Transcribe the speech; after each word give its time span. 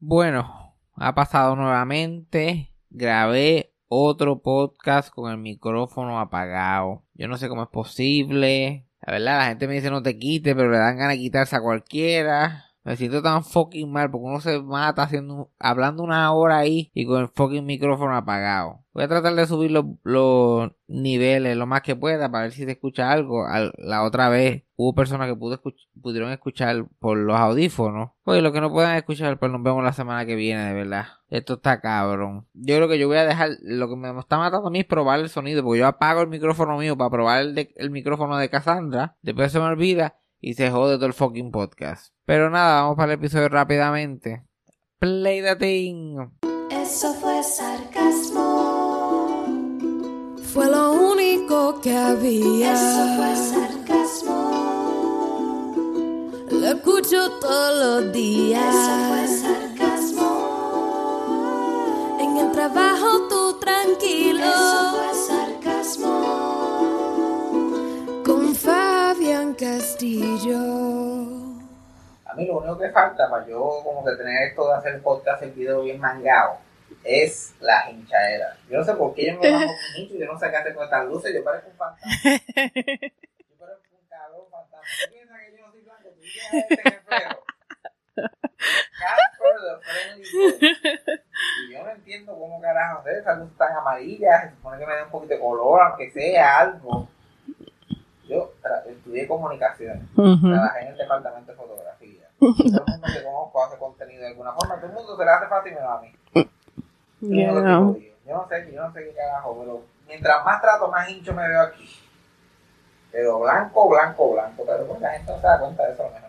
Bueno, 0.00 0.76
ha 0.94 1.14
pasado 1.16 1.56
nuevamente. 1.56 2.72
Grabé 2.88 3.74
otro 3.88 4.40
podcast 4.42 5.10
con 5.10 5.28
el 5.28 5.38
micrófono 5.38 6.20
apagado. 6.20 7.02
Yo 7.14 7.26
no 7.26 7.36
sé 7.36 7.48
cómo 7.48 7.64
es 7.64 7.68
posible. 7.68 8.86
La 9.04 9.14
verdad, 9.14 9.38
la 9.38 9.46
gente 9.46 9.66
me 9.66 9.74
dice 9.74 9.90
no 9.90 10.00
te 10.00 10.16
quites, 10.16 10.54
pero 10.54 10.70
le 10.70 10.78
dan 10.78 10.98
ganas 10.98 11.14
de 11.14 11.18
quitarse 11.18 11.56
a 11.56 11.60
cualquiera. 11.60 12.66
Me 12.88 12.96
siento 12.96 13.20
tan 13.20 13.44
fucking 13.44 13.92
mal 13.92 14.10
porque 14.10 14.24
uno 14.24 14.40
se 14.40 14.62
mata 14.62 15.02
haciendo, 15.02 15.52
hablando 15.58 16.02
una 16.02 16.32
hora 16.32 16.56
ahí 16.56 16.90
y 16.94 17.04
con 17.04 17.20
el 17.20 17.28
fucking 17.28 17.66
micrófono 17.66 18.16
apagado. 18.16 18.82
Voy 18.94 19.04
a 19.04 19.08
tratar 19.08 19.34
de 19.34 19.46
subir 19.46 19.70
los, 19.70 20.72
niveles 20.86 21.54
lo 21.58 21.66
más 21.66 21.82
que 21.82 21.96
pueda 21.96 22.30
para 22.30 22.44
ver 22.44 22.52
si 22.52 22.64
se 22.64 22.70
escucha 22.70 23.12
algo. 23.12 23.44
la 23.76 24.04
otra 24.04 24.30
vez 24.30 24.64
hubo 24.76 24.94
personas 24.94 25.28
que 25.28 25.36
pudieron 25.36 26.32
escuchar 26.32 26.86
por 26.98 27.18
los 27.18 27.36
audífonos. 27.36 28.12
Pues 28.24 28.42
lo 28.42 28.52
que 28.52 28.62
no 28.62 28.72
puedan 28.72 28.96
escuchar, 28.96 29.38
pues 29.38 29.52
nos 29.52 29.62
vemos 29.62 29.84
la 29.84 29.92
semana 29.92 30.24
que 30.24 30.34
viene, 30.34 30.64
de 30.64 30.72
verdad. 30.72 31.08
Esto 31.28 31.54
está 31.54 31.82
cabrón. 31.82 32.46
Yo 32.54 32.76
creo 32.76 32.88
que 32.88 32.98
yo 32.98 33.06
voy 33.06 33.18
a 33.18 33.26
dejar. 33.26 33.50
Lo 33.60 33.90
que 33.90 33.96
me 33.96 34.18
está 34.18 34.38
matando 34.38 34.68
a 34.68 34.70
mí 34.70 34.78
es 34.78 34.86
probar 34.86 35.20
el 35.20 35.28
sonido. 35.28 35.62
Porque 35.62 35.80
yo 35.80 35.86
apago 35.86 36.22
el 36.22 36.28
micrófono 36.28 36.78
mío 36.78 36.96
para 36.96 37.10
probar 37.10 37.42
el, 37.42 37.68
el 37.76 37.90
micrófono 37.90 38.38
de 38.38 38.48
Cassandra. 38.48 39.18
Después 39.20 39.52
se 39.52 39.58
me 39.58 39.66
olvida 39.66 40.16
y 40.40 40.54
se 40.54 40.70
jode 40.70 40.96
todo 40.96 41.06
el 41.06 41.12
fucking 41.14 41.50
podcast. 41.50 42.12
Pero 42.24 42.50
nada, 42.50 42.82
vamos 42.82 42.96
para 42.96 43.12
el 43.12 43.18
episodio 43.18 43.48
rápidamente. 43.48 44.44
Play 44.98 45.42
the 45.42 45.56
thing. 45.56 46.16
Eso 46.70 47.14
fue 47.14 47.42
sarcasmo. 47.42 48.76
Fue 50.52 50.66
lo 50.66 50.92
único 50.92 51.80
que 51.80 51.96
había. 51.96 52.74
Eso 52.74 53.16
fue 53.16 53.36
sarcasmo. 53.36 54.48
Lo 56.50 56.66
escucho 56.66 57.30
todos 57.40 58.04
los 58.04 58.12
días. 58.12 58.74
Eso 58.74 58.90
fue 59.08 59.26
sarcasmo. 59.28 60.30
En 62.20 62.36
el 62.36 62.52
trabajo 62.52 63.28
tú 63.28 63.58
tranquilo. 63.60 64.40
Eso 64.40 64.96
fue 64.96 65.14
sarcasmo. 65.14 66.57
Castillo 69.58 71.48
mí 72.38 72.46
lo 72.46 72.58
único 72.58 72.78
que 72.78 72.90
falta 72.90 73.28
para 73.28 73.46
yo 73.46 73.80
como 73.82 74.04
que 74.04 74.14
tener 74.16 74.44
esto 74.48 74.68
de 74.68 74.74
hacer 74.76 75.02
podcast, 75.02 75.42
el 75.42 75.50
video 75.50 75.82
bien 75.82 76.00
mangado, 76.00 76.58
es 77.02 77.54
la 77.60 77.90
hinchadera. 77.90 78.56
Yo 78.70 78.78
no 78.78 78.84
sé 78.84 78.94
por 78.94 79.12
qué 79.14 79.26
yo 79.26 79.40
me 79.40 79.50
bajo 79.50 79.72
hincho 79.96 80.14
y 80.14 80.20
yo 80.20 80.26
no 80.26 80.38
sé 80.38 80.48
qué 80.50 80.56
hacer 80.56 80.74
con 80.74 80.84
estas 80.84 81.06
luces, 81.06 81.34
yo 81.34 81.42
parezco 81.42 81.70
un 81.70 81.76
fantasma. 81.76 82.12
Yo 83.48 83.58
parezco 83.58 83.96
un 84.00 84.08
cabrón 84.08 84.46
fantasma. 84.50 84.86
¿Tú 85.02 85.12
piensas 85.12 85.38
que 85.40 85.56
yo 85.56 85.66
no 85.66 85.72
soy 85.72 85.80
blanco? 85.82 86.08
¿Tú 86.08 86.20
piensas 86.20 86.54
este 86.54 86.82
Y 91.60 91.72
yo 91.72 91.82
no 91.82 91.90
entiendo 91.90 92.38
cómo 92.38 92.60
carajo 92.60 93.00
hacer 93.00 93.18
esas 93.18 93.38
luces 93.38 93.58
tan 93.58 93.76
amarillas, 93.76 94.44
se 94.44 94.50
supone 94.50 94.78
que 94.78 94.86
me 94.86 94.94
den 94.94 95.04
un 95.04 95.10
poquito 95.10 95.34
de 95.34 95.40
color, 95.40 95.82
aunque 95.82 96.10
sea 96.10 96.58
algo. 96.58 97.08
Yo 98.28 98.52
estudié 98.86 99.26
comunicaciones, 99.26 100.02
trabajé 100.14 100.80
en 100.82 100.88
el 100.88 100.96
departamento 100.96 101.52
de 101.52 101.56
fotografía 101.56 102.28
todo 102.38 102.54
el 102.60 102.92
mundo 102.92 103.06
que 103.12 103.24
conozco 103.24 103.64
hace 103.64 103.78
contenido 103.78 104.22
de 104.22 104.28
alguna 104.28 104.52
forma. 104.52 104.76
Todo 104.76 104.86
el 104.86 104.92
mundo 104.92 105.16
se 105.16 105.24
le 105.24 105.30
hace 105.30 105.46
fácil 105.48 105.72
me 105.74 105.80
a 105.80 106.00
mí. 106.00 106.14
Yo, 107.20 107.52
no, 107.52 107.96
yo 107.98 108.34
no 108.34 108.48
sé, 108.48 108.72
yo 108.72 108.80
no 108.80 108.92
sé 108.92 109.04
qué 109.04 109.14
carajo, 109.14 109.58
pero 109.58 109.82
mientras 110.06 110.44
más 110.44 110.60
trato, 110.60 110.88
más 110.88 111.08
hincho 111.08 111.34
me 111.34 111.48
veo 111.48 111.62
aquí. 111.62 111.88
Pero 113.10 113.40
blanco, 113.40 113.88
blanco, 113.88 114.32
blanco. 114.32 114.64
Pero 114.64 114.86
pues 114.86 115.00
la 115.00 115.10
gente 115.10 115.32
no 115.32 115.40
se 115.40 115.46
da 115.46 115.58
cuenta 115.58 115.86
de 115.86 115.92
eso 115.92 116.02
lo 116.04 116.10
mejor. 116.10 116.28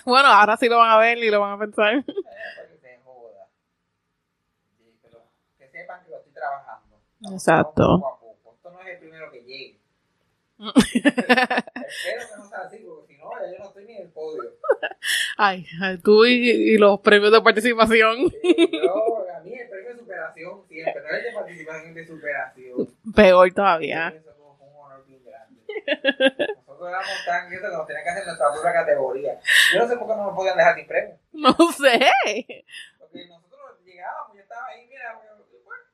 bueno, 0.04 0.28
ahora 0.28 0.56
sí 0.56 0.68
lo 0.68 0.78
van 0.78 0.90
a 0.90 0.98
ver 0.98 1.18
y 1.18 1.30
lo 1.30 1.40
van 1.40 1.52
a 1.52 1.58
pensar. 1.58 1.94
Eh, 1.94 2.04
que 2.06 2.78
se 2.78 2.98
joda. 3.04 3.46
Sí, 4.76 4.98
pero 5.00 5.22
que 5.58 5.68
sepan 5.68 6.02
que 6.02 6.10
lo 6.10 6.16
estoy 6.16 6.32
trabajando. 6.32 6.96
Exacto. 7.30 8.00
Poco 8.00 8.08
a 8.08 8.18
poco. 8.18 8.54
Esto 8.56 8.70
no 8.72 8.80
es 8.80 8.88
el 8.88 8.98
primero 8.98 9.30
que 9.30 9.44
llegue. 9.44 9.78
Espero 10.56 10.72
que 10.72 12.36
no 12.36 12.48
sea 12.48 12.60
así, 12.60 12.78
porque 12.86 13.14
si 13.14 13.18
no, 13.18 13.30
ya 13.32 13.52
yo 13.52 13.58
no 13.58 13.64
estoy 13.64 13.84
ni 13.86 13.96
en 13.96 14.02
el 14.02 14.08
podio. 14.10 14.52
Ay, 15.36 15.66
tú 16.02 16.24
y, 16.24 16.78
los 16.78 17.00
premios 17.00 17.32
de 17.32 17.40
participación. 17.40 18.30
Sí, 18.40 18.70
yo, 18.72 19.26
a 19.34 19.40
mí 19.40 19.52
el 19.52 19.68
premio 19.68 19.90
de 19.90 19.98
superación 19.98 20.62
siempre, 20.68 21.02
no 21.02 21.16
es 21.16 21.24
de 21.24 21.32
participación, 21.32 21.94
de 21.94 22.06
superación. 22.06 22.96
Peor 23.14 23.52
todavía. 23.52 24.08
Eso 24.08 24.30
es 24.30 24.36
un 24.38 24.78
honor 24.78 25.04
bien 25.06 25.24
grande. 25.24 25.60
Nosotros 26.66 26.88
éramos 26.88 27.24
tan 27.26 27.48
quietos 27.48 27.70
que 27.70 27.76
nos 27.76 27.86
tenían 27.86 28.04
que 28.04 28.10
hacer 28.10 28.26
nuestra 28.26 28.52
propia 28.52 28.72
categoría. 28.72 29.40
Yo 29.72 29.80
no 29.80 29.88
sé 29.88 29.96
por 29.96 30.06
qué 30.06 30.14
no 30.14 30.24
nos 30.24 30.36
podían 30.36 30.56
dejar 30.56 30.74
sin 30.76 30.86
premio. 30.86 31.18
No 31.32 31.52
sé. 31.72 32.64
Porque 32.98 33.26
nosotros 33.26 33.84
llegábamos, 33.84 34.36
yo 34.36 34.42
estaba 34.42 34.66
ahí, 34.68 34.86
mira, 34.86 35.14
bueno, 35.16 35.44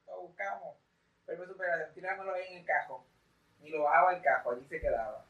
lo 0.06 0.20
buscamos. 0.20 0.76
Premio 1.24 1.46
de 1.46 1.52
superación, 1.52 1.94
tirámoslo 1.94 2.34
ahí 2.34 2.44
en 2.50 2.58
el 2.58 2.64
cajón 2.66 3.09
y 3.62 3.70
lo 3.70 3.82
bajaba 3.84 4.14
el 4.14 4.22
cajo, 4.22 4.50
allí 4.50 4.64
se 4.68 4.80
quedaba. 4.80 5.24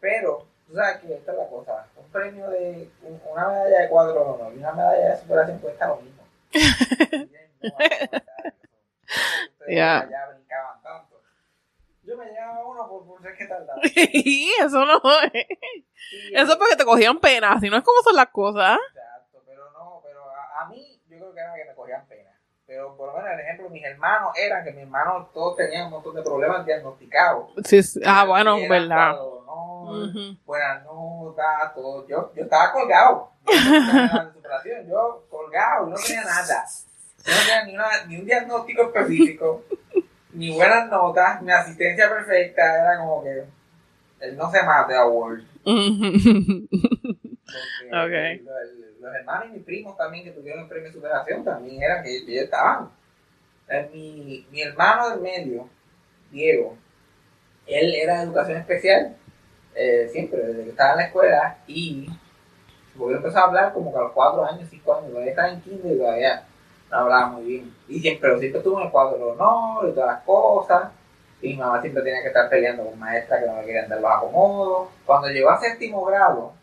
Pero, 0.00 0.46
tú 0.66 0.74
sabes 0.74 0.98
que 0.98 1.14
esta 1.14 1.32
es 1.32 1.38
la 1.38 1.48
cosa, 1.48 1.86
un 1.96 2.08
premio 2.10 2.48
de 2.50 2.88
una 3.30 3.48
medalla 3.48 3.80
de 3.80 3.88
cuadro 3.88 4.12
de 4.14 4.20
honor 4.20 4.52
y 4.54 4.58
una 4.58 4.72
medalla 4.72 5.10
de 5.10 5.16
superación 5.18 5.58
cuesta 5.58 5.88
lo 5.88 5.96
mismo. 5.96 6.22
Ya 9.68 10.06
brincaban 10.32 10.82
tanto. 10.82 11.20
Yo 12.02 12.16
me 12.16 12.24
llevaba 12.24 12.64
uno 12.64 12.88
por, 12.88 13.06
por 13.06 13.22
ser 13.22 13.36
que 13.36 13.46
tardaba. 13.46 13.80
Y 14.12 14.50
eso 14.60 14.84
no 14.84 15.00
es. 15.32 15.46
eso 16.32 16.52
es 16.52 16.56
porque 16.56 16.76
te 16.76 16.84
cogían 16.84 17.18
pena, 17.20 17.52
así 17.52 17.68
no 17.68 17.76
es 17.76 17.84
como 17.84 18.00
son 18.02 18.16
las 18.16 18.28
cosas. 18.28 18.78
Exacto, 18.94 19.42
pero 19.46 19.70
no, 19.72 20.00
pero 20.04 20.24
a, 20.30 20.62
a 20.62 20.68
mí 20.68 21.00
yo 21.08 21.18
creo 21.18 21.34
que 21.34 21.40
era 21.40 21.54
que 21.54 21.64
me 21.66 21.74
cogían 21.74 22.06
pena. 22.06 22.27
Pero 22.68 22.94
por 22.98 23.08
lo 23.08 23.14
menos 23.14 23.30
el 23.32 23.40
ejemplo, 23.40 23.70
mis 23.70 23.82
hermanos 23.82 24.32
eran 24.36 24.62
que 24.62 24.72
mis 24.72 24.82
hermanos 24.82 25.32
todos 25.32 25.56
tenían 25.56 25.86
un 25.86 25.92
montón 25.92 26.14
de 26.14 26.22
problemas 26.22 26.66
diagnosticados. 26.66 27.46
Sí, 27.64 27.80
ah, 28.04 28.26
bueno, 28.26 28.58
verdad. 28.68 29.16
Buenas 30.44 30.84
notas, 30.84 31.74
todo. 31.74 32.06
Yo, 32.06 32.30
yo 32.34 32.42
estaba 32.42 32.70
colgado. 32.70 33.30
Yo, 33.46 34.82
yo 34.86 35.26
colgado, 35.30 35.86
no 35.86 35.96
tenía 35.96 36.24
nada. 36.24 36.66
no 37.26 37.32
tenía 37.38 37.64
ni, 37.64 37.74
una, 37.74 37.86
ni 38.06 38.18
un 38.18 38.26
diagnóstico 38.26 38.82
específico, 38.82 39.64
ni 40.34 40.54
buenas 40.54 40.90
notas, 40.90 41.40
ni 41.40 41.50
asistencia 41.50 42.06
perfecta. 42.10 42.82
Era 42.82 42.98
como 42.98 43.22
que 43.22 43.44
él 44.20 44.36
no 44.36 44.50
se 44.50 44.62
mate 44.62 44.94
a 44.94 45.06
Word. 45.06 45.40
okay 48.04 48.44
los 49.00 49.14
hermanos 49.14 49.46
y 49.48 49.52
mis 49.52 49.64
primos 49.64 49.96
también 49.96 50.24
que 50.24 50.32
tuvieron 50.32 50.62
el 50.62 50.68
premio 50.68 50.88
de 50.88 50.94
superación 50.94 51.44
también 51.44 51.82
eran 51.82 52.02
que 52.02 52.16
ellos 52.16 52.44
estaban. 52.44 52.90
Eh, 53.68 53.88
mi, 53.92 54.46
mi 54.50 54.62
hermano 54.62 55.10
del 55.10 55.20
medio, 55.20 55.68
Diego, 56.30 56.76
él 57.66 57.94
era 57.94 58.18
de 58.18 58.24
educación 58.24 58.58
especial, 58.58 59.16
eh, 59.74 60.08
siempre, 60.10 60.38
desde 60.38 60.64
que 60.64 60.70
estaba 60.70 60.92
en 60.92 60.96
la 60.98 61.04
escuela, 61.04 61.58
y 61.66 62.08
porque 62.96 63.16
empezó 63.16 63.38
a 63.38 63.44
hablar 63.44 63.72
como 63.72 63.92
que 63.92 63.98
a 63.98 64.02
los 64.02 64.12
cuatro 64.12 64.44
años, 64.44 64.68
cinco 64.70 64.96
años, 64.96 65.10
todavía 65.10 65.30
estaba 65.30 65.50
en 65.50 65.60
kinder 65.60 65.92
y 65.92 65.98
todavía 65.98 66.42
no 66.90 66.96
hablaba 66.96 67.26
muy 67.28 67.44
bien. 67.44 67.74
Y 67.86 68.00
siempre, 68.00 68.20
pero 68.22 68.38
siempre 68.38 68.58
estuvo 68.58 68.80
en 68.80 68.86
el 68.86 68.90
cuadro 68.90 69.18
de 69.18 69.24
honor 69.24 69.88
y 69.88 69.92
todas 69.92 70.14
las 70.14 70.24
cosas. 70.24 70.92
Y 71.40 71.50
mi 71.50 71.56
mamá 71.58 71.80
siempre 71.80 72.02
tenía 72.02 72.22
que 72.22 72.28
estar 72.28 72.48
peleando 72.48 72.84
con 72.84 72.98
maestra 72.98 73.38
que 73.38 73.46
no 73.46 73.60
le 73.60 73.66
querían 73.66 73.88
dar 73.88 74.00
los 74.00 74.10
acomodos. 74.10 74.88
Cuando 75.06 75.28
llegó 75.28 75.50
a 75.50 75.60
séptimo 75.60 76.04
grado, 76.06 76.54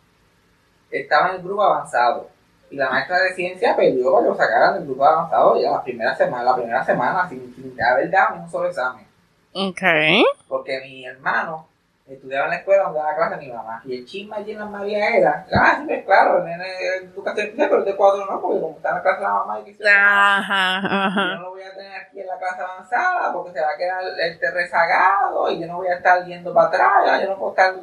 estaba 1.01 1.29
en 1.29 1.35
el 1.35 1.41
grupo 1.43 1.63
avanzado. 1.63 2.29
Y 2.69 2.77
la 2.77 2.89
maestra 2.89 3.19
de 3.19 3.33
ciencia 3.33 3.75
pidió 3.75 4.11
para 4.11 4.23
que 4.23 4.29
lo 4.29 4.35
sacaran 4.35 4.73
del 4.75 4.85
grupo 4.85 5.05
avanzado 5.05 5.61
ya 5.61 5.71
la 5.71 5.83
primera 5.83 6.15
semana, 6.15 6.43
la 6.43 6.55
primera 6.55 6.83
semana 6.83 7.29
sin, 7.29 7.53
sin 7.55 7.81
haber 7.81 8.09
dado 8.09 8.35
un 8.35 8.49
solo 8.49 8.67
examen. 8.67 9.05
Ok. 9.53 9.81
Porque 10.47 10.79
mi 10.81 11.05
hermano 11.05 11.67
estudiaba 12.07 12.45
en 12.45 12.51
la 12.51 12.57
escuela 12.57 12.83
donde 12.83 12.99
daba 12.99 13.15
clase 13.15 13.37
mi 13.37 13.51
mamá. 13.51 13.81
Y 13.85 13.97
el 13.97 14.05
chisme 14.05 14.35
allí 14.35 14.51
en 14.51 14.59
la 14.59 14.65
María 14.65 15.09
era, 15.17 15.45
ah, 15.53 15.77
sí, 15.79 15.85
pues 15.87 16.05
claro, 16.05 16.37
el 16.37 16.45
nene 16.45 16.63
de 16.63 16.97
educación 16.97 17.45
especial, 17.47 17.69
pero 17.69 17.79
el 17.79 17.85
de 17.85 17.95
cuadro 17.95 18.25
no, 18.25 18.41
porque 18.41 18.61
como 18.61 18.75
está 18.75 18.89
en 18.89 18.95
la 18.95 19.01
clase 19.01 19.17
de 19.17 19.23
la 19.23 19.33
mamá 19.33 19.59
y 19.59 19.63
que 19.63 19.73
se 19.73 19.89
ajá, 19.89 20.77
ajá. 20.77 21.29
yo 21.29 21.35
no 21.35 21.41
lo 21.41 21.49
voy 21.51 21.63
a 21.63 21.73
tener 21.73 22.01
aquí 22.01 22.19
en 22.19 22.27
la 22.27 22.37
clase 22.37 22.61
avanzada 22.61 23.33
porque 23.33 23.51
se 23.53 23.61
va 23.61 23.67
a 23.73 23.77
quedar 23.77 24.03
este 24.19 24.51
rezagado 24.51 25.49
y 25.49 25.61
yo 25.61 25.67
no 25.67 25.77
voy 25.77 25.87
a 25.87 25.95
estar 25.95 26.23
yendo 26.25 26.53
para 26.53 26.67
atrás, 26.67 27.21
yo 27.21 27.29
no 27.29 27.37
puedo 27.37 27.51
estar... 27.51 27.75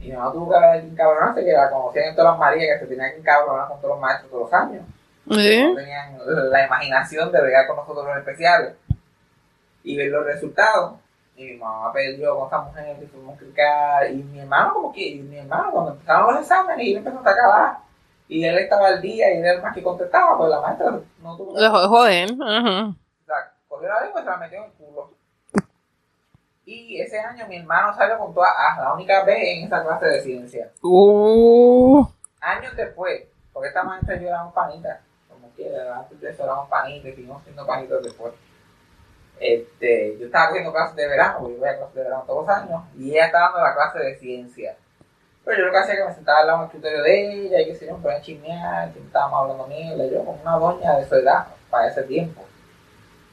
Y 0.00 0.08
mi 0.08 0.12
mamá 0.12 0.32
tuvo 0.32 0.50
que 0.50 0.78
encabronarse, 0.78 1.44
que 1.44 1.52
la 1.52 1.70
conocían 1.70 2.08
en 2.08 2.16
todas 2.16 2.32
las 2.32 2.38
Marías, 2.38 2.78
que 2.80 2.86
se 2.86 2.90
tenían 2.94 3.12
que 3.12 3.18
encabronar 3.18 3.68
con 3.68 3.80
todos 3.80 3.94
los 3.94 4.00
maestros 4.00 4.30
todos 4.30 4.50
los 4.50 4.52
años. 4.52 4.82
No 5.26 5.36
tenían 5.76 6.18
la 6.50 6.66
imaginación 6.66 7.30
de 7.30 7.40
bregar 7.40 7.66
con 7.66 7.76
nosotros 7.76 8.06
los 8.06 8.16
especiales 8.16 8.74
y 9.84 9.96
ver 9.96 10.10
los 10.10 10.24
resultados. 10.24 10.94
Y 11.36 11.44
mi 11.44 11.56
mamá 11.56 11.92
perdió 11.92 12.36
con 12.36 12.48
esa 12.48 12.58
mujer 12.62 12.96
que 12.98 13.06
fuimos 13.06 13.34
a 13.34 13.38
clicar. 13.38 14.10
Y 14.10 14.16
mi 14.16 14.40
hermano, 14.40 14.74
como 14.74 14.92
que, 14.92 15.08
y 15.08 15.20
mi 15.20 15.38
hermano, 15.38 15.70
cuando 15.70 15.92
empezaron 15.92 16.34
los 16.34 16.42
exámenes, 16.42 16.86
y 16.86 16.92
él 16.92 16.98
empezó 16.98 17.18
a 17.18 17.30
acabar. 17.30 17.78
Y 18.28 18.44
él 18.44 18.58
estaba 18.58 18.88
al 18.88 19.00
día 19.00 19.32
y 19.32 19.38
él 19.38 19.44
era 19.44 19.54
el 19.54 19.62
más 19.62 19.74
que 19.74 19.82
contestaba, 19.82 20.36
pues 20.38 20.50
la 20.50 20.60
maestra 20.60 20.92
no 21.22 21.36
tuvo 21.36 21.54
que. 21.54 21.60
Lo 21.60 21.88
joder, 21.88 22.30
ajá. 22.40 22.94
Cogió 23.68 23.88
la 23.88 24.00
lengua 24.02 24.20
y 24.20 24.24
se 24.24 24.30
la 24.30 24.36
metió 24.36 24.64
en. 24.64 24.72
Y 26.72 27.00
ese 27.00 27.18
año 27.18 27.48
mi 27.48 27.56
hermano 27.56 27.92
salió 27.96 28.16
con 28.16 28.32
toda 28.32 28.46
A, 28.46 28.80
la 28.80 28.94
única 28.94 29.24
B 29.24 29.32
en 29.58 29.64
esa 29.64 29.82
clase 29.82 30.06
de 30.06 30.20
ciencia. 30.20 30.70
Uh. 30.82 32.06
Años 32.40 32.76
después, 32.76 33.24
Porque 33.52 33.70
esta 33.70 33.82
maestra 33.82 34.14
yo 34.20 34.28
éramos 34.28 34.54
panitas, 34.54 35.00
como 35.28 35.48
quiera, 35.56 35.98
antes 35.98 36.20
de 36.20 36.30
eso 36.30 36.44
éramos 36.44 36.68
panitas 36.68 37.06
y 37.06 37.14
seguimos 37.16 37.42
siendo 37.42 37.66
panitas 37.66 38.00
después. 38.04 38.32
Este, 39.40 40.16
yo 40.20 40.26
estaba 40.26 40.50
cogiendo 40.50 40.72
clases 40.72 40.94
de 40.94 41.08
verano, 41.08 41.38
porque 41.40 41.54
yo 41.54 41.58
voy 41.60 41.68
a 41.70 41.76
clases 41.76 41.94
de 41.96 42.02
verano 42.04 42.24
todos 42.24 42.46
los 42.46 42.56
años, 42.56 42.82
y 42.96 43.10
ella 43.10 43.26
estaba 43.26 43.46
dando 43.46 43.62
la 43.62 43.74
clase 43.74 43.98
de 43.98 44.18
ciencia. 44.20 44.76
Pero 45.44 45.58
yo 45.58 45.64
lo 45.64 45.72
que 45.72 45.78
hacía 45.78 45.94
era 45.94 46.02
que 46.04 46.08
me 46.10 46.14
sentaba 46.14 46.38
al 46.38 46.46
lado 46.46 46.58
del 46.58 46.66
escritorio 46.66 47.02
de 47.02 47.46
ella, 47.46 47.60
y 47.62 47.66
que 47.66 47.74
se 47.74 47.86
ponía 47.86 48.18
a 48.18 48.20
chismear, 48.20 48.92
que 48.92 49.00
estábamos 49.00 49.40
hablando 49.40 49.66
mierda, 49.66 50.06
yo 50.06 50.24
con 50.24 50.40
una 50.40 50.56
doña 50.56 50.96
de 50.98 51.04
su 51.04 51.16
edad, 51.16 51.48
para 51.68 51.88
ese 51.88 52.04
tiempo. 52.04 52.42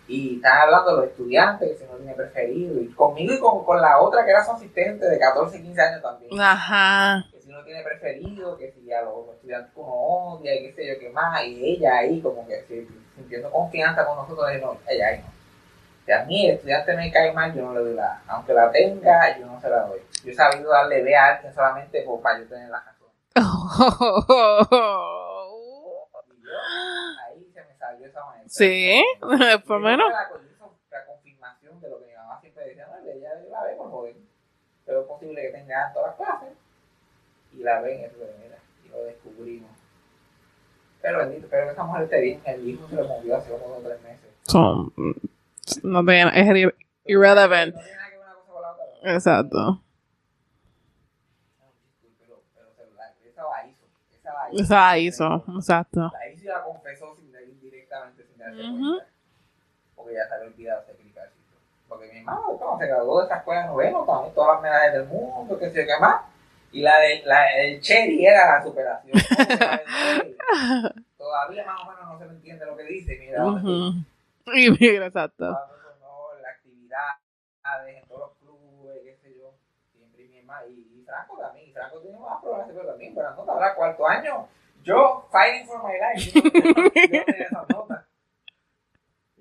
Y 0.07 0.37
estaban 0.37 0.61
hablando 0.61 0.91
de 0.91 0.97
los 1.01 1.05
estudiantes, 1.11 1.69
que 1.71 1.77
si 1.77 1.85
no 1.91 1.97
tiene 1.97 2.13
preferido, 2.13 2.81
y 2.81 2.87
conmigo 2.93 3.33
y 3.33 3.39
con, 3.39 3.65
con 3.65 3.81
la 3.81 3.99
otra 3.99 4.23
que 4.23 4.31
era 4.31 4.43
su 4.45 4.51
asistente 4.51 5.05
de 5.05 5.19
14, 5.19 5.61
15 5.61 5.81
años 5.81 6.01
también 6.01 6.39
Ajá. 6.39 7.25
que 7.31 7.41
si 7.41 7.49
uno 7.49 7.63
tiene 7.65 7.83
preferido, 7.83 8.57
que 8.57 8.71
si 8.71 8.91
a 8.93 9.01
los 9.01 9.27
estudiantes 9.35 9.71
uno 9.75 9.91
odia 9.91 10.55
y 10.55 10.63
qué 10.67 10.73
sé 10.73 10.87
yo 10.87 10.99
qué 10.99 11.09
más, 11.09 11.43
y 11.43 11.61
ella 11.73 11.97
ahí 11.97 12.21
como 12.21 12.47
que 12.47 12.61
si- 12.67 12.87
sintiendo 13.15 13.51
confianza 13.51 14.05
con 14.05 14.15
nosotros, 14.15 14.47
no, 14.61 14.77
ella 14.87 15.07
ahí 15.07 15.19
no. 15.19 15.37
Si 16.05 16.11
a 16.13 16.23
mí 16.23 16.45
el 16.49 16.55
estudiante 16.55 16.95
me 16.95 17.11
cae 17.11 17.33
mal, 17.33 17.53
yo 17.53 17.63
no 17.63 17.73
le 17.73 17.81
doy 17.81 17.93
la, 17.95 18.21
aunque 18.27 18.53
la 18.53 18.71
tenga, 18.71 19.37
yo 19.37 19.45
no 19.45 19.59
se 19.59 19.69
la 19.69 19.81
doy. 19.87 19.99
Yo 20.23 20.31
he 20.31 20.33
sabido 20.33 20.71
darle 20.71 21.03
B 21.03 21.13
a 21.13 21.35
alguien 21.35 21.53
solamente 21.53 22.01
por, 22.03 22.21
para 22.21 22.39
yo 22.39 22.45
tener 22.47 22.69
la 22.69 22.79
razón 22.79 23.07
yo, 25.67 26.51
ahí 27.25 27.51
se 27.53 27.61
me 27.61 27.77
salió 27.77 28.07
esa 28.07 28.25
maestra. 28.25 28.36
Sí, 28.47 29.03
por 29.67 29.79
menos. 29.79 30.09
La, 30.11 30.29
la 30.99 31.05
confirmación 31.05 31.79
de 31.81 31.89
lo 31.89 31.99
que 31.99 32.05
mi 32.07 32.13
mamá 32.13 32.39
siempre 32.41 32.65
decía, 32.65 32.87
no, 32.87 32.97
ella 33.11 33.29
la 33.49 33.63
ve 33.63 33.75
por 33.75 33.89
joder. 33.91 34.15
Pero 34.85 35.01
es 35.01 35.07
posible 35.07 35.41
que 35.41 35.49
tenga 35.49 35.91
todas 35.93 36.17
las 36.17 36.27
clases 36.29 36.57
y 37.53 37.57
la 37.57 37.81
ven, 37.81 38.01
eso 38.05 38.15
y 38.85 38.89
lo 38.89 39.03
descubrimos. 39.03 39.71
Pero 41.01 41.19
bendito, 41.19 41.49
que 41.49 41.63
esa 41.69 41.83
mujer 41.83 42.03
esté 42.03 42.21
bien. 42.21 42.41
El 42.45 42.67
hijo 42.69 42.87
se 42.87 42.95
lo 42.95 43.07
movió 43.07 43.37
hace 43.37 43.51
como 43.51 43.67
dos 43.67 43.79
o 43.79 43.81
tres 43.87 44.01
meses. 44.01 44.29
Son, 44.43 44.93
no 45.83 46.05
tiene, 46.05 46.31
es 46.33 46.47
irre- 46.47 46.75
irrelevant. 47.05 47.75
No 47.75 47.81
tiene 47.81 47.97
nada 47.97 48.09
que 48.09 48.17
ver 48.17 48.25
una 48.25 48.33
cosa 48.35 48.51
con 48.51 48.61
la 48.61 48.71
otra. 48.71 48.85
¿no? 49.03 49.11
Exacto. 49.13 49.81
Pero, 52.19 52.41
pero. 52.55 52.67
Esa 53.29 53.43
la 53.43 53.67
hizo. 53.67 53.85
Esa 54.63 54.75
la 54.75 54.97
hizo, 54.97 55.45
exacto. 55.57 56.11
La 56.13 56.29
hizo 56.29 56.43
y 56.43 56.47
la 56.47 56.63
confesó 56.63 57.15
sin 57.15 57.27
directamente, 57.61 58.23
darse 58.47 58.61
cuenta. 58.61 59.05
Porque 59.95 60.13
ya 60.13 60.27
se 60.27 60.33
había 60.35 60.47
olvidado 60.47 60.81
de 60.85 60.91
explicar. 60.91 61.29
Porque 61.87 62.11
mi 62.11 62.17
hermano, 62.19 62.41
cuando 62.59 62.77
se 62.79 62.87
graduó 62.87 63.19
de 63.19 63.25
esa 63.25 63.37
escuela 63.37 63.61
de 63.61 63.67
noveno, 63.67 64.05
también 64.05 64.33
todas 64.35 64.55
las 64.55 64.61
medallas 64.61 64.93
del 64.93 65.05
mundo, 65.05 65.57
que 65.57 65.69
sé 65.69 65.81
yo 65.81 65.87
qué 65.87 65.99
más. 66.01 66.21
Y 66.71 66.81
la 66.81 66.99
de, 66.99 67.21
la, 67.25 67.55
el 67.61 67.81
Cherry 67.81 68.25
era 68.25 68.57
la 68.57 68.63
superación. 68.63 69.13
Del. 69.17 71.05
Todavía 71.17 71.65
más 71.65 71.81
o 71.81 71.91
menos 71.91 72.07
no 72.07 72.19
se 72.19 72.25
me 72.25 72.33
entiende 72.33 72.65
lo 72.65 72.75
que 72.77 72.83
dice. 72.83 73.17
Mira, 73.19 73.45
Ujú. 73.45 73.93
Y 74.53 74.71
mira, 74.71 75.07
exacto. 75.07 75.45
la 75.45 76.49
actividad 76.49 77.19
en 77.87 78.07
todos 78.07 78.19
los 78.19 78.31
clubes, 78.37 79.01
qué 79.03 79.15
sé 79.21 79.37
yo. 79.37 79.53
Siempre 79.93 80.27
mi 80.27 80.39
hermano. 80.39 80.67
Y, 80.67 80.99
y 80.99 81.03
Franco 81.05 81.37
también. 81.37 81.69
Y 81.69 81.71
Franco 81.73 81.99
tiene 82.01 82.19
más 82.19 82.41
problemas, 82.41 82.67
pero 82.73 82.87
también. 82.87 83.15
Pero 83.15 83.45
no 83.45 83.51
habrá 83.51 83.75
cuarto 83.75 84.07
año. 84.07 84.47
Yo, 84.83 85.27
fighting 85.31 85.67
for 85.67 85.81
my 85.83 85.93
life. 85.99 86.31
Yo, 86.31 86.41
yo 87.11 87.21
esas 87.27 87.69
notas. 87.69 87.86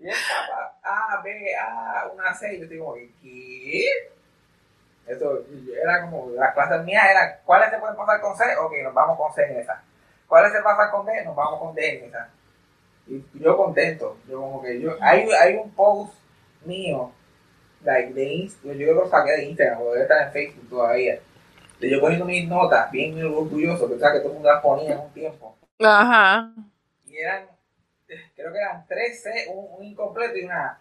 Y 0.07 0.09
él 0.09 0.15
estaba 0.15 0.73
A, 0.85 1.21
B, 1.21 1.57
A, 1.57 2.09
una 2.15 2.33
C. 2.33 2.55
Y 2.55 2.59
yo 2.59 2.63
estoy 2.63 2.79
como, 2.79 2.95
¿qué? 2.95 3.85
Eso 5.09 5.45
era 5.83 6.03
como, 6.03 6.31
las 6.31 6.55
clases 6.55 6.85
mías 6.85 7.05
eran, 7.11 7.39
¿cuáles 7.45 7.71
se 7.71 7.79
pueden 7.79 7.97
pasar 7.97 8.21
con 8.21 8.37
C? 8.37 8.45
Ok, 8.57 8.73
nos 8.85 8.95
vamos 8.95 9.19
con 9.19 9.33
C 9.33 9.45
en 9.45 9.59
esa. 9.59 9.83
¿Cuáles 10.29 10.53
se 10.53 10.63
pasan 10.63 10.91
con 10.93 11.07
D? 11.07 11.25
Nos 11.25 11.35
vamos 11.35 11.59
con 11.61 11.75
D 11.75 11.99
en 11.99 12.05
esa. 12.05 12.29
Y 13.09 13.25
yo 13.35 13.57
contento. 13.57 14.17
Yo 14.29 14.41
como 14.41 14.63
que 14.63 14.81
yo, 14.81 14.97
hay, 15.01 15.29
hay 15.33 15.55
un 15.57 15.73
post 15.73 16.15
mío, 16.65 17.11
like, 17.83 18.13
de 18.13 18.25
Instagram, 18.25 18.79
yo 18.79 18.93
lo 18.95 19.09
saqué 19.09 19.33
de 19.33 19.45
Instagram, 19.45 19.79
porque 19.79 19.93
debe 19.93 20.03
estar 20.03 20.27
en 20.27 20.33
Facebook 20.33 20.69
todavía. 20.69 21.19
De 21.81 21.91
yo 21.91 22.01
poniendo 22.01 22.27
mis 22.27 22.49
notas, 22.49 22.91
bien 22.93 23.25
orgulloso, 23.25 23.89
que 23.89 23.95
o 23.95 23.99
sea, 23.99 24.13
que 24.13 24.19
todo 24.19 24.29
el 24.29 24.35
mundo 24.35 24.53
las 24.53 24.63
ponía 24.63 24.93
en 24.93 25.01
un 25.01 25.13
tiempo. 25.13 25.57
Ajá. 25.81 26.53
Y 27.07 27.17
eran, 27.17 27.56
creo 28.07 28.53
que 28.53 28.59
eran 28.59 28.87
13, 28.87 29.47
un, 29.49 29.67
un 29.79 29.85
incompleto 29.85 30.37
y 30.37 30.45
una. 30.45 30.79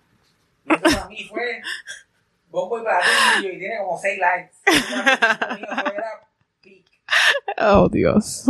Y 0.65 0.73
eso 0.73 0.81
para 0.83 1.07
mí 1.07 1.23
fue 1.29 1.61
bombo 2.49 2.79
y 2.79 2.83
platillo 2.83 3.53
y 3.53 3.59
tiene 3.59 3.77
como 3.79 3.97
6 3.97 4.19
likes. 4.19 4.55
Eso 4.65 5.93
era 5.93 6.27
peak. 6.63 6.85
Oh, 7.57 7.89
Dios. 7.89 8.45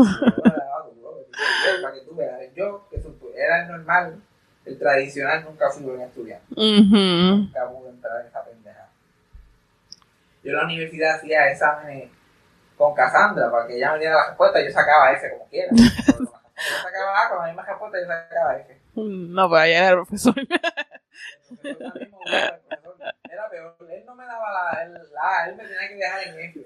Para 1.81 1.93
que 1.93 2.01
tú 2.01 2.15
veas, 2.15 2.39
yo, 2.55 2.87
que 2.89 3.01
era 3.35 3.63
el 3.63 3.67
normal, 3.67 4.21
el 4.65 4.79
tradicional, 4.79 5.43
nunca 5.43 5.69
fui 5.69 5.83
buen 5.83 6.01
estudiante. 6.01 6.45
Nunca 6.55 7.69
pude 7.69 7.89
entrar 7.89 8.21
en 8.21 8.27
esa 8.27 8.43
pendeja. 8.43 8.89
Yo 10.43 10.51
en 10.51 10.57
la 10.57 10.63
universidad 10.65 11.15
hacía 11.15 11.51
exámenes 11.51 12.09
con 12.77 12.93
Cassandra 12.93 13.51
para 13.51 13.67
que 13.67 13.77
ella 13.77 13.93
me 13.93 13.99
diera 13.99 14.15
la 14.15 14.27
respuesta 14.27 14.61
y 14.61 14.65
yo 14.65 14.71
sacaba 14.71 15.11
F 15.13 15.29
como 15.31 15.49
quiera. 15.49 15.71
Yo 16.57 16.77
sacaba 16.83 17.25
A 17.25 17.29
con 17.29 17.37
la 17.39 17.47
misma 17.47 17.65
respuesta 17.65 17.97
y 17.97 18.01
yo 18.01 18.07
sacaba 18.07 18.57
F. 18.59 18.81
No, 18.95 19.49
pues 19.49 19.61
allá 19.61 19.77
era 19.77 19.89
el 19.89 19.95
profesor. 19.95 20.33
El 21.63 21.75
profesor 21.77 21.77
también 21.77 22.11
me 22.11 22.17
gustaba, 22.17 22.47
el 22.47 22.79
profesor 22.81 23.13
Era 23.31 23.49
peor, 23.49 23.75
él 23.89 24.05
no 24.05 24.15
me 24.15 24.25
daba 24.25 24.51
la, 24.51 24.83
el- 24.83 24.93
la 24.93 25.21
A, 25.43 25.49
él 25.49 25.55
me 25.55 25.63
tenía 25.63 25.87
que 25.87 25.95
dejar 25.95 26.27
en 26.27 26.39
F. 26.39 26.65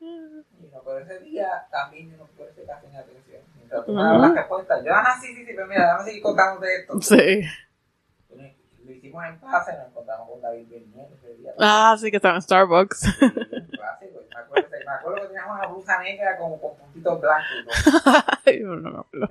Y 0.00 0.66
no, 0.72 0.82
pero 0.84 0.98
ese 1.00 1.18
día 1.20 1.66
también 1.70 2.10
yo 2.10 2.16
no 2.18 2.26
presté 2.26 2.64
casi 2.64 2.86
ni 2.88 2.96
atención. 2.96 3.42
Mientras 3.56 3.84
tú 3.86 3.92
me 3.92 4.02
dabas 4.02 4.20
las 4.20 4.34
respuestas, 4.34 4.84
yo, 4.84 4.94
ajá, 4.94 5.20
sí, 5.20 5.34
sí, 5.34 5.44
sí, 5.46 5.52
pero 5.54 5.66
mira, 5.66 5.82
déjame 5.86 6.04
seguir 6.04 6.22
contándote 6.22 6.76
esto. 6.76 7.00
Sí. 7.00 7.42
Lo 8.84 8.92
hicimos 8.92 9.24
en 9.24 9.38
clase, 9.38 9.72
nos 9.76 9.88
encontramos 9.88 10.28
con 10.30 10.40
David 10.40 10.68
Bernier 10.68 11.06
ese 11.12 11.34
día. 11.34 11.52
Ah, 11.58 11.96
sí, 11.98 12.10
que 12.10 12.16
estaba 12.16 12.36
en 12.36 12.42
Starbucks. 12.42 13.02
Pues, 14.30 14.70
me, 14.70 14.78
acuerdo, 14.78 14.86
me 14.86 14.92
acuerdo 14.92 15.22
que 15.22 15.26
teníamos 15.28 15.58
una 15.58 15.66
blusa 15.66 16.02
negra 16.02 16.38
como 16.38 16.60
con 16.60 16.76
puntitos 16.76 17.20
blancos. 17.20 17.48
todo. 17.64 18.14
Ay, 18.46 18.60
no 18.60 18.76
me 18.76 18.98
acuerdo. 18.98 19.28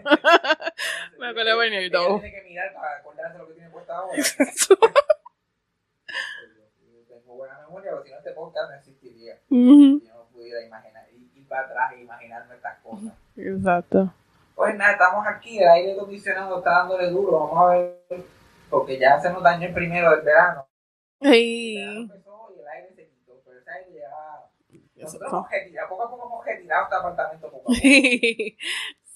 Me 1.20 1.30
acuerdo 1.30 1.92
todo. 1.92 2.20
Tiene 2.20 2.36
que 2.36 2.44
mirar 2.48 2.74
para 2.74 2.98
acordarse 2.98 3.38
lo 3.38 3.48
que 3.48 3.54
tiene 3.54 3.70
puesto 3.70 3.94
ahora. 3.94 4.16
Yo 4.16 4.26
tengo 7.08 7.36
buena 7.36 7.60
memoria, 7.60 7.92
pero 7.92 8.04
si 8.04 8.12
no 8.12 8.18
este 8.18 8.32
podcast 8.32 8.72
no 8.72 8.78
existiría. 8.78 9.40
Ujú. 9.50 10.02
Yo 10.06 10.14
no 10.14 10.26
pudiera 10.32 10.62
imaginar, 10.66 11.08
ir, 11.14 11.48
para 11.48 11.66
atrás 11.66 11.94
e 11.94 12.02
imaginarme 12.02 12.56
estas 12.56 12.80
cosas. 12.80 13.14
Exacto. 13.36 14.14
Pues 14.56 14.76
nada, 14.76 14.92
estamos 14.92 15.26
aquí, 15.26 15.60
el 15.60 15.70
aire 15.70 15.94
acondicionado 15.94 16.58
está 16.58 16.72
dándole 16.72 17.10
duro, 17.10 17.40
vamos 17.40 17.58
a 17.58 17.76
ver, 17.76 18.26
porque 18.70 19.00
ya 19.00 19.18
se 19.20 19.30
nos 19.32 19.42
dañó 19.42 19.68
el 19.68 19.74
primero 19.74 20.12
del 20.12 20.22
verano. 20.22 20.68
Verano 21.22 21.34
Ay. 21.34 21.78
el 21.78 22.68
aire 22.68 22.94
se 22.94 23.08
quitó, 23.08 23.42
pero 23.46 23.60
ese 23.60 23.72
aire 23.72 24.02
ya... 24.02 24.99
Nosotros 25.14 25.32
hemos 25.34 25.50
retirado, 25.52 25.90
poco 25.90 26.04
a 26.04 26.10
poco 26.10 26.26
hemos 26.28 26.46
retirado 26.46 26.84
este 26.86 26.96
apartamento 26.96 27.52
poco 27.52 27.58
a 27.58 27.64
poco. 27.64 27.74
Yo 27.74 27.82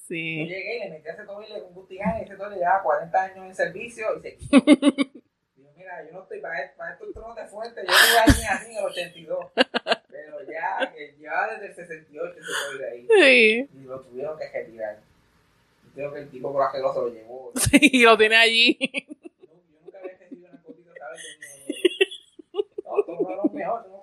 Sí. 0.07 0.45
llegué 0.45 0.75
y 0.75 0.79
le 0.81 0.89
metí 0.89 1.07
a 1.07 1.13
ese 1.13 1.23
toile 1.23 1.61
con 1.61 1.73
Gustigán 1.73 2.17
y 2.19 2.23
ese 2.23 2.35
toile 2.35 2.57
llevaba 2.57 2.83
40 2.83 3.23
años 3.23 3.45
en 3.45 3.55
servicio 3.55 4.05
y 4.17 4.21
se 4.21 4.35
quitó. 4.35 4.57
Digo, 5.55 5.71
mira, 5.77 6.05
yo 6.05 6.11
no 6.11 6.23
estoy 6.23 6.39
para, 6.41 6.61
esto- 6.61 6.77
para 6.77 6.93
estos 6.93 7.13
trotes 7.13 7.49
fuertes, 7.49 7.83
yo 7.87 7.93
tuve 7.93 8.17
a 8.19 8.23
alguien 8.23 8.47
así 8.49 8.71
en 8.71 8.77
el 8.77 8.83
82, 8.83 9.45
pero 10.09 10.37
ya, 10.43 10.91
que 10.93 11.15
llevaba 11.17 11.53
desde 11.53 11.65
el 11.67 11.75
68 11.75 12.35
ese 12.39 12.51
toile 12.67 12.89
ahí. 12.89 13.07
Sí. 13.07 13.69
Y 13.73 13.83
lo 13.85 14.01
tuvieron 14.01 14.37
que 14.37 14.49
retirar. 14.49 14.99
Y 15.87 15.89
creo 15.95 16.13
que 16.13 16.19
el 16.19 16.29
tipo 16.29 16.51
corajeroso 16.53 17.01
lo 17.03 17.13
llevó. 17.13 17.51
Sí, 17.55 18.03
lo 18.03 18.17
tiene 18.17 18.35
allí. 18.35 18.77
No, 18.81 19.53
yo 19.53 19.79
nunca 19.85 19.99
había 19.99 20.17
recibido 20.17 20.49
una 20.51 20.61
cosita, 20.61 20.91
¿sabes? 20.99 21.21
De 21.39 22.63
No, 22.83 22.97
no 23.07 23.35
no 23.35 23.41
consigues. 23.41 23.67
No, 23.67 24.02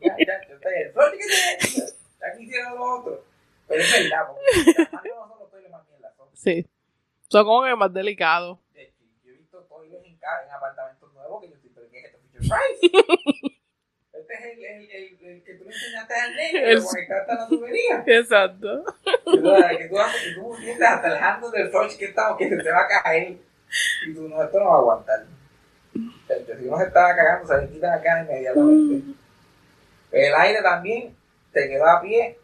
ya, 0.00 0.16
ya, 0.26 0.48
yo 0.48 0.54
estoy 0.54 0.72
el 0.74 0.92
flor 0.92 1.12
que. 1.12 1.24
Aquí 2.26 2.44
hicieron 2.44 2.74
lo 2.76 2.98
otro. 3.00 3.24
Pero 3.68 3.80
es 3.82 3.92
verdad, 3.92 4.26
porque 4.28 5.08
no 5.10 5.36
los 5.40 5.50
toiles 5.50 5.70
más 5.70 5.86
mierda. 5.88 6.12
Son, 6.16 6.28
Sí. 6.34 6.66
Son 7.28 7.44
como 7.44 7.64
que 7.64 7.74
más 7.74 7.92
delicados. 7.92 8.58
yo 8.74 8.80
he 9.32 9.36
visto 9.36 9.62
toiles 9.64 10.04
en, 10.04 10.16
ca- 10.18 10.44
en 10.46 10.50
apartamentos 10.50 11.12
nuevos 11.14 11.42
que 11.42 11.48
yo 11.50 11.54
estoy, 11.56 11.70
pero 11.74 11.90
¿qué 11.90 11.98
es 12.00 12.04
esto? 12.06 12.18
Price. 12.38 13.50
Este 14.14 14.32
es 14.32 14.44
el, 14.58 14.64
el, 14.64 14.90
el, 14.90 15.26
el 15.26 15.44
que 15.44 15.54
tú 15.54 15.64
le 15.64 15.70
enseñaste 15.70 16.14
al 16.14 16.34
que 16.34 16.70
El- 16.70 16.78
lo 16.78 16.84
conectaste 16.84 17.32
a 17.32 17.34
la 17.34 17.48
tubería. 17.48 18.04
Exacto. 18.06 18.84
Que 19.24 19.36
tú, 19.36 19.36
que 19.36 19.88
tú 20.76 20.84
hasta 20.86 21.06
el 21.08 21.22
handle 21.22 21.50
del 21.52 21.68
flush 21.70 21.96
que 21.98 22.04
está, 22.06 22.34
que 22.38 22.48
se 22.48 22.56
te 22.56 22.70
va 22.70 22.80
a 22.84 23.02
caer. 23.02 23.36
Y 24.06 24.14
tú, 24.14 24.28
no, 24.28 24.42
esto 24.42 24.58
no 24.60 24.66
va 24.66 24.74
a 24.74 24.78
aguantar. 24.78 25.26
Si 25.94 26.68
uno 26.68 26.78
se 26.78 26.84
estaba 26.84 27.14
cagando, 27.14 27.46
se 27.46 27.60
le 27.60 27.68
quita 27.70 27.96
la 27.96 28.02
cara 28.02 28.22
inmediatamente. 28.22 29.14
El 30.12 30.34
aire 30.34 30.62
también 30.62 31.16
se 31.52 31.68
quedó 31.68 31.86
a 31.86 32.00
pie. 32.00 32.38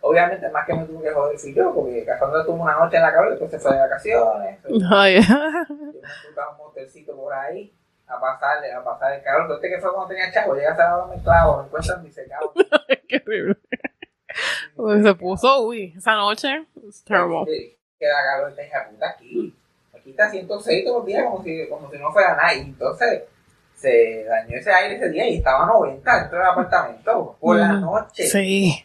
Obviamente, 0.00 0.48
más 0.50 0.66
que 0.66 0.74
me 0.74 0.84
tuve 0.84 1.04
que 1.04 1.14
joder 1.14 1.38
fui 1.38 1.54
yo, 1.54 1.72
porque 1.72 2.04
Cassandra 2.04 2.44
tuvo 2.44 2.62
una 2.62 2.74
noche 2.74 2.96
en 2.96 3.02
la 3.02 3.12
cabeza, 3.12 3.30
después 3.30 3.50
se 3.52 3.58
fue 3.58 3.72
de 3.72 3.78
vacaciones. 3.78 4.58
Ay, 4.90 5.20
Yo 5.22 5.34
me 5.38 5.64
fui 5.64 6.42
a 6.42 6.48
un 6.50 6.56
motelcito 6.58 7.16
por 7.16 7.32
ahí 7.32 7.72
a 8.06 8.20
pasarle, 8.20 8.72
a 8.72 8.82
pasar 8.82 9.12
el 9.12 9.22
calor. 9.22 9.52
Este 9.52 9.68
que 9.68 9.80
fue 9.80 9.92
cuando 9.92 10.08
tenía 10.08 10.32
chavo, 10.32 10.54
llega 10.54 10.72
a 10.72 10.76
ser 10.76 10.84
ahora 10.84 11.06
me 11.06 11.66
encuentran 11.66 12.02
disecado. 12.02 12.52
qué 13.08 13.22
horrible. 13.24 13.56
Pues 14.76 15.02
se 15.02 15.14
puso, 15.14 15.62
uy, 15.62 15.94
esa 15.96 16.14
noche. 16.14 16.66
It's 16.82 17.04
terrible. 17.04 17.44
Que, 17.98 18.06
la 18.06 18.22
calor 18.22 18.52
hija 18.52 18.88
puta 18.90 19.10
aquí. 19.10 19.54
Está 20.12 20.30
106 20.30 20.84
todos 20.84 20.98
los 20.98 21.06
días 21.06 21.24
como 21.24 21.42
si, 21.42 21.68
como 21.68 21.90
si 21.90 21.98
no 21.98 22.12
fuera 22.12 22.36
nada. 22.36 22.54
Y 22.54 22.60
entonces 22.60 23.22
se 23.74 24.24
dañó 24.24 24.56
ese 24.56 24.70
aire 24.70 24.96
ese 24.96 25.08
día 25.08 25.26
y 25.28 25.38
estaba 25.38 25.64
a 25.64 25.66
90 25.66 26.20
dentro 26.20 26.38
del 26.38 26.46
apartamento 26.46 27.36
por 27.40 27.56
la 27.56 27.72
noche. 27.72 28.24
Sí. 28.26 28.84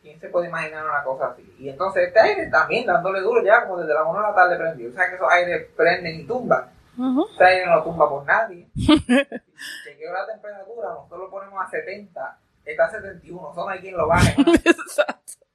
¿Quién 0.00 0.20
se 0.20 0.28
puede 0.28 0.48
imaginar 0.48 0.84
una 0.84 1.02
cosa 1.02 1.26
así? 1.32 1.54
Y 1.58 1.68
entonces 1.68 2.06
este 2.06 2.20
aire 2.20 2.46
también 2.46 2.86
dándole 2.86 3.20
duro 3.20 3.42
ya 3.44 3.62
como 3.62 3.78
desde 3.78 3.92
la 3.92 4.04
1 4.04 4.20
de 4.20 4.26
la 4.28 4.34
tarde 4.34 4.56
prendió. 4.56 4.88
O 4.88 4.92
sea 4.92 5.08
que 5.08 5.16
esos 5.16 5.30
aires 5.30 5.66
prenden 5.76 6.20
y 6.20 6.24
tumban. 6.24 6.70
Ujú. 6.96 7.26
Ese 7.34 7.44
aire 7.44 7.66
no 7.66 7.82
tumba 7.82 8.08
por 8.08 8.24
nadie. 8.24 8.68
Chequeo 8.74 10.12
la 10.12 10.26
temperatura, 10.26 10.90
nosotros 10.90 11.20
lo 11.20 11.30
ponemos 11.30 11.60
a 11.60 11.68
70. 11.68 12.38
Está 12.64 12.84
a 12.84 12.90
71, 12.90 13.50
eso 13.52 13.64
no 13.64 13.68
hay 13.68 13.80
quien 13.80 13.96
lo 13.96 14.06
baje. 14.06 14.34
Exacto. 14.64 15.45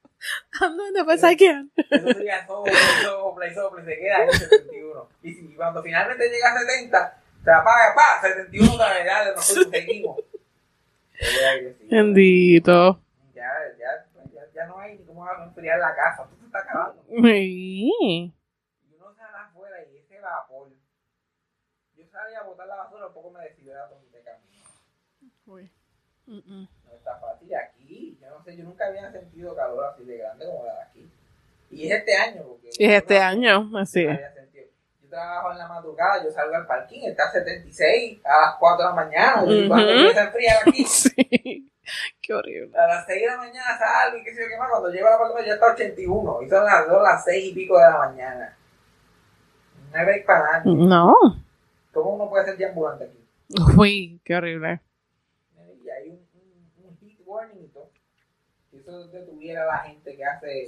Ando 0.60 0.86
in 0.86 0.94
the 0.94 1.02
best 1.04 1.24
I 1.24 1.36
can. 1.36 1.70
Eso 1.76 2.12
sería 2.12 2.44
y 2.44 2.46
sopla 3.04 3.46
y 3.46 3.84
se 3.84 3.98
queda 3.98 4.24
en 4.24 4.32
71. 4.32 5.08
Y 5.22 5.34
si 5.34 5.54
cuando 5.54 5.82
finalmente 5.82 6.28
llega 6.28 6.52
a 6.52 6.58
70, 6.58 7.22
se 7.44 7.50
apaga, 7.50 7.94
pa, 7.94 8.20
71 8.20 8.74
otra 8.74 8.94
vez, 8.94 9.04
ya 9.04 9.32
nosotros 9.34 9.68
seguimos. 9.70 10.18
Bendito. 11.90 13.00
Ya, 13.34 13.50
ya, 13.78 14.06
ya, 14.32 14.52
ya 14.54 14.66
no 14.66 14.78
hay 14.78 14.98
ni 14.98 15.04
cómo 15.04 15.28
enfriar 15.28 15.78
la 15.78 15.94
casa, 15.94 16.24
todo 16.24 16.38
se 16.38 16.46
está 16.46 16.58
acabando. 16.60 17.02
Sí. 17.08 17.90
Y 17.90 18.94
uno 18.94 19.14
sale 19.14 19.38
afuera 19.38 19.76
y 19.84 19.96
ese 19.98 20.20
vapor. 20.20 20.68
Yo 21.96 22.06
salía 22.06 22.38
a 22.40 22.44
botar 22.44 22.66
la 22.66 22.76
basura, 22.76 23.06
un 23.08 23.14
poco 23.14 23.30
me 23.30 23.44
decidía 23.44 23.86
donde 23.86 24.18
de 24.18 24.22
camino. 24.22 24.68
Uy. 25.46 25.70
Mm-mm. 26.26 26.68
No 26.84 26.94
está 26.94 27.18
fácil 27.18 27.52
aquí. 27.54 27.81
Yo 28.20 28.30
no 28.30 28.42
sé, 28.44 28.56
yo 28.56 28.64
nunca 28.64 28.86
había 28.86 29.10
sentido 29.12 29.54
calor 29.54 29.84
así 29.92 30.04
de 30.04 30.18
grande 30.18 30.46
como 30.46 30.64
la 30.66 30.74
de 30.74 30.82
aquí. 30.82 31.10
Y 31.70 31.86
es 31.90 31.98
este 31.98 32.14
año. 32.16 32.42
Porque 32.42 32.68
Y 32.78 32.84
es 32.84 32.92
este 32.94 33.18
no- 33.18 33.24
año, 33.24 33.70
así. 33.78 34.04
Yo 34.04 35.08
trabajo 35.08 35.52
en 35.52 35.58
la 35.58 35.68
madrugada, 35.68 36.24
yo 36.24 36.30
salgo 36.30 36.54
al 36.56 36.66
parking, 36.66 37.00
está 37.04 37.24
a 37.28 37.32
76 37.32 38.20
a 38.24 38.40
las 38.46 38.54
4 38.58 38.84
de 38.84 38.88
la 38.90 38.94
mañana. 38.94 39.42
Y 39.46 39.68
cuando 39.68 39.90
empieza 39.90 40.20
a 40.20 40.24
enfriar 40.24 40.56
aquí, 40.66 40.84
Sí. 40.86 41.68
Qué 42.22 42.32
horrible. 42.32 42.78
a 42.78 42.86
las 42.86 43.06
6 43.06 43.20
de 43.20 43.26
la 43.26 43.36
mañana 43.36 43.76
salgo 43.78 44.16
y 44.16 44.24
qué 44.24 44.34
sé 44.34 44.42
yo 44.42 44.48
qué 44.48 44.56
más. 44.58 44.70
Cuando 44.70 44.88
llego 44.90 45.06
a 45.08 45.10
la 45.10 45.18
parte 45.18 45.44
ya 45.46 45.54
está 45.54 45.72
81. 45.72 46.42
Y 46.42 46.48
son 46.48 46.64
las 46.64 46.88
2, 46.88 47.02
las 47.02 47.24
6 47.24 47.44
y 47.44 47.54
pico 47.54 47.76
de 47.76 47.84
la 47.84 47.98
mañana. 47.98 48.56
No 49.92 49.98
hay 49.98 50.04
break 50.06 50.24
para 50.26 50.58
nadie. 50.60 50.74
No. 50.74 51.14
¿Cómo 51.92 52.10
uno 52.14 52.30
puede 52.30 52.44
ser 52.56 52.68
ambulante 52.68 53.04
aquí? 53.04 53.18
Uy, 53.76 54.20
qué 54.24 54.34
horrible. 54.36 54.80
Y 55.84 55.90
hay 55.90 56.08
un, 56.08 56.26
un, 56.34 56.86
un 56.88 56.96
heat 56.98 57.18
warning 57.26 57.64
y 57.64 57.68
todo. 57.68 57.90
Si 58.70 58.71
eso 58.82 59.06
detuviera 59.08 59.62
a 59.62 59.66
la 59.66 59.78
gente 59.78 60.16
que 60.16 60.24
hace, 60.24 60.66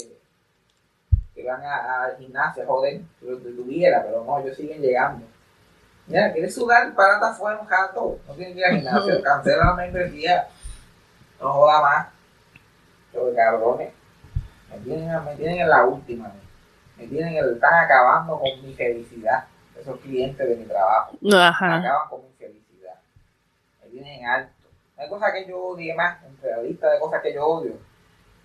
que 1.34 1.44
van 1.44 1.62
al 1.64 2.16
gimnasio, 2.18 2.64
joder, 2.66 3.00
lo 3.20 3.36
detuviera, 3.36 4.02
pero 4.04 4.24
no, 4.24 4.38
ellos 4.38 4.56
siguen 4.56 4.80
llegando. 4.80 5.26
Mira, 6.06 6.32
¿quieres 6.32 6.54
sudar? 6.54 6.94
Párate 6.94 7.24
afuera 7.26 7.58
un 7.58 7.68
rato. 7.68 8.18
No 8.28 8.34
tienes 8.34 8.54
que 8.54 8.60
ir 8.60 8.66
al 8.66 8.76
gimnasio, 8.76 9.22
cancela 9.24 9.64
la 9.64 9.74
membresía. 9.74 10.46
No 11.40 11.52
joda 11.52 11.80
más. 11.80 12.08
Pero 13.12 13.34
cabrones, 13.34 13.92
me 14.70 14.78
tienen, 14.78 15.24
me 15.24 15.34
tienen 15.36 15.60
en 15.60 15.68
la 15.68 15.84
última. 15.84 16.32
Me 16.96 17.06
tienen, 17.06 17.34
en- 17.36 17.54
están 17.54 17.84
acabando 17.84 18.38
con 18.38 18.62
mi 18.64 18.74
felicidad. 18.74 19.44
Esos 19.80 19.98
clientes 20.00 20.48
de 20.48 20.56
mi 20.56 20.64
trabajo 20.66 21.16
Ajá. 21.34 21.76
acaban 21.76 22.08
con 22.08 22.22
mi 22.22 22.32
felicidad. 22.38 22.94
Me 23.82 23.88
tienen 23.90 24.20
en 24.20 24.26
alto. 24.26 24.52
Hay 24.96 25.08
cosa 25.08 25.32
que 25.32 25.46
yo 25.48 25.58
odie 25.58 25.94
más, 25.94 26.22
entre 26.24 26.50
la 26.52 26.62
lista 26.62 26.88
de 26.90 27.00
cosas 27.00 27.20
que 27.22 27.34
yo 27.34 27.44
odio, 27.46 27.72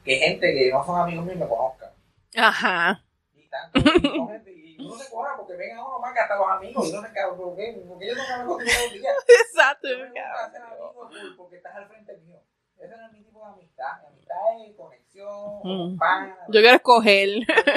que 0.04 0.16
gente 0.18 0.54
que 0.54 0.72
no 0.72 0.84
son 0.86 1.00
amigos 1.02 1.26
míos 1.26 1.38
me 1.40 1.48
conozcan. 1.48 1.90
Ajá. 2.38 3.04
Y 3.36 3.48
tanto, 3.50 3.80
son 3.82 4.28
gente, 4.30 4.52
y 4.52 4.78
uno 4.86 4.96
se 4.96 5.10
cobra 5.10 5.36
porque 5.38 5.54
ven 5.56 5.78
a 5.78 5.86
uno 5.86 6.00
más 6.00 6.14
que 6.14 6.20
hasta 6.20 6.36
los 6.36 6.48
amigos, 6.50 6.88
y 6.88 6.92
no 6.94 7.02
se 7.02 7.12
cabrón, 7.14 7.38
¿por 7.38 7.56
qué? 7.56 7.84
Porque 7.88 8.06
ellos 8.06 8.18
no 8.18 8.24
me 8.38 8.46
conocen 8.46 8.68
todos 8.68 8.84
los 8.84 8.94
días. 8.94 9.16
Exacto. 9.28 9.88
Yo 9.90 9.98
me 10.10 10.20
hacer 10.20 10.62
amigos 10.62 10.94
por- 10.94 11.10
porque 11.38 11.58
estás 11.58 11.76
al 11.76 11.88
frente 11.88 12.18
mío. 12.18 12.40
Ese 12.78 12.96
no 12.96 13.06
es 13.08 13.12
mi 13.12 13.22
tipo 13.24 13.40
de 13.46 13.52
amistad. 13.54 14.00
Mi 14.02 14.08
amistad 14.08 14.36
es 14.66 14.76
conexión, 14.78 15.60
Mm. 15.64 15.98
pan. 15.98 16.36
Yo 16.48 16.62
quiero 16.62 16.76
escoger. 16.78 17.30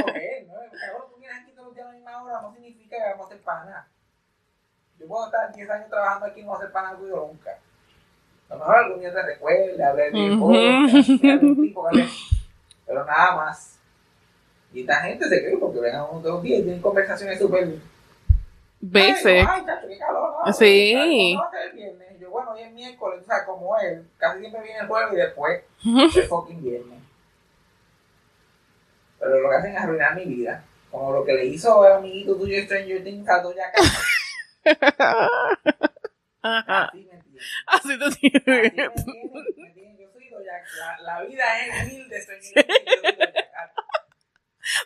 Coger, 0.05 0.47
¿no? 0.47 0.55
Cabrón, 0.55 1.11
tú 1.11 1.17
vienes 1.19 1.39
aquí 1.43 1.53
todos 1.53 1.67
los 1.69 1.75
días 1.75 1.87
a 1.87 1.91
la 1.91 1.97
misma 1.97 2.23
hora, 2.23 2.41
no 2.43 2.53
significa 2.53 2.97
que 2.97 3.03
vamos 3.11 3.25
a 3.25 3.27
hacer 3.27 3.43
pana. 3.43 3.89
Yo 4.99 5.09
puedo 5.09 5.25
estar 5.27 5.53
10 5.53 5.69
años 5.71 5.89
trabajando 5.91 6.27
aquí 6.27 6.41
y 6.41 6.45
no 6.45 6.55
hacer 6.55 6.71
pana 6.71 6.97
tuyo 6.97 7.17
nunca. 7.17 7.59
A 8.53 8.55
lo 8.55 8.59
mejor 8.59 8.77
algún 8.77 9.01
día 9.01 9.13
te 9.15 9.23
recuerde, 9.23 9.83
hablé 9.83 10.11
de 10.11 10.31
Ujú. 10.31 11.63
tipo, 11.63 11.83
¿vale? 11.83 12.07
pero 12.87 13.05
nada 13.07 13.37
más. 13.37 13.79
Y 14.75 14.83
esta 14.83 14.97
gente 14.97 15.27
se 15.27 15.41
cree 15.43 15.57
porque 15.57 15.81
ven 15.81 15.95
a 15.95 16.05
uno 16.05 16.21
todos 16.21 16.35
los 16.35 16.43
días 16.43 16.61
y 16.61 16.65
tienen 16.65 16.83
conversaciones 16.83 17.39
súper. 17.39 17.77
Basic. 18.81 19.27
Ay, 19.27 19.47
ay, 19.49 19.65
chacho, 19.65 19.89
qué 19.89 19.99
calor, 19.99 20.35
¿no? 20.47 20.53
Sí. 20.53 21.35
Yo, 22.21 22.31
bueno, 22.31 22.51
hoy 22.53 22.61
es 22.61 22.73
miércoles, 22.73 23.21
o 23.23 23.25
sea, 23.25 23.47
como 23.47 23.79
él, 23.79 24.07
casi 24.19 24.41
siempre 24.41 24.61
viene 24.63 24.81
el 24.81 24.87
jueves 24.87 25.13
y 25.15 25.17
después 25.17 25.63
el 26.17 26.23
fucking 26.25 26.63
viernes. 26.63 26.99
Pero 29.19 29.41
lo 29.41 29.49
que 29.49 29.57
hacen 29.57 29.73
es 29.77 29.83
arruinar 29.83 30.15
mi 30.15 30.25
vida. 30.27 30.63
Como 30.91 31.11
lo 31.13 31.25
que 31.25 31.33
le 31.33 31.47
hizo 31.47 31.87
el 31.87 31.93
amiguito 31.93 32.37
tuyo 32.37 32.63
Stranger 32.65 33.03
Things 33.03 33.29
a 33.31 33.41
Doja 33.41 33.73
Cat. 33.73 34.79
Ajá. 36.43 36.85
Así. 36.93 37.09
Así 37.67 37.99
te 37.99 38.05
entiendes. 38.05 38.73
Yo 38.77 38.91
soy. 39.03 39.63
La, 41.03 41.23
vida 41.23 41.45
es 41.67 41.93
mil 41.93 42.09
de 42.09 42.21
Stranger 42.21 42.65
Things. 42.65 42.85
Yo 42.87 43.01
soy 43.03 43.33
Cat. 43.35 43.73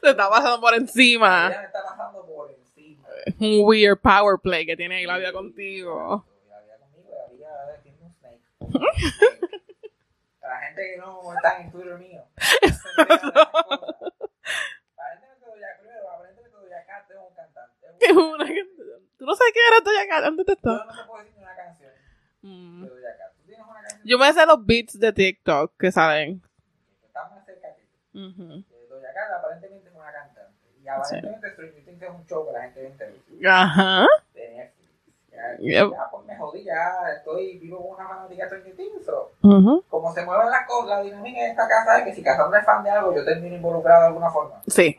Te 0.02 0.10
está 0.10 0.30
pasando 0.30 0.60
por 0.60 0.74
encima. 0.74 1.48
Ella 1.48 1.60
me 1.60 1.66
está 1.66 1.84
pasando 1.84 2.26
por 2.26 2.50
encima. 2.50 3.08
Un 3.38 3.60
weird 3.64 4.00
power 4.00 4.38
play 4.42 4.66
que 4.66 4.76
tiene 4.76 4.96
ahí 4.96 5.06
la 5.06 5.18
vida 5.18 5.32
contigo. 5.32 6.26
La 6.48 6.60
vida 6.60 6.78
conmigo, 6.78 7.10
la 7.14 7.32
vida 7.32 7.80
tiene 7.82 7.98
un 8.00 8.12
snake. 8.12 8.40
La 10.40 10.60
gente 10.60 10.82
que 10.82 10.98
no 10.98 11.34
está 11.34 11.60
en 11.60 11.70
Twitter 11.70 11.98
mío. 11.98 12.24
Cruz, 15.78 15.92
aparentemente 16.14 16.56
Cat 16.86 17.10
es 17.10 17.16
un 17.16 17.34
cantante. 17.34 17.86
Es 18.00 18.12
una 18.12 18.46
Tú 19.18 19.24
no 19.24 19.34
sabes 19.34 19.52
quién 19.52 19.64
era 19.66 20.08
Cat 20.08 20.24
antes 20.24 20.46
de 20.46 20.52
esto. 20.52 20.70
no 20.70 20.86
te 20.86 21.04
puedo 21.04 21.24
decir 21.24 21.35
Mm. 22.46 22.82
de 22.84 22.88
Doja 22.90 23.16
Cat. 23.18 23.32
¿Tú 23.36 23.42
tienes 23.46 23.66
una 23.66 23.80
canción? 23.80 24.00
Yo 24.04 24.18
me 24.18 24.32
sé 24.32 24.46
los 24.46 24.66
beats 24.66 24.98
de 25.00 25.12
TikTok 25.12 25.72
que 25.78 25.90
salen. 25.92 26.42
Está 27.06 27.28
más 27.28 27.44
cerca 27.44 27.68
que 27.74 27.82
Doja 28.12 29.12
Cat 29.14 29.32
aparentemente 29.38 29.88
es 29.88 29.94
una 29.94 30.12
cantante. 30.12 30.52
Y 30.82 30.88
aparentemente 30.88 31.50
Stranger 31.50 31.84
Things 31.84 32.02
es 32.02 32.10
un 32.10 32.26
show 32.26 32.46
que 32.46 32.52
la 32.52 32.62
gente 32.62 32.80
ve 32.82 32.86
en 32.88 32.96
televisión. 32.98 33.46
Ajá. 33.46 34.06
De 34.34 34.48
Netflix. 34.50 34.86
Ya, 35.32 35.56
Yep. 35.58 35.90
ya, 35.92 36.10
pues 36.10 36.24
me 36.26 36.36
jodí, 36.38 36.64
ya 36.64 36.94
estoy 37.16 37.58
vivo 37.58 37.88
con 37.88 37.96
una 38.00 38.08
fanática 38.08 38.44
de 38.44 38.48
Stranger 38.48 38.76
Things. 38.76 39.04
so, 39.04 39.32
como 39.90 40.14
se 40.14 40.24
mueven 40.24 40.50
las 40.50 40.66
cosas, 40.66 40.88
la 40.88 41.00
dinámica 41.02 41.40
de 41.42 41.48
esta 41.50 41.68
casa 41.68 41.98
es 41.98 42.04
que 42.04 42.14
si 42.14 42.22
Cassandra 42.22 42.60
es 42.60 42.64
fan 42.64 42.82
de 42.84 42.90
algo, 42.90 43.14
yo 43.14 43.24
termino 43.24 43.56
involucrado 43.56 44.02
de 44.02 44.06
alguna 44.08 44.30
forma. 44.30 44.62
Sí. 44.68 44.98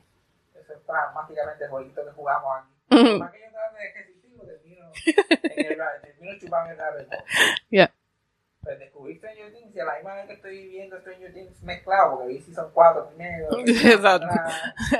Eso 0.54 0.74
es 0.74 0.80
prácticamente 0.86 1.64
el 1.64 1.70
jueguito 1.70 2.04
que 2.06 2.12
jugamos 2.12 2.58
aquí. 2.58 2.74
Que 2.90 2.98
yo 2.98 3.18
trate 3.18 3.38
de 3.38 3.94
termino, 3.94 4.07
en 5.06 5.72
el, 5.72 6.02
termino 6.02 6.40
chupando. 6.40 6.74
Yeah. 7.70 7.94
Pues 8.62 8.80
descubrí 8.80 9.16
Stranger 9.16 9.54
Things 9.54 9.76
y 9.76 9.80
a 9.80 9.86
la 9.86 9.96
misma 9.96 10.16
vez 10.16 10.28
que 10.28 10.34
estoy 10.34 10.68
viendo 10.68 11.00
Stranger 11.00 11.34
Things 11.34 11.64
mezclado, 11.64 12.18
porque 12.18 12.34
vi 12.34 12.42
Season 12.42 12.70
4 12.74 13.08
primero. 13.10 13.48
Exacto. 13.66 14.28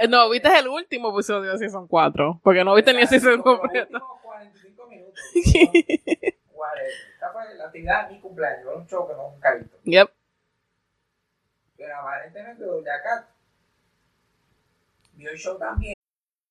No, 0.10 0.30
viste 0.30 0.58
el 0.58 0.68
último 0.68 1.12
episodio 1.12 1.52
de 1.52 1.58
Season 1.58 1.88
4. 1.88 2.40
Porque 2.44 2.64
no 2.64 2.76
viste 2.76 2.94
ni 2.94 3.02
el 3.02 3.08
season 3.08 3.42
completo. 3.42 3.94
últimos 3.94 4.22
45 4.22 4.88
minutos. 4.88 5.22
Whatever. 6.54 6.92
Esta 7.14 7.32
fue 7.34 7.56
la 7.56 7.66
actividad 7.66 8.08
de 8.08 8.14
mi 8.16 8.22
cumpleaños, 8.22 8.62
era 8.62 8.76
un 8.76 8.88
show 8.88 9.08
que 9.08 9.14
no 9.16 9.32
nunca 9.32 9.54
he 9.54 9.58
visto. 9.60 9.78
Yep. 9.84 10.10
Pero 11.78 11.96
aparentemente 11.98 12.64
Doja 12.64 13.02
Cat 13.04 13.26
vio 15.14 15.32
el 15.32 15.38
show 15.38 15.58
también. 15.58 15.97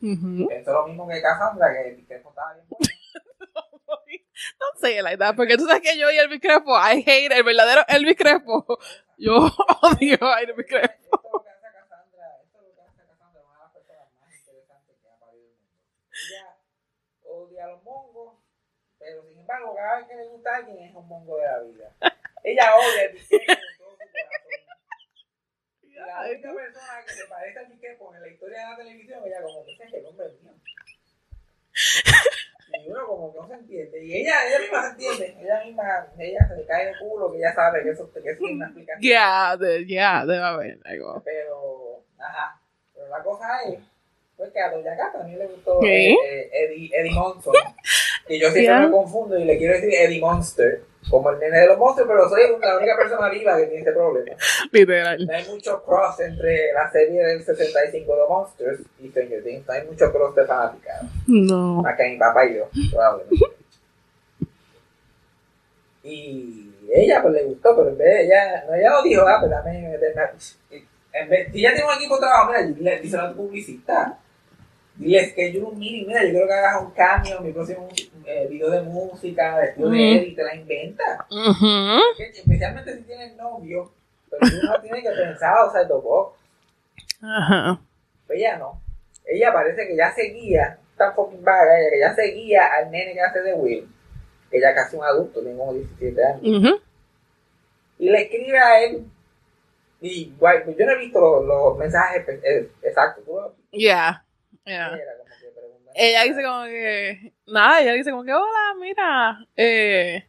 Esto 0.00 0.50
es 0.52 0.66
lo 0.66 0.86
mismo 0.86 1.08
que 1.08 1.20
Cassandra, 1.20 1.72
que 1.72 2.04
que 2.06 2.14
esto 2.14 2.28
estaba 2.28 2.54
bien 2.54 2.66
bueno. 2.68 2.88
Say 4.76 4.98
it 4.98 5.02
like 5.02 5.18
that, 5.18 5.34
porque 5.34 5.56
tú 5.56 5.66
sabes 5.66 5.82
que 5.82 5.98
yo 5.98 6.10
y 6.10 6.18
Elvis 6.18 6.40
Crespo, 6.40 6.70
I 6.76 7.02
hate 7.04 7.32
el 7.32 7.42
verdadero 7.42 7.82
Elvis 7.88 8.16
Crespo. 8.16 8.78
Yo 9.16 9.34
odio 9.82 10.18
a 10.22 10.40
Elvis 10.40 10.66
Crespo. 10.66 10.94
Esto 11.02 11.26
es 11.26 11.32
lo 11.32 11.42
que 11.42 11.50
hace 11.50 11.66
a 11.66 11.72
Cassandra, 11.72 12.38
esto 12.44 12.58
es 12.58 12.64
lo 12.68 12.74
que 12.76 12.82
hace 12.82 13.02
a 13.02 13.06
Cassandra 13.06 13.42
una 13.42 13.54
de 13.54 13.58
las 13.58 13.72
personas 13.72 14.06
más 14.20 14.34
interesantes 14.38 14.96
que 15.02 15.08
ha 15.08 15.18
parido 15.18 15.48
el 15.48 15.54
mundo. 15.58 15.74
Ella 16.30 16.56
odia 17.24 17.64
a 17.64 17.68
los 17.68 17.82
mongos, 17.82 18.38
pero 18.98 19.22
sin 19.24 19.38
embargo, 19.40 19.74
cada 19.74 19.98
vez 19.98 20.06
que 20.06 20.14
le 20.14 20.28
gusta 20.28 20.50
a 20.50 20.56
alguien 20.58 20.78
es 20.78 20.94
un 20.94 21.08
mongo 21.08 21.36
de 21.38 21.44
la 21.44 21.58
vida. 21.60 21.96
Ella 22.44 22.76
odia 22.76 23.02
el 23.02 23.12
bisqueco 23.14 23.44
con 23.46 23.58
todo 23.78 23.96
su 23.98 24.06
corazón. 24.06 24.78
Y 25.82 25.87
la 26.06 26.20
única 26.30 26.54
persona 26.54 27.04
que 27.06 27.12
se 27.14 27.26
parece 27.26 27.58
al 27.58 27.66
bisqueco 27.66 28.14
en 28.14 28.20
la 28.22 28.28
historia 28.28 28.58
de 28.58 28.64
la 28.64 28.76
televisión, 28.76 29.22
ella 29.24 29.42
como 29.42 29.64
que 29.64 29.72
ese 29.72 29.84
es 29.84 29.94
el 29.94 30.06
hombre 30.06 30.26
mío. 30.42 30.52
Y 32.84 32.90
uno 32.90 33.06
como 33.06 33.32
que 33.32 33.38
no 33.38 33.48
se 33.48 33.54
entiende. 33.54 34.04
Y 34.04 34.16
ella, 34.16 34.46
ella 34.46 34.58
misma 34.60 34.82
se 34.82 34.88
entiende. 34.90 35.36
Ella 35.42 35.64
misma, 35.64 36.06
ella 36.18 36.48
se 36.48 36.56
le 36.56 36.66
cae 36.66 36.86
de 36.86 36.98
culo 36.98 37.32
que 37.32 37.38
ella 37.38 37.54
sabe 37.54 37.82
que 37.82 37.90
eso, 37.90 38.12
que 38.12 38.18
eso 38.20 38.30
es 38.30 38.40
una 38.40 38.66
explicación. 38.66 39.00
Yeah, 39.00 39.56
de, 39.56 39.86
yeah, 39.86 40.26
debe 40.26 40.42
haber 40.42 40.78
algo. 40.84 41.22
Pero, 41.24 42.04
ajá. 42.18 42.60
Pero 42.94 43.08
la 43.08 43.22
cosa 43.22 43.62
es, 43.62 43.80
pues 44.36 44.52
que 44.52 44.60
a 44.60 44.70
Doña 44.70 44.96
Cata 44.96 45.18
también 45.18 45.38
le 45.38 45.46
gustó 45.46 45.80
¿Qué? 45.80 46.12
eh, 46.12 46.16
eh, 46.22 46.50
Eddie, 46.52 46.90
Eddie 46.92 47.12
Monson. 47.12 47.54
Y 48.28 48.38
yo 48.40 48.50
siempre 48.50 48.74
me 48.86 48.90
confundo 48.90 49.38
y 49.38 49.44
le 49.44 49.56
quiero 49.58 49.74
decir 49.74 49.90
Eddie 49.94 50.20
Monster, 50.20 50.82
como 51.10 51.30
el 51.30 51.38
nene 51.38 51.58
de 51.60 51.66
los 51.68 51.78
monstruos, 51.78 52.08
pero 52.08 52.28
soy 52.28 52.42
la 52.60 52.76
única 52.76 52.96
persona 52.96 53.28
viva 53.30 53.56
que 53.56 53.64
tiene 53.66 53.80
ese 53.82 53.92
problema. 53.92 54.36
Literal. 54.70 55.26
No 55.26 55.32
hay 55.34 55.44
mucho 55.48 55.82
cross 55.82 56.20
entre 56.20 56.72
la 56.72 56.90
serie 56.90 57.24
del 57.24 57.42
65 57.42 58.14
de 58.14 58.22
Monsters 58.28 58.80
y 59.00 59.08
Stranger 59.08 59.42
Things. 59.42 59.66
No 59.66 59.72
hay 59.74 59.86
mucho 59.86 60.12
cross 60.12 60.34
de 60.34 60.44
fanática. 60.44 61.00
No. 61.26 61.82
Que 61.96 62.08
mi 62.10 62.18
papá 62.18 62.44
y 62.46 62.56
yo, 62.56 62.68
probablemente. 62.90 63.46
Y 66.02 66.70
ella 66.92 67.20
pues 67.22 67.34
le 67.34 67.44
gustó, 67.44 67.76
pero 67.76 67.88
en 67.90 67.98
vez 67.98 68.06
de 68.08 68.24
ella, 68.24 68.64
no, 68.68 68.74
ella 68.74 68.90
lo 68.90 69.02
dijo, 69.02 69.22
ah, 69.26 69.38
pero 69.40 69.52
dame, 69.52 69.98
dame- 69.98 70.30
en 71.12 71.28
vez, 71.28 71.48
si 71.52 71.58
ella 71.58 71.74
tiene 71.74 71.88
un 71.90 71.96
equipo 71.96 72.14
de 72.14 72.20
trabajo, 72.20 72.48
mira, 72.52 72.62
dile, 72.62 73.00
díselo 73.00 73.22
a 73.24 73.30
tu 73.30 73.36
publicista. 73.36 74.18
Diles 74.96 75.32
que 75.32 75.52
yo 75.52 75.68
un 75.68 75.78
meeting, 75.78 76.06
mira, 76.06 76.24
yo 76.24 76.30
quiero 76.30 76.46
que 76.46 76.52
hagas 76.52 76.82
un 76.82 76.90
cambio, 76.92 77.40
mi 77.40 77.52
próximo 77.52 77.88
eh, 78.28 78.46
video 78.48 78.70
de 78.70 78.82
música, 78.82 79.58
de 79.58 79.72
Ujú. 79.82 79.92
él 79.94 80.28
y 80.28 80.34
te 80.34 80.42
la 80.44 80.54
inventa. 80.54 81.26
Especialmente 82.18 82.96
si 82.96 83.02
tienes 83.04 83.36
novio, 83.36 83.92
pero 84.30 84.42
uno 84.62 84.80
tiene 84.80 85.02
que 85.02 85.10
pensar, 85.10 85.54
o 85.66 85.72
sea, 85.72 85.80
el 85.82 85.88
box. 85.88 86.38
Ajá. 87.22 87.80
Pero 88.26 88.38
ella 88.38 88.58
no. 88.58 88.80
Ella 89.24 89.52
parece 89.52 89.86
que 89.86 89.96
ya 89.96 90.12
seguía, 90.12 90.78
tan 90.96 91.14
fucking 91.14 91.42
vaga 91.44 91.78
ella, 91.80 91.90
que 91.90 92.00
ya 92.00 92.14
seguía 92.14 92.66
al 92.74 92.90
nene 92.90 93.12
que 93.14 93.20
hace 93.20 93.40
de 93.40 93.54
Will, 93.54 93.88
ya 94.52 94.74
casi 94.74 94.96
un 94.96 95.04
adulto, 95.04 95.40
tiene 95.40 95.56
como 95.58 95.74
17 95.74 96.24
años, 96.24 96.42
Ujú. 96.42 96.80
y 97.98 98.08
le 98.10 98.22
escribe 98.22 98.58
a 98.58 98.82
él, 98.84 99.04
y 100.00 100.32
guay, 100.38 100.64
pues 100.64 100.76
yo 100.78 100.86
no 100.86 100.92
he 100.92 100.98
visto 100.98 101.20
los, 101.20 101.44
los 101.44 101.76
mensajes 101.78 102.26
eh, 102.42 102.70
exactos, 102.82 103.24
¿tú 103.24 103.34
lo- 103.34 103.54
Yeah. 103.72 104.24
Yeah. 104.64 104.88
Era 104.96 105.12
como 105.18 105.28
que 105.40 105.46
pregunta- 105.54 105.77
Ella 105.94 106.22
dice 106.24 106.42
como 106.42 106.64
que, 106.64 107.32
nada, 107.46 107.80
ella 107.80 107.92
dice 107.92 108.10
como 108.10 108.24
que, 108.24 108.32
hola, 108.32 108.74
mira, 108.80 109.46
eh, 109.56 110.28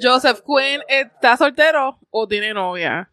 Joseph 0.00 0.40
Quinn 0.46 0.82
está 0.88 1.36
soltero 1.36 1.98
o 2.10 2.28
tiene 2.28 2.54
novia. 2.54 3.10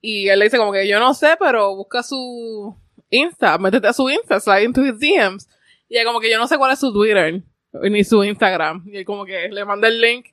Y 0.00 0.28
él 0.28 0.38
le 0.38 0.46
dice 0.46 0.56
como 0.56 0.72
que 0.72 0.88
yo 0.88 0.98
no 0.98 1.12
sé, 1.14 1.36
pero 1.38 1.76
busca 1.76 2.02
su 2.02 2.74
Insta, 3.10 3.58
métete 3.58 3.88
a 3.88 3.92
su 3.92 4.08
Insta, 4.08 4.40
slide 4.40 4.64
into 4.64 4.82
his 4.82 4.98
DMs. 4.98 5.48
Y 5.88 5.96
ella 5.96 6.06
como 6.06 6.20
que 6.20 6.30
yo 6.30 6.38
no 6.38 6.46
sé 6.46 6.56
cuál 6.56 6.72
es 6.72 6.78
su 6.78 6.92
Twitter, 6.92 7.42
ni 7.72 8.04
su 8.04 8.24
Instagram. 8.24 8.84
Y 8.86 8.98
él 8.98 9.04
como 9.04 9.24
que 9.24 9.48
le 9.48 9.64
manda 9.64 9.88
el 9.88 10.00
link 10.00 10.26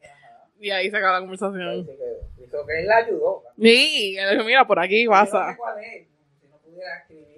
y 0.59 0.69
ahí 0.71 0.89
se 0.89 0.97
acaba 0.97 1.13
la 1.13 1.19
conversación. 1.19 1.85
Dijo 2.37 2.65
que 2.65 2.79
él 2.79 2.87
la 2.87 2.97
ayudó. 2.97 3.43
Y 3.57 4.17
él 4.17 4.31
dijo, 4.31 4.45
mira, 4.45 4.65
por 4.65 4.79
aquí 4.79 5.07
pasa. 5.07 5.57
si 6.39 6.47
no 6.47 6.57
pudiera 6.59 7.05
Google. 7.09 7.36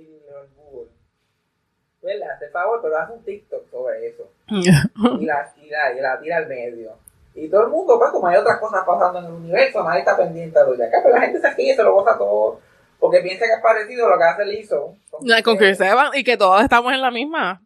Le 2.02 2.24
hace 2.26 2.48
favor, 2.50 2.80
pero 2.82 2.98
hace 2.98 3.14
un 3.14 3.24
TikTok 3.24 3.70
sobre 3.70 4.08
eso. 4.08 4.24
y 4.48 5.26
la, 5.26 5.54
y, 5.62 5.70
la, 5.70 5.94
y 5.94 6.00
la 6.02 6.20
tira 6.20 6.38
al 6.38 6.48
medio. 6.48 6.94
Y 7.36 7.48
todo 7.50 7.64
el 7.64 7.70
mundo, 7.70 7.98
pues 8.00 8.12
como 8.12 8.28
hay 8.28 8.38
otras 8.38 8.58
cosas 8.60 8.84
pasando 8.86 9.20
en 9.20 9.26
el 9.26 9.32
universo, 9.34 9.84
nadie 9.84 10.00
está 10.00 10.18
pendiente 10.18 10.58
a 10.60 10.64
lo 10.64 10.76
de 10.76 10.86
acá, 10.88 10.98
pero 11.04 11.16
la 11.16 11.22
gente 11.22 11.40
se 11.40 11.50
ríe, 11.54 11.76
se 11.76 11.84
lo 11.84 11.94
goza 11.94 12.18
todo, 12.18 12.60
porque 13.00 13.20
piensa 13.22 13.46
que 13.46 13.54
es 13.54 13.62
parecido 13.62 14.08
a 14.08 14.10
lo 14.10 14.18
que 14.18 14.24
hace 14.24 14.46
Lizzo. 14.46 14.96
Ya, 15.22 15.42
Con 15.44 15.58
Chris 15.58 15.80
Evans 15.80 16.16
y 16.18 16.24
que 16.24 16.38
todos 16.38 16.62
estamos 16.64 16.92
en 16.94 17.02
la 17.02 17.12
misma. 17.12 17.62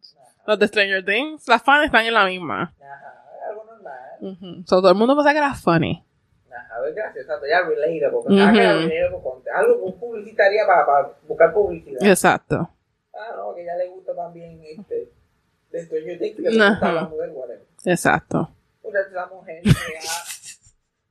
Los 0.46 0.58
de 0.58 0.68
Stranger 0.68 1.04
Things, 1.04 1.48
las 1.48 1.62
fans 1.62 1.86
están 1.86 2.04
en 2.04 2.12
la 2.14 2.26
misma. 2.26 2.74
Ajá, 2.80 3.14
algo 3.48 3.64
normal. 3.64 4.00
Ujú. 4.20 4.62
So, 4.66 4.76
todo 4.80 4.90
el 4.90 4.96
mundo 4.96 5.14
pensaba 5.16 5.32
que 5.32 5.38
era 5.38 5.54
funny. 5.54 6.04
Ajá, 6.52 6.74
es 6.88 6.94
gracioso, 6.94 7.20
exacto, 7.20 7.46
ya 7.48 7.62
relatable, 7.62 8.28
relatable 8.28 9.22
con- 9.22 9.42
algo 9.54 9.94
que 10.36 10.42
haría 10.42 10.66
para, 10.66 10.86
para 10.86 11.08
buscar 11.26 11.52
publicidad. 11.54 12.02
Exacto. 12.04 12.68
Ah, 13.16 13.32
no, 13.36 13.54
que 13.54 13.64
ya 13.64 13.74
le 13.76 13.88
gusta 13.88 14.14
también 14.14 14.60
este, 14.64 15.08
de 15.70 15.84
Stranger 15.84 16.18
Things, 16.18 16.36
que 16.36 16.42
le 16.42 16.50
gusta 16.50 17.10
del 17.22 17.30
whatever. 17.30 17.66
Exacto. 17.84 18.50
Una 18.82 19.00
esa 19.00 19.26
mujer 19.26 19.62
se 19.64 19.96
ha, 19.98 20.24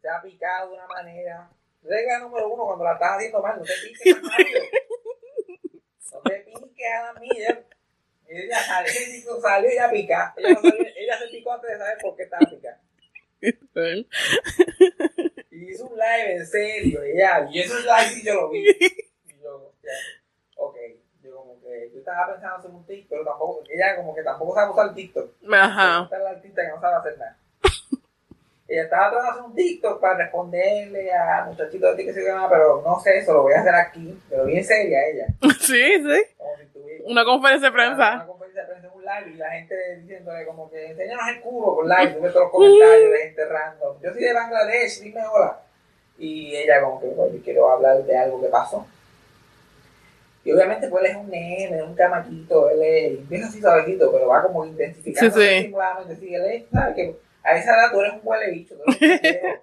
se 0.02 0.10
ha 0.10 0.22
picado 0.22 0.70
de 0.70 0.76
una 0.76 0.88
manera. 0.88 1.50
Regla 1.82 2.20
número 2.20 2.50
uno, 2.50 2.66
cuando 2.66 2.84
la 2.86 2.94
estás 2.94 3.18
haciendo 3.18 3.42
mal, 3.42 3.58
no 3.58 3.64
te 3.64 3.74
piques 3.84 4.14
tan 4.22 4.30
rápido. 4.32 4.64
No 6.14 6.20
te 6.22 6.40
piques 6.40 6.88
a 6.94 7.14
la 7.14 7.20
mía. 7.20 7.66
Ella 8.28 8.58
chico 8.86 9.40
salió 9.42 9.70
y 9.70 9.74
ella 9.74 9.92
pica. 9.92 10.34
Ella, 10.38 10.56
salió- 10.56 10.88
ella 10.96 11.18
se 11.20 11.28
picó 11.28 11.54
antes 11.54 11.70
de 11.72 11.78
saber 11.78 11.98
por 12.02 12.16
qué 12.16 12.24
estaba 12.24 12.50
picada. 12.50 12.82
Y 15.52 15.72
hizo 15.72 15.86
un 15.88 15.98
live 15.98 16.36
en 16.36 16.48
serio. 16.48 17.06
Y 17.06 17.12
ella, 17.12 17.48
y 17.52 17.60
ese 17.60 17.74
live 17.82 18.10
sí 18.14 18.24
yo 18.26 18.34
lo 18.36 18.50
vi. 18.50 18.66
Y 18.70 19.42
yo, 19.42 19.74
ya, 19.84 19.92
ok. 20.56 20.76
Yo 20.76 21.03
como 21.64 21.74
que, 21.76 21.90
yo 21.94 22.00
estaba 22.00 22.28
pensando 22.34 22.56
hacer 22.58 22.72
un 22.72 22.86
TikTok, 22.86 23.10
pero 23.10 23.26
tampoco, 23.26 23.64
ella 23.70 23.96
como 23.96 24.16
que 24.16 24.24
tampoco 24.24 24.56
sabe 24.56 24.72
usar 24.72 24.94
TikTok. 24.94 25.30
Ajá. 25.52 26.04
Esta 26.04 26.18
es 26.18 26.24
la 26.24 26.30
artista 26.32 26.62
que 26.62 26.68
no 26.70 26.82
sabe 26.82 26.96
hacer 26.96 27.18
nada. 27.18 27.38
Ella 28.66 28.84
estaba 28.84 29.10
tratando 29.12 29.24
de 29.26 29.32
hacer 29.32 29.44
un 29.44 29.56
TikTok 29.56 30.00
para 30.02 30.18
responderle 30.18 31.12
a 31.14 31.46
muchachitos 31.46 31.92
de 31.92 31.96
TikTok 31.98 32.16
que 32.16 32.22
se 32.22 32.28
llama, 32.28 32.50
pero 32.50 32.82
no 32.84 33.00
sé, 33.02 33.18
eso 33.20 33.34
lo 33.34 33.44
voy 33.44 33.54
a 33.54 33.60
hacer 33.60 33.76
aquí. 33.76 34.20
Pero 34.30 34.46
bien 34.46 34.64
seria 34.64 35.00
ella. 35.08 35.28
Sí, 35.60 35.84
sí. 36.02 36.22
Como 36.38 36.58
si 36.58 36.66
tuviera 36.74 37.04
Una 37.06 37.26
conferencia 37.26 37.70
de 37.70 37.76
una 37.76 37.84
prensa. 37.96 38.26
conferencia 38.26 38.62
de 38.62 38.68
prensa 38.68 38.88
en 38.88 38.94
un 38.94 39.02
live 39.04 39.32
y 39.36 39.38
la 39.38 39.52
gente 39.52 39.96
diciéndole 39.98 40.46
como 40.46 40.70
que 40.72 40.92
enséñanos 40.92 41.28
el 41.30 41.42
culo 41.42 41.76
por 41.76 41.86
live. 41.88 42.14
Tuve 42.14 42.30
todos 42.30 42.44
los 42.44 42.52
comentarios 42.52 43.12
de 43.12 43.18
gente 43.20 43.46
random. 43.46 44.02
Yo 44.02 44.12
soy 44.14 44.24
de 44.24 44.34
Bangladesh, 44.34 45.02
dime 45.02 45.22
hola. 45.28 45.60
Y 46.18 46.56
ella 46.56 46.82
como 46.82 47.02
que, 47.02 47.08
oye, 47.18 47.42
quiero 47.44 47.70
hablar 47.70 48.02
de 48.04 48.18
algo 48.18 48.42
que 48.42 48.48
pasó. 48.48 48.88
Y 50.46 50.52
obviamente 50.52 50.88
pues 50.90 51.06
él 51.06 51.12
es 51.12 51.18
un 51.18 51.30
nene, 51.30 51.84
un 51.84 51.96
chamaquito, 51.96 52.70
él 52.70 52.82
es, 52.82 53.20
empieza 53.20 53.48
así 53.48 53.62
suavecito, 53.62 54.12
pero 54.12 54.28
va 54.28 54.44
como 54.44 54.66
intensificando 54.66 55.40
Sí, 55.40 55.72
sí. 56.20 56.36
él 56.36 56.46
es, 56.46 56.64
¿sabes? 56.72 56.96
Que 56.96 57.16
a 57.44 57.58
esa 57.58 57.76
edad 57.76 57.92
tú 57.92 58.02
eres 58.02 58.14
un 58.14 58.20
huele 58.24 58.52
bicho, 58.52 58.76
tú 58.76 58.84
eres 58.88 59.02
un 59.02 59.10
bichero. 59.22 59.62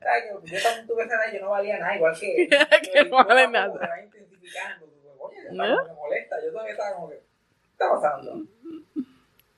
¿Sabes? 0.00 0.24
Que 0.44 0.50
yo 0.56 0.62
también 0.62 0.86
tuve 0.86 1.04
esa 1.04 1.14
edad 1.14 1.32
y 1.32 1.34
yo 1.36 1.40
no 1.44 1.50
valía 1.50 1.78
nada, 1.78 1.96
igual 1.96 2.14
que. 2.18 2.48
Que 2.92 3.04
no 3.04 3.24
vale 3.24 3.48
nada. 3.48 3.72
Se 3.72 3.86
va 3.88 4.00
intensificando, 4.02 4.86
tú, 4.86 5.10
oye, 5.18 5.36
que 5.48 5.92
molesta, 5.94 6.36
yo 6.44 6.50
todavía 6.52 6.72
estaba 6.72 6.94
como 6.94 7.10
que, 7.10 7.16
¿qué 7.16 7.72
está 7.72 7.90
pasando? 7.90 8.42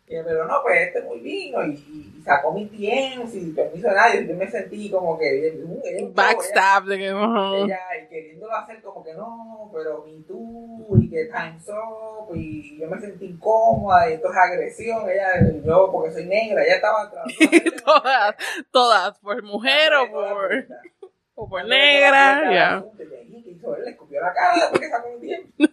Y 0.06 0.16
pero 0.22 0.46
no, 0.46 0.60
pues 0.62 0.80
este 0.88 1.00
muy 1.02 1.18
vino 1.20 1.64
y, 1.64 1.70
y 2.18 2.22
sacó 2.22 2.52
mi 2.52 2.66
tiempo 2.66 3.26
sin 3.26 3.54
permiso 3.54 3.88
de 3.88 3.94
nadie. 3.94 4.26
Yo 4.28 4.34
me 4.36 4.46
sentí 4.50 4.90
como 4.90 5.18
que 5.18 5.48
ella- 5.48 5.54
ella- 5.82 6.08
Backstab 6.14 6.84
de 6.84 6.98
que 6.98 7.08
ella 7.08 7.80
y 8.02 8.08
queriéndolo 8.08 8.52
hacer 8.54 8.82
como 8.82 9.02
que 9.02 9.14
no, 9.14 9.70
pero 9.72 10.04
me 10.06 10.22
too 10.24 10.86
y 11.00 11.08
que 11.08 11.24
time's 11.24 11.66
up 11.70 12.36
y 12.36 12.78
yo 12.78 12.86
me 12.86 13.00
sentí 13.00 13.24
incómoda 13.26 14.10
y 14.10 14.12
esto 14.14 14.30
es 14.30 14.36
agresión, 14.36 15.08
ella, 15.08 15.26
yo 15.64 15.90
porque 15.90 16.12
soy 16.12 16.26
negra, 16.26 16.62
ella 16.62 16.74
estaba 16.76 17.10
Todas, 17.84 18.34
todas, 18.70 19.18
por 19.20 19.42
mujer 19.42 19.94
o 19.94 20.10
por, 20.10 20.66
o 21.34 21.48
por 21.48 21.64
negra, 21.66 22.52
ya. 22.52 22.84
Y 22.98 23.42
que 23.42 23.50
hizo 23.52 23.74
él, 23.74 23.84
le 23.84 23.90
escupió 23.92 24.20
la 24.20 24.32
cara 24.34 24.54
después 24.54 24.80
que 24.82 24.88
sacó 24.90 25.08
un 25.08 25.20
tiempo. 25.20 25.48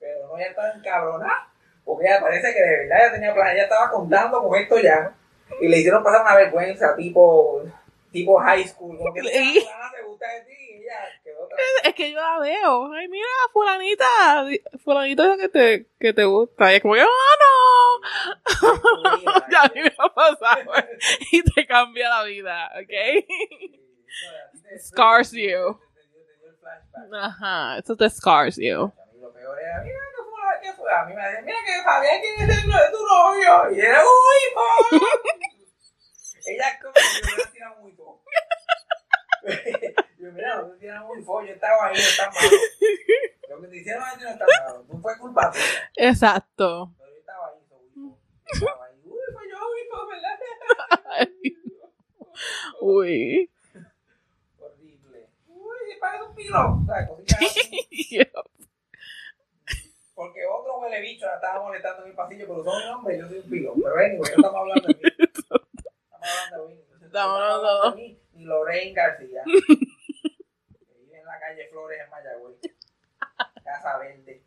Pero 0.00 0.26
no, 0.26 0.38
ella 0.38 0.48
estaba 0.48 0.70
encabronada. 0.72 1.51
Porque 1.94 2.06
ella 2.08 2.20
parece 2.20 2.52
que 2.54 2.60
de 2.62 2.78
verdad 2.78 2.98
ella 3.02 3.12
tenía 3.12 3.34
plan, 3.34 3.48
ella 3.54 3.62
estaba 3.64 3.90
contando 3.90 4.42
con 4.42 4.58
esto 4.60 4.78
ya. 4.78 5.14
Y 5.60 5.68
le 5.68 5.78
hicieron 5.78 6.02
pasar 6.02 6.22
una 6.22 6.34
vergüenza 6.36 6.96
tipo, 6.96 7.62
tipo 8.10 8.38
high 8.40 8.66
school. 8.66 8.96
Como 8.98 9.12
que 9.14 9.20
Y- 9.20 9.58
"Ah, 9.58 9.62
fulana 9.64 9.90
se 9.96 10.02
gusta 10.02 10.26
de 10.32 10.40
ti. 10.42 10.52
Y 10.70 10.74
ella 10.84 10.98
quedó 11.22 11.44
otra 11.44 11.56
Es 11.84 11.94
que 11.94 12.10
yo 12.10 12.18
la 12.20 12.38
veo. 12.38 12.92
Ay, 12.92 13.08
mira, 13.08 13.26
fulanita. 13.52 14.06
Fulanito 14.84 15.32
es 15.32 15.38
que 15.40 15.48
te, 15.48 15.86
que 16.00 16.12
te 16.12 16.24
gusta. 16.24 16.72
Y 16.72 16.76
es 16.76 16.82
como 16.82 16.94
que, 16.94 17.02
oh 17.04 17.06
no. 17.42 18.40
ya 19.50 19.62
a 19.62 19.68
mí 19.74 19.80
me 19.82 19.92
ha 19.98 20.08
pasado. 20.14 20.72
Y 21.32 21.42
te 21.42 21.66
cambia 21.66 22.08
la 22.08 22.24
vida, 22.24 22.70
¿ok? 22.80 23.24
Scars 24.80 25.32
you. 25.32 25.78
Ajá, 27.14 27.78
eso 27.78 27.96
te 27.96 28.08
scars 28.08 28.56
you. 28.56 28.92
Lo 29.20 29.32
peor 29.32 29.58
era, 29.60 29.82
mira 29.82 29.98
A 30.90 31.04
mí 31.04 31.14
me 31.14 31.22
decían, 31.22 31.44
mira 31.44 31.58
que 31.64 31.80
Fabián 31.82 32.20
ser 32.20 32.50
el 32.50 32.56
de 32.66 32.90
tu 32.92 33.06
novio. 33.06 33.70
Y 33.76 33.80
era, 33.80 34.02
uy, 34.02 34.42
ella 36.46 36.78
como 36.80 36.92
que 36.94 37.00
yo 37.00 37.06
hubiera 37.34 37.50
tirado 37.52 37.76
muy 37.80 37.92
fo. 37.92 38.20
yo, 40.18 40.32
mira, 40.32 40.56
no 40.56 40.66
te 40.70 40.78
tiras 40.78 41.04
muy 41.04 41.22
fo, 41.22 41.42
yo 41.42 41.52
estaba 41.52 41.86
ahí, 41.86 41.94
no 41.94 42.00
está 42.00 42.30
malo. 42.30 42.50
Lo 43.48 43.60
que 43.60 43.68
te 43.68 43.76
hicieron 43.76 44.02
a 44.02 44.16
ti 44.16 44.24
no 44.24 44.30
está 44.30 44.46
malo, 44.46 44.84
no 44.88 45.00
fue 45.00 45.18
culpa 45.18 45.50
tuya. 45.50 45.90
Exacto. 45.96 46.92
Pero 46.98 47.10
yo 47.10 47.16
estaba 47.18 47.46
ahí. 47.48 47.58
Yo 47.94 48.16
estaba 48.52 48.86
ahí, 48.86 49.00
uy, 49.04 49.20
fue 49.32 49.48
yo, 49.48 49.56
Wifo, 49.72 50.06
¿verdad? 50.08 50.38
Uy. 52.80 53.50
Horrible. 54.58 55.28
Uy, 55.46 55.96
parece 56.00 56.24
un 56.24 56.34
pilo. 56.34 56.58
O 56.58 56.84
sea, 56.86 57.08
así. 57.38 58.18
Porque 60.22 60.40
otro 60.46 60.78
huele 60.78 61.00
bicho 61.00 61.26
la 61.26 61.34
estaba 61.34 61.62
molestando 61.62 62.02
en 62.04 62.10
el 62.10 62.14
pasillo, 62.16 62.46
pero 62.46 62.64
son 62.64 62.82
un 62.82 62.88
hombre 62.94 63.16
y 63.16 63.18
yo 63.20 63.28
soy 63.28 63.38
un 63.38 63.50
pilo. 63.50 63.74
Pero 63.74 63.94
anyway, 63.96 64.18
no 64.18 64.24
estamos 64.24 64.54
hablando 64.60 64.86
de 64.88 64.94
mí. 64.94 65.00
Estamos 65.12 65.40
hablando 66.60 66.68
de 66.68 66.74
mí. 66.74 66.80
Estamos 67.04 67.40
hablando- 67.40 67.90
de 67.90 67.96
mí, 68.02 68.18
ni 68.34 68.44
Lorraine 68.44 68.92
García. 68.94 69.42
que 69.44 70.94
vive 71.00 71.18
en 71.18 71.24
la 71.26 71.40
calle 71.40 71.68
Flores 71.70 71.98
en 72.04 72.10
Mayagüez. 72.10 72.56
Casa 73.64 73.98
Verde. 73.98 74.42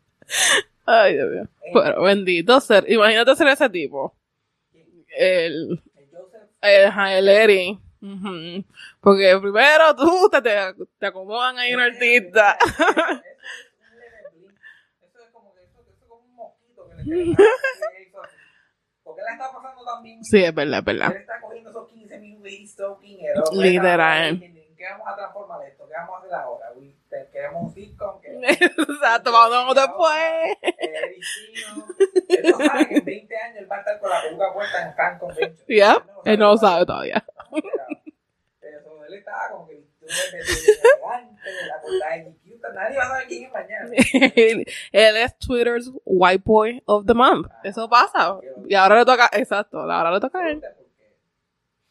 Ay, 0.86 1.14
Dios 1.14 1.30
mío. 1.30 1.48
Pero 1.74 2.02
bendito 2.02 2.60
ser. 2.60 2.90
Imagínate 2.90 3.36
ser 3.36 3.48
ese 3.48 3.68
tipo. 3.68 4.14
El, 5.08 5.82
El 5.96 6.08
Joseph. 6.10 6.42
el, 6.62 7.28
el. 7.28 8.64
Porque 9.00 9.38
primero 9.40 9.94
tú 9.96 10.28
te, 10.30 10.40
te, 10.42 10.56
te 10.98 11.06
acomodan 11.06 11.58
ahí 11.58 11.74
un 11.74 11.80
artista. 11.80 12.56
Eso 12.62 12.74
es 12.74 12.88
un 12.88 13.98
leve 13.98 14.22
blink. 14.32 14.58
Eso 15.02 15.18
es 15.24 15.30
como 15.32 15.54
que 15.54 15.62
eso, 15.64 15.80
eso 15.80 15.90
es 15.92 15.98
como 16.08 16.22
un 16.22 16.34
mosquito 16.34 16.88
que 16.88 16.94
le 16.94 16.95
que 16.95 16.95
le 16.95 16.95
hizo 16.95 16.95
así. 16.95 16.95
Porque 19.02 19.22
la 19.22 19.32
está 19.32 19.52
pasando 19.52 19.84
también. 19.84 20.24
Sí, 20.24 20.42
es 20.42 20.54
verdad, 20.54 20.80
es 20.80 20.84
verdad. 20.84 21.12
Él 21.12 21.16
está 21.18 21.40
cogiendo 21.40 21.70
esos 21.70 21.88
15 21.88 22.18
minutos. 22.18 22.36
Literal. 23.52 24.40
¿Qué 24.76 24.84
vamos 24.90 25.08
a 25.08 25.16
transformar 25.16 25.66
esto? 25.66 25.88
¿Qué 25.88 25.94
vamos 25.94 26.16
a 26.16 26.18
hacer 26.18 26.34
ahora? 26.34 26.66
Queremos 27.32 27.62
un 27.62 27.72
sitcom. 27.72 28.20
Exacto, 28.42 29.32
vamos 29.32 29.74
después. 29.74 30.56
Eric 30.60 31.22
Chino. 31.22 31.86
Él 32.28 32.50
no 32.50 32.58
sabe 32.58 32.88
que 32.88 32.96
en 32.96 33.04
20 33.04 33.36
años 33.36 33.56
él 33.58 33.70
va 33.70 33.76
a 33.76 33.78
estar 33.78 33.98
con 33.98 34.10
la 34.10 34.22
peluca 34.22 34.52
puesta 34.52 34.82
en 34.82 34.88
el 34.88 34.94
fan 34.94 35.18
convention. 35.18 35.66
Ya, 35.66 36.06
él 36.26 36.38
no 36.38 36.50
lo 36.50 36.56
sabe 36.58 36.84
todavía. 36.84 37.24
Pero 38.60 39.04
él 39.06 39.14
estaba 39.14 39.50
como 39.50 39.66
que 39.66 39.85
nadie 42.74 42.96
va 42.96 43.04
a 43.04 43.08
saber 43.08 43.26
quién 43.26 43.44
es 43.44 43.52
mañana. 43.52 43.90
él, 44.92 45.16
es 45.16 45.38
Twitter's 45.38 45.90
White 46.04 46.42
Boy 46.44 46.82
of 46.86 47.06
the 47.06 47.14
Month. 47.14 47.48
Eso 47.64 47.88
pasa. 47.88 48.38
Y 48.66 48.74
ahora 48.74 48.96
le 48.96 49.04
toca, 49.04 49.28
exacto, 49.32 49.78
ahora 49.80 50.10
le 50.10 50.20
toca 50.20 50.38
a 50.38 50.50
él. 50.50 50.62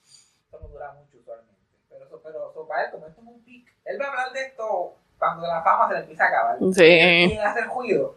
Esto 0.03 0.59
no 0.59 0.67
dura 0.67 0.93
mucho 0.93 1.17
usualmente. 1.17 1.61
Pero 1.89 2.05
eso, 2.05 2.21
pero 2.23 2.51
eso 2.51 2.67
para 2.67 2.85
él, 2.85 2.91
como 2.91 3.07
esto 3.07 3.21
es 3.21 3.27
un 3.27 3.43
pic, 3.43 3.67
él 3.85 3.97
va 3.99 4.05
a 4.05 4.09
hablar 4.09 4.33
de 4.33 4.41
esto 4.43 4.95
cuando 5.17 5.47
la 5.47 5.63
fama 5.63 5.87
se 5.87 5.93
le 5.95 5.99
empieza 6.01 6.25
a 6.25 6.27
acabar. 6.27 6.57
Sí. 6.73 6.83
Y 6.83 7.37
hacer 7.37 7.65
ruido. 7.67 8.15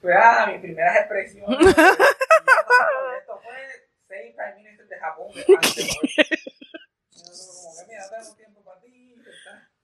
Pero 0.00 0.18
ah, 0.20 0.46
mis 0.50 0.60
primeras 0.60 0.96
expresiones. 0.96 1.58
y 1.60 1.64
esto 1.64 3.40
fue 3.42 3.54
seis 4.08 4.34
prime 4.34 4.54
ministers 4.56 4.88
de 4.88 4.98
Japón 4.98 5.28
antes 5.56 5.96
como 7.62 7.76
que 7.76 7.86
mira, 7.86 8.02
no 8.02 8.08
tenemos 8.10 8.36
tiempo. 8.36 8.61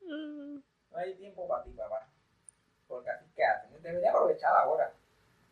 No 0.08 0.98
hay 0.98 1.14
tiempo 1.14 1.46
para 1.46 1.64
ti, 1.64 1.70
papá. 1.70 2.06
Porque 2.86 3.10
así 3.10 3.26
que 3.36 3.44
hacen. 3.44 3.82
Debería 3.82 4.10
aprovechar 4.10 4.56
ahora. 4.56 4.90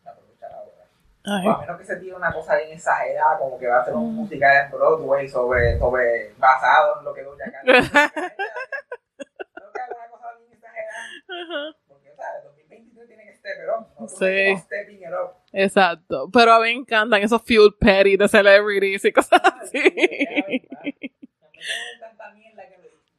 Aprovechar 0.05 0.53
ahora. 0.53 0.87
Ay. 1.25 1.47
O 1.47 1.51
a 1.51 1.59
menos 1.59 1.79
que 1.79 1.85
se 1.85 1.97
tire 1.97 2.15
una 2.15 2.33
cosa 2.33 2.57
bien 2.57 2.71
exagerada, 2.71 3.39
como 3.39 3.59
que 3.59 3.67
va 3.67 3.79
a 3.79 3.81
hacer 3.83 3.95
una 3.95 4.13
música 4.13 4.65
en 4.65 4.71
Broadway 4.71 5.29
sobre, 5.29 5.77
sobre 5.79 6.33
basado 6.39 7.01
en 7.01 7.05
lo 7.05 7.13
que 7.13 7.23
Doña 7.25 7.51
Cat. 7.51 7.65
Creo 7.65 7.83
que 9.73 9.81
haga 9.81 9.97
una 9.97 10.09
cosa 10.09 10.33
bien 10.39 10.53
exagerada. 10.53 11.77
Porque, 11.89 12.15
¿sabes? 12.15 12.45
2023 12.45 13.09
tiene 13.09 13.25
que 13.25 13.35
step 13.35 13.59
it 13.59 13.69
up. 13.69 14.09
Sí. 14.09 14.25
estamos 14.25 14.63
stepping 14.63 15.03
it 15.03 15.13
up. 15.13 15.35
Exacto. 15.53 16.31
Pero 16.33 16.53
a 16.53 16.61
mí 16.61 16.65
me 16.67 16.73
encantan 16.81 17.23
esos 17.23 17.43
feud 17.43 17.75
petty 17.79 18.17
de 18.17 18.29
celebrities 18.29 19.05
y 19.05 19.13
cosas 19.13 19.43
así. 19.61 19.83
tanta 21.99 22.31
mierda 22.35 22.69
que 22.69 22.77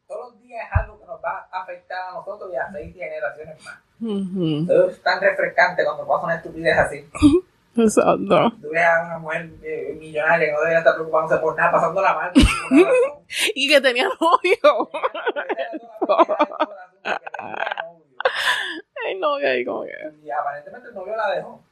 todos 0.07 0.31
los 0.31 0.41
días 0.41 0.65
es 0.65 0.77
algo 0.79 0.96
que 1.65 1.93
va 1.93 2.09
a 2.09 2.13
nosotros 2.13 2.51
y 2.51 2.55
a 2.55 2.71
seis 2.71 2.93
generaciones 2.95 3.57
más. 3.63 3.79
Eso 3.99 4.89
es 4.89 5.01
tan 5.01 5.19
refrescante 5.19 5.83
cuando 5.83 6.07
pasa 6.07 6.25
una 6.25 6.35
estupidez 6.35 6.77
así. 6.77 7.09
Exacto. 7.77 8.51
Tú 8.61 8.69
ves 8.71 8.83
a 8.83 9.05
una 9.05 9.19
mujer 9.19 9.49
eh, 9.63 9.95
millonaria 9.99 10.47
que 10.47 10.51
no 10.51 10.59
debería 10.59 10.79
estar 10.79 10.95
preocupándose 10.95 11.39
por 11.39 11.55
nada, 11.55 11.71
mal. 11.71 11.91
por 12.31 12.41
ninguna 12.71 12.89
razón. 12.89 13.17
Y 13.55 13.67
que 13.67 13.81
tenía 13.81 14.07
novio. 14.07 14.89
Ay, 19.05 19.19
novio 19.19 19.49
ahí 19.49 19.65
como 19.65 19.83
que. 19.83 19.91
Y 20.23 20.31
aparentemente 20.31 20.89
el 20.89 20.95
novio 20.95 21.15
la 21.15 21.35
dejó. 21.35 21.63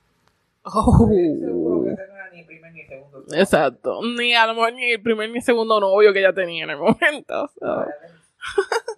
Oh. 0.63 1.07
Seguro 1.07 1.83
que 1.85 1.91
ese 1.91 2.07
no 2.07 2.15
era 2.15 2.29
ni 2.31 2.43
primer 2.43 2.71
ni 2.73 2.83
segundo. 2.85 3.23
Exacto. 3.33 3.99
Ni 4.17 4.35
a 4.35 4.47
lo 4.47 4.55
mejor 4.55 4.73
ni 4.73 4.91
el 4.91 5.01
primer 5.01 5.29
ni 5.29 5.41
segundo 5.41 5.79
novio 5.79 6.11
que 6.11 6.19
ella 6.19 6.33
tenía 6.33 6.63
en 6.65 6.71
el 6.71 6.77
momento. 6.77 7.49
so. 7.59 7.85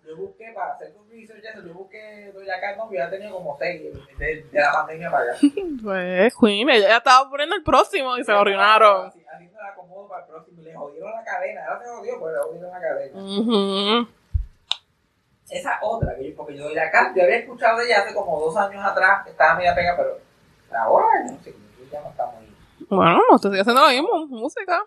Yo 0.05 0.15
busqué 0.17 0.51
para 0.55 0.73
hacer 0.73 0.93
un 0.97 1.09
research 1.09 1.43
yo 1.65 1.73
busqué 1.73 2.31
Doña 2.33 2.59
Cat 2.61 2.77
novio, 2.77 2.97
ya 2.99 3.09
tenía 3.09 3.29
como 3.31 3.57
seis 3.59 3.81
de, 4.17 4.43
de 4.43 4.59
la 4.59 4.71
pandemia 4.71 5.11
para 5.11 5.23
allá. 5.31 5.39
Pues, 5.83 6.33
Queen, 6.39 6.69
ella 6.69 6.87
ya 6.87 6.97
estaba 6.97 7.29
poniendo 7.29 7.55
el 7.55 7.63
próximo 7.63 8.17
y 8.17 8.23
se 8.23 8.31
lo 8.31 8.39
arruinaron. 8.39 9.07
Así- 9.07 9.23
Haciendo 9.31 9.59
el 9.59 9.65
acomodo 9.67 10.07
para 10.07 10.23
el 10.25 10.29
próximo, 10.31 10.61
le 10.61 10.73
jodieron 10.75 11.11
la 11.11 11.23
cadena, 11.23 11.61
ahora 11.67 11.79
se 11.83 11.89
jodió, 11.89 12.13
pero 12.19 12.31
le 12.31 12.39
jodieron 12.39 12.71
la 12.71 12.81
cadena. 12.81 13.21
Ujú. 13.21 14.07
Esa 15.49 15.79
otra, 15.81 16.15
que 16.15 16.29
yo, 16.29 16.35
porque 16.35 16.57
yo 16.57 16.65
Doña 16.67 16.89
Cat, 16.91 17.15
yo 17.15 17.23
había 17.23 17.37
escuchado 17.37 17.77
de 17.79 17.85
ella 17.85 18.01
hace 18.03 18.13
como 18.13 18.39
dos 18.39 18.55
años 18.57 18.83
atrás, 18.83 19.23
que 19.23 19.31
estaba 19.31 19.55
media 19.55 19.73
pega, 19.75 19.95
pero 19.95 20.17
ahora, 20.77 21.05
no 21.25 21.37
sé, 21.43 21.53
ya 21.91 22.01
no 22.01 22.09
está 22.09 22.25
muy... 22.27 22.47
Bueno, 22.89 23.21
no 23.29 23.35
estoy 23.35 23.59
haciendo 23.59 23.81
lo 23.81 23.87
mismo, 23.89 24.27
música. 24.27 24.83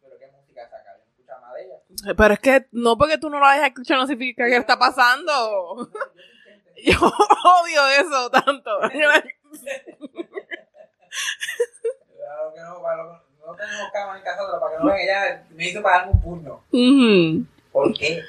Pero 0.00 0.18
qué 0.18 0.26
música 0.28 0.68
saca, 0.68 0.96
yo 0.96 1.04
no 1.04 1.10
escuchaba 1.12 1.40
más 1.42 1.54
de 1.54 1.64
ella. 1.64 1.74
Pero 2.16 2.34
es 2.34 2.40
que 2.40 2.66
no 2.72 2.96
porque 2.96 3.18
tú 3.18 3.28
no 3.30 3.38
lo 3.38 3.46
hayas 3.46 3.66
escuchado 3.68 4.00
no 4.02 4.06
significa 4.06 4.46
que 4.46 4.56
está 4.56 4.78
pasando. 4.78 5.90
Yo, 6.82 6.98
odio 6.98 7.86
eso 7.98 8.30
tanto. 8.30 8.70
Claro 12.16 12.52
que 12.54 12.60
no, 12.60 12.80
para 12.82 13.02
lo- 13.02 13.22
no 13.46 13.54
tenemos 13.56 13.90
cámara 13.92 14.18
en 14.18 14.24
casa, 14.24 14.42
pero 14.46 14.60
para 14.60 14.72
que 14.72 14.78
no 14.78 14.86
vean, 14.86 14.98
ella 15.00 15.46
me 15.50 15.68
hizo 15.68 15.82
pagarme 15.82 16.12
un 16.12 16.20
puño. 16.22 16.60
¿Por 17.72 17.92
qué? 17.98 18.22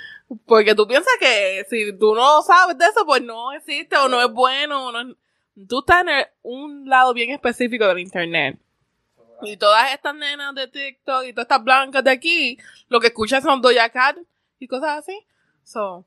Porque 0.46 0.74
tú 0.76 0.88
piensas 0.88 1.14
que 1.20 1.66
si 1.70 1.94
tú 1.98 2.16
no 2.16 2.42
sabes 2.42 2.78
de 2.78 2.86
eso, 2.86 3.06
pues 3.06 3.22
no 3.22 3.52
existe 3.54 3.96
o 3.98 4.08
no 4.08 4.22
es 4.22 4.32
bueno. 4.32 4.88
o 4.88 4.92
no 4.92 5.02
es- 5.12 5.16
Tú 5.68 5.80
estás 5.80 6.02
en 6.02 6.10
el- 6.10 6.26
un 6.44 6.88
lado 6.90 7.14
bien 7.14 7.30
específico 7.32 7.86
del 7.88 8.00
internet. 8.00 8.58
Y 9.44 9.58
todas 9.58 9.92
estas 9.94 10.16
nenas 10.16 10.56
de 10.56 10.68
TikTok 10.68 11.26
y 11.26 11.34
todas 11.34 11.46
estas 11.46 11.64
blancas 11.64 12.04
de 12.04 12.12
aquí, 12.12 12.58
lo 12.90 13.00
que 13.00 13.08
escuchan 13.08 13.42
son 13.42 13.62
Doja 13.62 13.90
Cat 13.90 14.18
y 14.60 14.68
cosas 14.68 15.00
así. 15.00 15.26
So, 15.64 16.06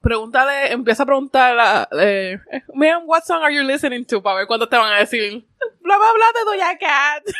pregúntale, 0.00 0.72
empieza 0.72 1.02
a 1.02 1.06
preguntar, 1.06 1.58
a, 1.58 1.88
eh, 1.92 2.38
man, 2.74 3.02
what 3.06 3.24
song 3.24 3.42
are 3.42 3.54
you 3.54 3.62
listening 3.62 4.04
to? 4.04 4.22
Para 4.22 4.36
ver 4.36 4.46
cuánto 4.46 4.68
te 4.68 4.76
van 4.76 4.92
a 4.92 4.98
decir. 4.98 5.32
Bla, 5.80 5.96
bla, 5.98 6.12
bla 6.14 6.26
de 6.34 6.44
Doja 6.44 6.78
Cat. 6.78 7.24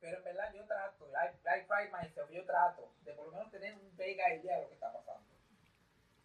Pero 0.00 0.18
en 0.18 0.24
verdad 0.24 0.52
yo 0.54 0.64
trato, 0.66 1.06
I, 1.06 1.60
I 1.60 1.88
myself, 1.92 2.30
yo 2.30 2.44
trato 2.44 2.92
de 3.02 3.12
por 3.12 3.26
lo 3.26 3.32
menos 3.32 3.50
tener 3.50 3.74
un 3.74 3.96
vague 3.96 4.40
idea 4.42 4.56
de 4.56 4.62
lo 4.62 4.68
que 4.68 4.74
está 4.74 4.92
pasando. 4.92 5.29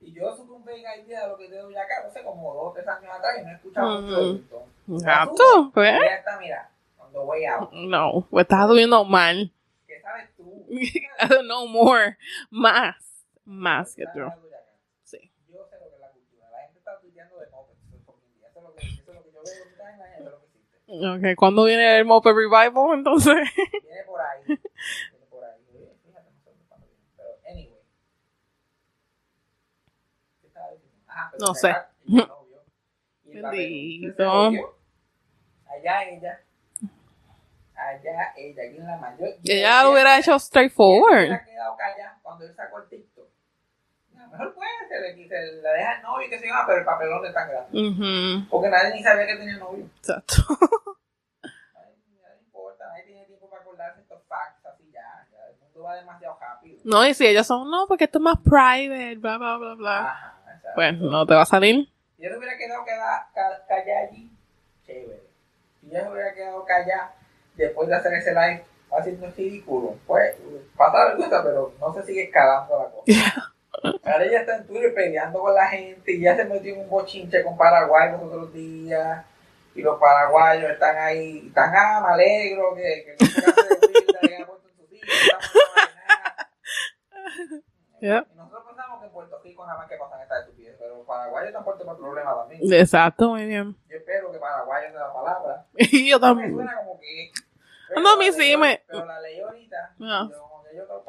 Y 0.05 0.13
yo 0.13 0.35
un 0.35 0.63
vague 0.63 0.83
idea 1.03 1.23
de 1.23 1.27
lo 1.29 1.37
que 1.37 1.49
te 1.49 1.57
doy 1.57 1.75
acá, 1.75 2.03
no 2.05 2.11
sé, 2.11 2.21
como 2.21 2.53
dos 2.53 2.67
o 2.67 2.73
tres 2.73 2.87
años 2.87 3.11
atrás 3.11 3.37
y 3.39 3.43
no 3.43 3.49
he 3.49 3.55
escuchado 3.55 4.01
mucho 4.01 4.17
de 4.17 4.35
esto. 4.35 4.63
Exacto, 4.87 5.71
pues. 5.73 5.99
Ya 5.99 6.15
está, 6.17 6.37
mira, 6.39 6.69
cuando 6.95 7.25
voy 7.25 7.43
out. 7.45 7.71
No, 7.71 8.27
pues 8.29 8.43
estás 8.43 8.67
subiendo 8.67 9.03
mal. 9.03 9.51
¿Qué 9.87 9.99
sabes 10.01 10.29
tú? 10.37 10.67
Know 11.41 11.67
more. 11.67 12.17
Más. 12.51 12.95
Más 13.45 13.95
que 13.95 14.03
tú. 14.13 14.19
Yo 14.19 14.29
sé 15.09 15.31
lo 15.49 15.89
que 15.89 15.95
es 15.95 15.99
la 15.99 16.11
cultura. 16.11 16.51
La 16.51 16.59
gente 16.65 16.77
está 16.77 16.91
de 16.91 17.49
mopeds. 17.49 17.79
Eso 17.81 17.97
es 17.97 18.05
fucking 18.05 18.33
día. 18.35 18.47
Eso 18.47 18.59
es 18.59 18.63
lo 18.63 18.75
que, 18.75 18.85
eso 18.85 19.09
es 19.09 19.15
lo 19.15 19.23
que 19.23 19.31
yo 19.31 19.41
veo 19.41 19.53
en 19.63 19.69
mi 19.69 19.75
timeline, 19.75 20.13
eso 20.13 20.25
es 20.25 20.31
lo 20.31 20.39
que 20.39 20.45
existe. 20.45 21.31
Ok, 21.31 21.35
¿cuándo 21.35 21.63
viene 21.63 21.97
el 21.97 22.05
Moped 22.05 22.31
Revival 22.31 22.93
entonces? 22.93 23.35
Viene 23.55 24.03
por 24.05 24.21
ahí. 24.21 24.59
No 31.39 31.47
pues, 31.47 31.59
sé. 31.59 31.75
Bendito. 33.23 34.31
Allá 35.67 36.03
ella. 36.03 36.41
Allá 37.75 38.33
ella, 38.37 38.63
aquí 38.63 38.77
la 38.77 38.97
mayor. 38.97 39.29
Ella 39.43 39.89
hubiera 39.89 40.17
hecho 40.17 40.39
straightforward. 40.39 41.27
Se 41.27 41.33
ha 41.33 41.45
quedado 41.45 41.75
callada 41.75 42.19
cuando 42.21 42.45
él 42.45 42.55
sacó 42.55 42.79
el 42.79 42.89
TikTok. 42.89 43.27
A 44.15 44.23
lo 44.23 44.27
mejor 44.29 44.53
puede 44.55 44.69
se, 44.87 44.99
le, 45.01 45.27
se 45.27 45.61
la 45.61 45.73
deja 45.73 45.97
el 45.97 46.01
novio 46.01 46.27
y 46.27 46.29
que 46.29 46.39
se 46.39 46.47
llama, 46.47 46.61
ah, 46.61 46.65
pero 46.67 46.79
el 46.79 46.85
papelón 46.85 47.25
es 47.25 47.33
tan 47.33 47.49
grande. 47.49 47.69
Uh 47.77 47.91
-huh. 47.91 48.49
Porque 48.49 48.69
nadie 48.69 48.93
ni 48.93 49.03
sabía 49.03 49.27
que 49.27 49.35
tenía 49.35 49.57
novio. 49.57 49.85
Exacto. 49.97 50.35
No, 56.83 57.05
y 57.05 57.13
si 57.13 57.25
ellos 57.25 57.47
son, 57.47 57.69
no, 57.69 57.85
porque 57.87 58.05
esto 58.05 58.19
es 58.19 58.23
más 58.23 58.37
private, 58.39 59.15
bla, 59.17 59.37
bla, 59.37 59.57
bla, 59.57 59.73
bla. 59.73 59.99
Ajá. 59.99 60.34
Pues 60.73 60.97
no 60.99 61.25
te 61.25 61.35
va 61.35 61.41
a 61.43 61.45
salir. 61.45 61.87
Si 62.17 62.23
yo 62.23 62.29
se 62.31 62.37
hubiera 62.37 62.57
quedado 62.57 62.83
calla- 62.85 63.27
ca- 63.33 63.65
callada 63.67 64.07
allí, 64.09 64.31
chévere. 64.85 65.21
Si 65.81 65.89
yo 65.89 66.11
hubiera 66.11 66.33
quedado 66.33 66.65
callada 66.65 67.13
después 67.55 67.87
de 67.87 67.95
hacer 67.95 68.13
ese 68.13 68.31
live 68.31 68.63
haciendo 68.91 69.27
ridículo, 69.31 69.95
pues 70.07 70.35
pasa 70.75 71.05
vergüenza, 71.09 71.43
pero 71.43 71.73
no 71.79 71.93
se 71.93 72.03
sigue 72.03 72.23
escalando 72.23 72.79
la 72.79 72.89
cosa. 72.89 73.51
Ahora 74.03 74.23
ella 74.25 74.39
está 74.39 74.55
en 74.57 74.67
Twitter 74.67 74.93
peleando 74.95 75.39
con 75.39 75.53
la 75.53 75.67
gente 75.67 76.11
y 76.13 76.21
ya 76.21 76.35
se 76.35 76.45
metió 76.45 76.73
en 76.73 76.79
un 76.81 76.89
bochinche 76.89 77.43
con 77.43 77.57
Paraguay 77.57 78.11
los 78.13 78.21
otros 78.23 78.53
días. 78.53 79.25
Y 79.75 79.81
los 79.81 79.99
paraguayos 79.99 80.71
están 80.71 80.95
ahí, 80.97 81.47
están 81.47 81.73
ah, 81.75 82.01
me 82.07 82.13
alegro 82.13 82.73
que, 82.75 82.81
que 83.05 83.15
no 83.19 83.25
se 83.27 83.43
canse 83.43 83.61
de 83.61 83.87
Wilda, 83.87 84.19
que 84.21 84.33
haya 84.35 84.45
puesto 84.47 84.69
en 84.69 84.75
sus 84.77 84.93
hijos, 84.93 85.09
estamos 85.21 85.51
en 85.53 86.07
la 86.07 86.49
Yeah. 88.01 88.25
Y 88.31 88.35
nosotros 88.37 88.63
pensamos 88.67 88.99
que 88.99 89.05
en 89.07 89.11
Puerto 89.11 89.39
Rico 89.43 89.65
nada 89.65 89.79
más 89.79 89.89
que 89.89 89.97
pasan 89.97 90.21
estas 90.21 90.43
estupideces, 90.45 90.77
pero 90.79 90.97
los 90.97 91.07
paraguayos 91.07 91.47
están 91.49 91.63
puestos 91.63 91.85
por 91.87 91.97
problemas 91.97 92.35
también. 92.35 92.54
Exacto, 92.71 93.29
muy 93.29 93.45
bien. 93.45 93.75
Yo 93.89 93.97
espero 93.97 94.31
que 94.31 94.39
paraguayos 94.39 94.93
de 94.93 94.99
la 94.99 95.13
palabra. 95.13 95.65
Y 95.77 96.09
yo 96.09 96.17
Me 96.17 96.21
también. 96.21 96.53
suena 96.53 96.75
como 96.77 96.99
que. 96.99 97.31
No, 97.95 98.15
la 98.17 98.31
sí 98.33 98.57
me- 98.57 98.81
Pero 98.87 99.05
la 99.05 99.21
ley 99.21 99.39
ahorita. 99.39 99.95
Ah. 100.01 100.27
yo 100.31 100.39
como 100.39 100.63
que 100.63 100.75
yo 100.75 100.85
creo, 100.85 101.03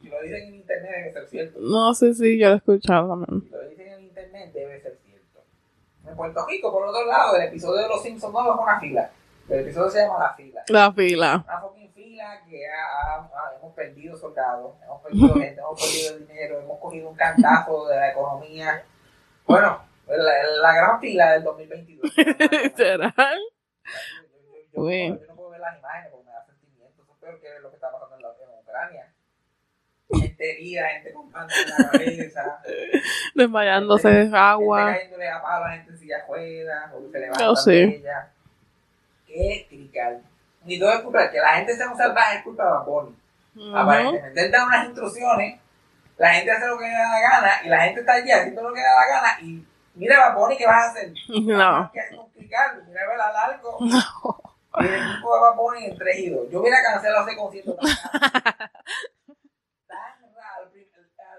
si- 0.00 0.08
lo 0.08 0.22
dicen 0.22 0.48
en 0.48 0.54
internet 0.56 0.90
debe 0.96 1.12
ser 1.12 1.28
cierto. 1.28 1.58
No 1.60 1.94
sé 1.94 2.14
si 2.14 2.38
yo 2.38 2.48
lo 2.48 2.54
he 2.54 2.56
escuchado 2.56 3.08
también. 3.08 3.42
Si 3.42 3.50
lo 3.50 3.68
dicen 3.68 3.88
en 3.92 4.00
internet 4.04 4.52
debe 4.52 4.80
ser 4.80 4.98
cierto. 5.04 5.40
En 6.06 6.16
Puerto 6.16 6.46
Rico, 6.46 6.72
por 6.72 6.86
otro 6.88 7.06
lado, 7.06 7.36
el 7.36 7.42
episodio 7.48 7.82
de 7.82 7.88
Los 7.88 8.02
Simpsons 8.02 8.32
no 8.32 8.54
es 8.54 8.60
una 8.60 8.80
fila. 8.80 9.10
El 9.48 9.60
episodio 9.60 9.90
se 9.90 9.98
llama 10.00 10.18
La 10.18 10.34
Fila. 10.34 10.62
La 10.68 10.92
fila. 10.92 11.44
Una 11.46 11.60
fucking 11.60 11.92
fila 11.92 12.42
que 12.48 12.66
ha- 12.66 13.14
ha- 13.14 13.30
ha- 13.32 13.56
hemos 13.58 13.74
perdido 13.74 14.16
soldados, 14.16 14.74
hemos 14.84 15.02
perdido 15.02 15.34
gente, 15.34 15.60
hemos 15.60 15.80
perdido 15.80 16.18
dinero, 16.26 16.60
hemos 16.60 16.78
cogido 16.80 17.08
un 17.10 17.14
cantazo 17.16 17.86
de 17.88 17.96
la 17.96 18.10
economía. 18.10 18.82
Bueno, 19.46 19.80
la, 20.08 20.32
la 20.62 20.74
gran 20.74 21.00
fila 21.00 21.32
del 21.32 21.42
2022. 21.44 22.16
Literal. 22.16 23.12
Yo, 24.72 24.84
yo- 24.90 24.90
yo- 24.90 25.26
no 25.28 25.34
puedo 25.34 25.50
ver 25.50 25.60
las 25.60 25.78
imágenes 25.78 26.10
porque 26.12 26.26
me 26.26 26.32
da 26.32 26.44
sentimiento. 26.46 27.02
Eso 27.02 27.12
es 27.12 27.18
peor 27.18 27.40
que 27.40 27.48
lo 27.60 27.70
que 27.70 27.74
está 27.76 27.90
pasando 27.90 28.16
en, 28.16 28.22
la, 28.22 28.28
en 28.28 28.58
Ucrania. 28.60 29.12
Gente 30.10 30.50
herida, 30.52 30.88
gente 30.90 31.12
con 31.12 31.30
pan 31.32 31.48
en 31.50 31.70
la 31.84 31.90
cabeza. 31.90 32.62
Desmayándose 33.34 34.08
de 34.08 34.36
agua. 34.38 34.84
Gente 34.84 34.98
cayéndole 35.00 35.28
a 35.28 35.42
palo 35.42 35.64
a 35.64 35.70
gente 35.72 35.90
en 35.90 35.98
silla 35.98 36.18
de 36.18 36.26
ruedas, 36.26 36.90
porque 36.92 37.10
se 37.10 37.18
levantan 37.18 37.48
Oh, 37.48 37.56
sí. 37.56 37.70
de 37.70 37.84
ella. 37.84 38.28
Qué 39.26 39.66
crical. 39.68 40.22
Y 40.66 40.78
todo 40.78 40.92
es 40.92 41.00
culpa, 41.00 41.30
que 41.30 41.38
la 41.40 41.54
gente 41.54 41.74
sea 41.76 41.88
un 41.90 41.96
salvaje 41.96 42.36
es 42.38 42.42
culpa 42.44 42.64
de 42.64 42.70
Baboni. 42.70 43.16
Ujú. 43.56 43.76
Aparentemente 43.76 44.44
él 44.44 44.50
da 44.52 44.64
unas 44.66 44.86
instrucciones, 44.86 45.60
la 46.18 46.30
gente 46.34 46.50
hace 46.52 46.66
lo 46.66 46.78
que 46.78 46.84
le 46.84 46.90
da 46.92 47.10
la 47.10 47.20
gana 47.20 47.50
y 47.64 47.68
la 47.68 47.80
gente 47.80 48.00
está 48.00 48.12
allí 48.14 48.30
haciendo 48.30 48.62
lo 48.62 48.72
que 48.72 48.80
le 48.80 48.86
da 48.86 48.94
la 48.94 49.06
gana 49.08 49.40
y 49.42 49.64
mira 49.98 50.18
Baboni, 50.30 50.56
¿qué 50.56 50.66
vas 50.66 50.86
a 50.86 50.90
hacer? 50.90 51.12
No. 51.28 51.90
¿Qué 51.92 52.00
haces 52.00 52.16
con 52.16 52.30
crical? 52.30 52.82
Mira 52.86 53.02
a 53.02 53.08
ver 53.08 53.20
a 53.20 53.32
largo. 53.32 53.78
Y 54.80 54.84
el 54.84 54.94
equipo 54.94 55.34
de 55.34 55.40
Bad 55.40 55.56
Bunny 55.56 55.86
en 55.86 55.98
tres 55.98 56.18
y 56.18 56.30
dos. 56.30 56.48
Yo 56.50 56.60
hubiera 56.60 56.76
cancelado 56.82 57.26
ese 57.26 57.36
concierto. 57.36 57.74
tan 59.88 60.34
raro. 60.36 60.70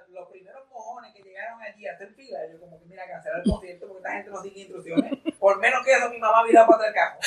Los 0.10 0.28
primeros 0.30 0.68
mojones 0.70 1.14
que 1.14 1.22
llegaron 1.22 1.62
allí 1.62 1.88
a 1.88 1.94
hacer 1.94 2.10
fila, 2.16 2.40
yo 2.52 2.60
como 2.60 2.78
que 2.80 2.86
mira, 2.88 3.08
cancelar 3.08 3.40
el 3.46 3.50
concierto 3.50 3.88
porque 3.88 4.00
esta 4.00 4.12
gente 4.12 4.30
no 4.32 4.42
sigue 4.42 4.60
instrucciones. 4.62 5.14
Por 5.40 5.60
menos 5.60 5.86
que 5.86 5.92
eso, 5.94 6.10
mi 6.10 6.18
mamá 6.20 6.44
hubiera 6.44 6.68
para 6.68 6.88
el 6.88 6.94
carro. 6.94 7.20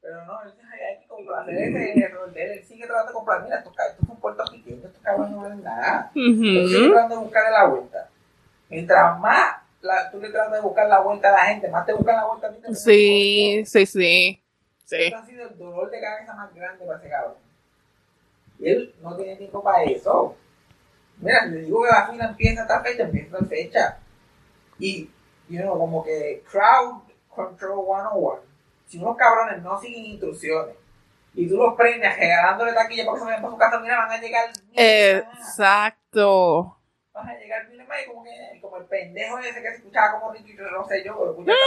Pero 0.00 0.24
no, 0.26 0.42
él 0.42 0.50
dice, 0.52 0.62
"Ay, 0.72 0.80
hay 0.80 1.00
que 1.00 1.06
complacer 1.06 1.54
ese 1.54 2.00
error 2.00 2.32
de 2.32 2.44
él. 2.44 2.50
Él 2.58 2.64
sigue 2.64 2.86
tratando 2.86 3.08
de 3.08 3.14
comprar. 3.14 3.42
Mira, 3.42 3.58
estos, 3.58 3.72
estos 3.78 4.06
son 4.06 4.16
puertorriqueños, 4.16 4.84
estos 4.84 5.02
cabrones 5.02 5.30
no 5.32 5.42
valen 5.42 5.62
nada. 5.62 6.10
Él 6.14 6.34
sigue 6.68 6.88
tratando 6.90 7.16
de 7.16 7.22
buscarle 7.22 7.50
la 7.50 7.64
vuelta. 7.66 8.10
Mientras 8.74 9.20
más 9.20 9.54
la- 9.82 10.10
tú 10.10 10.18
le 10.20 10.30
tratas 10.30 10.54
de 10.54 10.60
buscar 10.60 10.88
la 10.88 10.98
vuelta 10.98 11.28
a 11.28 11.32
la 11.32 11.44
gente, 11.44 11.68
más 11.68 11.86
te 11.86 11.92
buscan 11.92 12.16
la 12.16 12.24
vuelta 12.24 12.48
a 12.48 12.52
ti. 12.52 12.74
Sí, 12.74 13.62
sí, 13.66 13.86
sí. 13.86 14.42
Sí. 14.84 14.96
Esto 14.96 15.16
ha 15.16 15.26
sido 15.26 15.48
el 15.48 15.56
dolor 15.56 15.88
de 15.92 16.00
cabeza 16.00 16.34
más 16.34 16.52
grande 16.52 16.84
para 16.84 16.98
ese 16.98 17.08
cabrón. 17.08 17.34
Y 18.58 18.68
él 18.68 18.94
no 19.00 19.16
tiene 19.16 19.36
tiempo 19.36 19.62
para 19.62 19.84
eso. 19.84 20.34
Mira, 21.18 21.46
le 21.46 21.60
digo 21.60 21.84
que 21.84 21.88
la 21.90 22.08
fila 22.08 22.24
empieza 22.24 22.62
a 22.62 22.64
esta 22.64 22.80
fecha, 22.82 23.02
empieza 23.04 23.36
a 23.36 23.38
esta 23.38 23.48
fecha. 23.48 23.98
Y, 24.80 25.08
you 25.48 25.60
know, 25.60 25.78
como 25.78 26.02
que 26.02 26.42
crowd 26.50 27.02
control 27.28 27.84
101. 27.86 28.40
Si 28.88 28.98
unos 28.98 29.16
cabrones 29.16 29.62
no 29.62 29.80
siguen 29.80 30.04
instrucciones 30.04 30.74
y 31.32 31.48
tú 31.48 31.56
los 31.56 31.76
premias 31.76 32.18
regalándole 32.18 32.72
taquilla 32.72 33.04
para 33.06 33.14
que 33.14 33.20
se 33.20 33.24
vayan 33.26 33.42
para 33.42 33.52
su 33.54 33.58
casa, 33.58 33.78
mira, 33.78 33.98
van 33.98 34.10
a 34.10 34.20
llegar. 34.20 34.50
Exacto. 34.74 36.76
Van 37.14 37.28
a 37.28 37.38
llegar 37.38 37.68
más 37.86 38.02
y 38.02 38.06
como, 38.08 38.24
que, 38.24 38.58
como 38.60 38.76
el 38.76 38.84
pendejo 38.86 39.38
ese 39.38 39.62
que 39.62 39.70
se 39.70 39.76
escuchaba 39.76 40.18
como 40.18 40.32
Ricky, 40.32 40.54
no 40.54 40.84
sé 40.84 41.04
yo, 41.04 41.16
pero 41.16 41.30
escuchaba. 41.30 41.58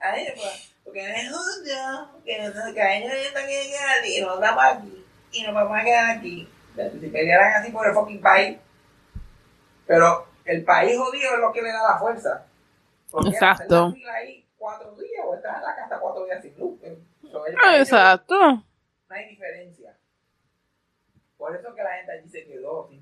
A 0.00 0.18
ellos, 0.18 0.34
pues, 0.34 0.74
porque 0.84 1.02
no 1.08 1.14
es 1.14 1.28
justo, 1.30 2.20
que 2.24 2.38
nosotros 2.38 2.74
que 2.74 2.82
a 2.82 2.96
ellos 2.98 3.32
también 3.32 3.70
quedan 3.70 4.00
aquí, 4.00 4.18
y 4.18 4.20
nos 4.20 4.40
damos 4.40 4.64
aquí, 4.64 5.06
y 5.30 5.42
nos 5.44 5.54
vamos 5.54 5.78
a 5.78 5.84
quedar 5.84 6.16
aquí. 6.16 6.48
Si 6.74 7.06
pelearan 7.08 7.62
así 7.62 7.70
por 7.70 7.86
el 7.86 7.94
fucking 7.94 8.20
país. 8.20 8.58
Pero 9.86 10.26
el 10.44 10.64
país 10.64 10.96
jodido 10.98 11.34
es 11.34 11.40
lo 11.40 11.52
que 11.52 11.62
le 11.62 11.72
da 11.72 11.92
la 11.92 11.98
fuerza. 11.98 12.46
Porque 13.10 13.30
Exacto. 13.30 13.94
la 14.04 14.14
ahí 14.14 14.46
cuatro 14.56 14.94
días 14.96 15.24
o 15.24 15.34
estás 15.34 15.56
en 15.56 15.62
la 15.62 15.76
casa 15.76 15.98
cuatro 16.00 16.24
días 16.24 16.42
sin 16.42 16.58
luz. 16.58 16.80
el 16.82 16.98
Ah, 17.62 17.78
Exacto. 17.78 18.36
No 18.38 18.64
hay 19.16 19.28
diferencia. 19.28 19.96
Por 21.36 21.56
eso 21.56 21.74
que 21.74 21.82
la 21.82 21.96
gente 21.96 22.12
allí 22.12 22.28
se 22.28 22.44
quedó 22.44 22.86
sin 22.88 23.00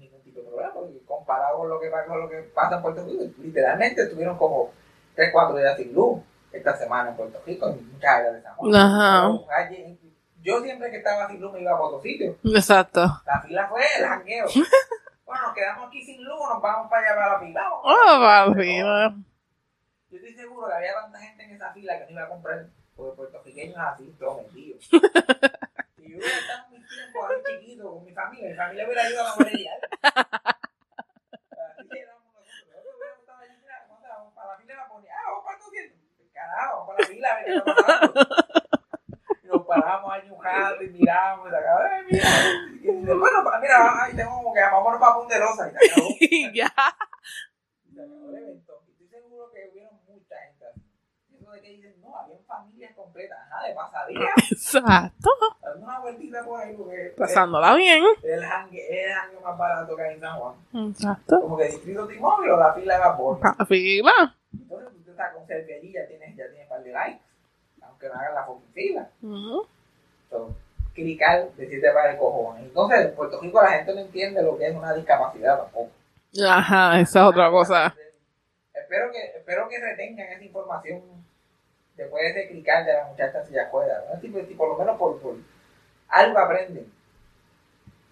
comparado 1.07 1.59
con 1.59 1.69
lo 1.69 1.81
que, 1.81 1.91
con 1.91 2.21
lo 2.21 2.29
que 2.29 2.37
pasa 2.55 2.77
en 2.77 2.83
Puerto 2.83 3.05
Rico, 3.05 3.25
literalmente 3.39 4.03
estuvieron 4.03 4.37
como 4.39 4.71
3, 5.15 5.31
4 5.33 5.57
días 5.57 5.77
sin 5.77 5.95
luz 5.95 6.21
esta 6.53 6.77
semana 6.77 7.11
en 7.11 7.17
Puerto 7.17 7.41
Rico, 7.47 7.69
en 7.69 7.93
muchas 7.93 8.11
áreas 8.11 8.35
de 8.35 8.43
San 8.43 8.55
Juan. 8.57 8.75
Ajá. 8.75 9.29
Pero 9.47 9.51
allí- 9.57 9.99
yo 10.41 10.61
siempre 10.61 10.91
que 10.91 10.99
estaba 10.99 11.29
sin 11.29 11.41
luz 11.41 11.53
me 11.53 11.61
iba 11.61 11.73
a 11.73 11.81
otro 11.81 12.01
sitio. 12.01 12.37
Exacto. 12.45 13.05
La 13.27 13.41
fila 13.43 13.69
fue 13.69 13.83
el 13.99 14.07
jangueo. 14.07 14.47
bueno, 15.27 15.43
nos 15.47 15.55
quedamos 15.55 15.89
aquí 15.89 16.03
sin 16.05 16.25
luz, 16.25 16.39
nos 16.49 16.63
vamos 16.63 16.89
para 16.91 17.07
allá 17.07 17.17
para 17.17 17.33
la 17.35 17.41
fila. 17.41 17.63
Oh, 17.83 18.55
fila. 18.55 19.15
Yo 20.11 20.17
estoy 20.17 20.35
seguro 20.35 20.69
que 20.69 20.75
había 20.75 20.95
tanta 20.95 21.19
gente 21.19 21.45
en 21.45 21.51
esa 21.51 21.73
fila 21.73 21.99
que 21.99 22.05
no 22.07 22.11
iba 22.13 22.23
a 22.23 22.29
comprar, 22.29 22.67
porque 22.97 23.17
puertorriqueños 23.17 23.77
así, 23.77 24.15
vendidos. 24.19 24.89
y 25.99 26.13
yo 26.13 26.17
hubiera 26.19 26.68
chiquito 27.45 27.91
con 27.93 28.05
mi 28.05 28.13
familia, 28.13 28.49
mi 28.49 28.55
familia 28.55 28.85
hubiera 28.87 29.11
ido 29.11 29.21
a 29.21 29.25
la 29.25 29.35
morería. 29.37 29.73
Así 30.03 31.89
que 31.89 32.01
éramos 32.01 32.25
nosotros. 32.25 32.67
Nosotros 32.69 32.95
hubiéramos 32.97 33.21
estado 33.21 33.39
allí, 33.41 33.55
mira, 33.61 33.85
¿cómo 33.89 34.01
se 34.01 34.09
vamos 34.09 34.35
para 34.35 34.49
la 34.53 34.59
fila? 34.59 34.75
La 34.77 34.89
ponía, 34.89 35.13
ah, 35.15 35.23
vamos 35.31 35.45
para 35.45 35.57
el 35.57 35.63
concierto. 35.63 35.97
Carajo, 36.33 36.77
vamos 36.77 36.87
para 36.89 36.99
la 37.01 37.07
fila, 37.07 37.29
a 37.29 37.37
ver 37.37 37.45
qué 37.45 37.55
está 37.57 37.75
pasando. 37.75 38.15
Y 39.43 39.47
nos 39.49 39.67
paramos 39.67 40.13
ahí 40.13 40.31
un 40.31 40.45
rato 40.45 40.83
y 40.85 40.89
miramos 40.91 41.51
y 41.51 41.55
acabó, 41.55 41.81
"Ay, 41.81 42.03
mira. 42.11 42.29
Y 42.83 43.05
después, 43.05 43.33
nos- 43.33 43.61
mira, 43.61 44.05
ahí 44.05 44.15
tengo 44.17 44.31
como 44.37 44.53
que 44.55 44.61
vámonos 44.61 45.01
para 45.01 45.15
Ponderosa 45.15 45.69
y 45.69 45.71
se 45.73 45.91
acabó. 45.91 46.09
ya. 46.55 46.69
Se 47.95 48.03
acabó 48.03 48.29
el 48.31 48.37
evento. 48.37 48.83
Y 48.87 48.93
estoy 48.93 49.09
seguro 49.09 49.51
que 49.51 49.69
hubieron 49.73 49.95
mucha 50.07 50.37
de 51.53 51.61
que 51.61 51.69
dicen, 51.71 51.95
no, 52.01 52.17
habían 52.17 52.39
familias 52.47 52.93
completas, 52.95 53.39
ajá, 53.47 53.67
de 53.67 53.75
pasadía. 53.75 54.21
Exacto. 54.51 55.31
Dando 55.63 55.85
una 55.85 56.01
vueltita 56.01 56.45
por 56.45 56.61
ahí 56.61 56.75
porque 56.77 57.15
Pasándola 57.17 57.75
bien. 57.75 58.05
el 58.23 58.45
hangue 58.45 59.15
más 59.43 59.59
barato 59.59 59.97
que 59.97 60.03
hay 60.03 60.15
en 60.15 60.21
San 60.21 60.39
Juan. 60.39 60.55
Exacto. 60.91 61.41
Como 61.41 61.57
que 61.57 61.65
distrito 61.65 62.07
de 62.07 62.17
inmóvil 62.17 62.51
o 62.51 62.57
la 62.57 62.75
fila 62.75 62.95
de 62.95 63.01
vapor. 63.01 63.39
La 63.43 63.67
fila. 63.67 64.37
Entonces 64.53 65.05
tú 65.05 65.11
estás 65.11 65.35
con 65.35 65.47
cerveza 65.47 65.87
ya 65.87 66.07
tienes, 66.07 66.37
ya 66.37 66.49
tienes 66.49 66.69
par 66.69 66.83
de 66.83 66.93
likes. 66.93 67.21
Aunque 67.83 68.09
no 68.09 68.15
hagan 68.15 68.35
la 68.35 68.45
fucking 68.45 68.73
fila. 68.73 69.11
Ujú. 69.23 69.67
So, 70.31 70.55
clicar, 70.95 71.51
decirte 71.57 71.91
para 71.93 72.13
el 72.13 72.19
cojones. 72.19 72.65
Entonces, 72.65 73.07
en 73.07 73.15
Puerto 73.15 73.41
Rico 73.41 73.63
la 73.63 73.71
gente 73.71 73.95
no 73.95 74.01
entiende 74.01 74.43
lo 74.43 74.59
que 74.59 74.67
es 74.69 74.77
una 74.77 74.93
discapacidad 74.95 75.59
tampoco. 75.59 75.91
Ajá, 76.47 77.01
esa 77.01 77.21
es 77.21 77.27
otra 77.27 77.51
cosa. 77.51 77.95
Espero 78.75 79.11
que, 79.11 79.39
espero 79.39 79.69
que 79.69 79.81
retengan 79.81 80.29
esa 80.29 80.45
información 80.45 81.03
después 81.99 82.23
de 82.23 82.31
ese 82.41 82.49
clicar 82.49 82.87
de 82.87 82.95
la 82.95 83.05
muchacha 83.05 83.41
en 83.41 83.47
silla 83.47 83.65
de 83.65 83.71
ruedas, 83.71 84.05
¿no? 84.15 84.19
Tipo, 84.21 84.39
tipo, 84.41 84.57
por 84.57 84.69
lo 84.71 84.79
menos 84.79 84.97
por, 84.99 85.21
por 85.21 85.35
algo 86.09 86.39
aprenden. 86.39 86.91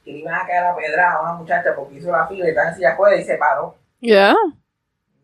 Que 0.05 0.12
le 0.12 0.18
iban 0.18 0.35
a 0.35 0.46
caer 0.46 0.64
a 0.66 0.77
pedra 0.77 1.12
a 1.14 1.22
una 1.22 1.33
muchacha 1.33 1.75
porque 1.75 1.94
hizo 1.94 2.12
la 2.12 2.27
fila 2.27 2.44
y 2.46 2.49
estaba 2.51 2.68
en 2.68 2.75
silla 2.75 2.94
ruedas 2.94 3.20
y 3.20 3.25
se 3.25 3.37
paró. 3.38 3.75
Ya. 4.01 4.35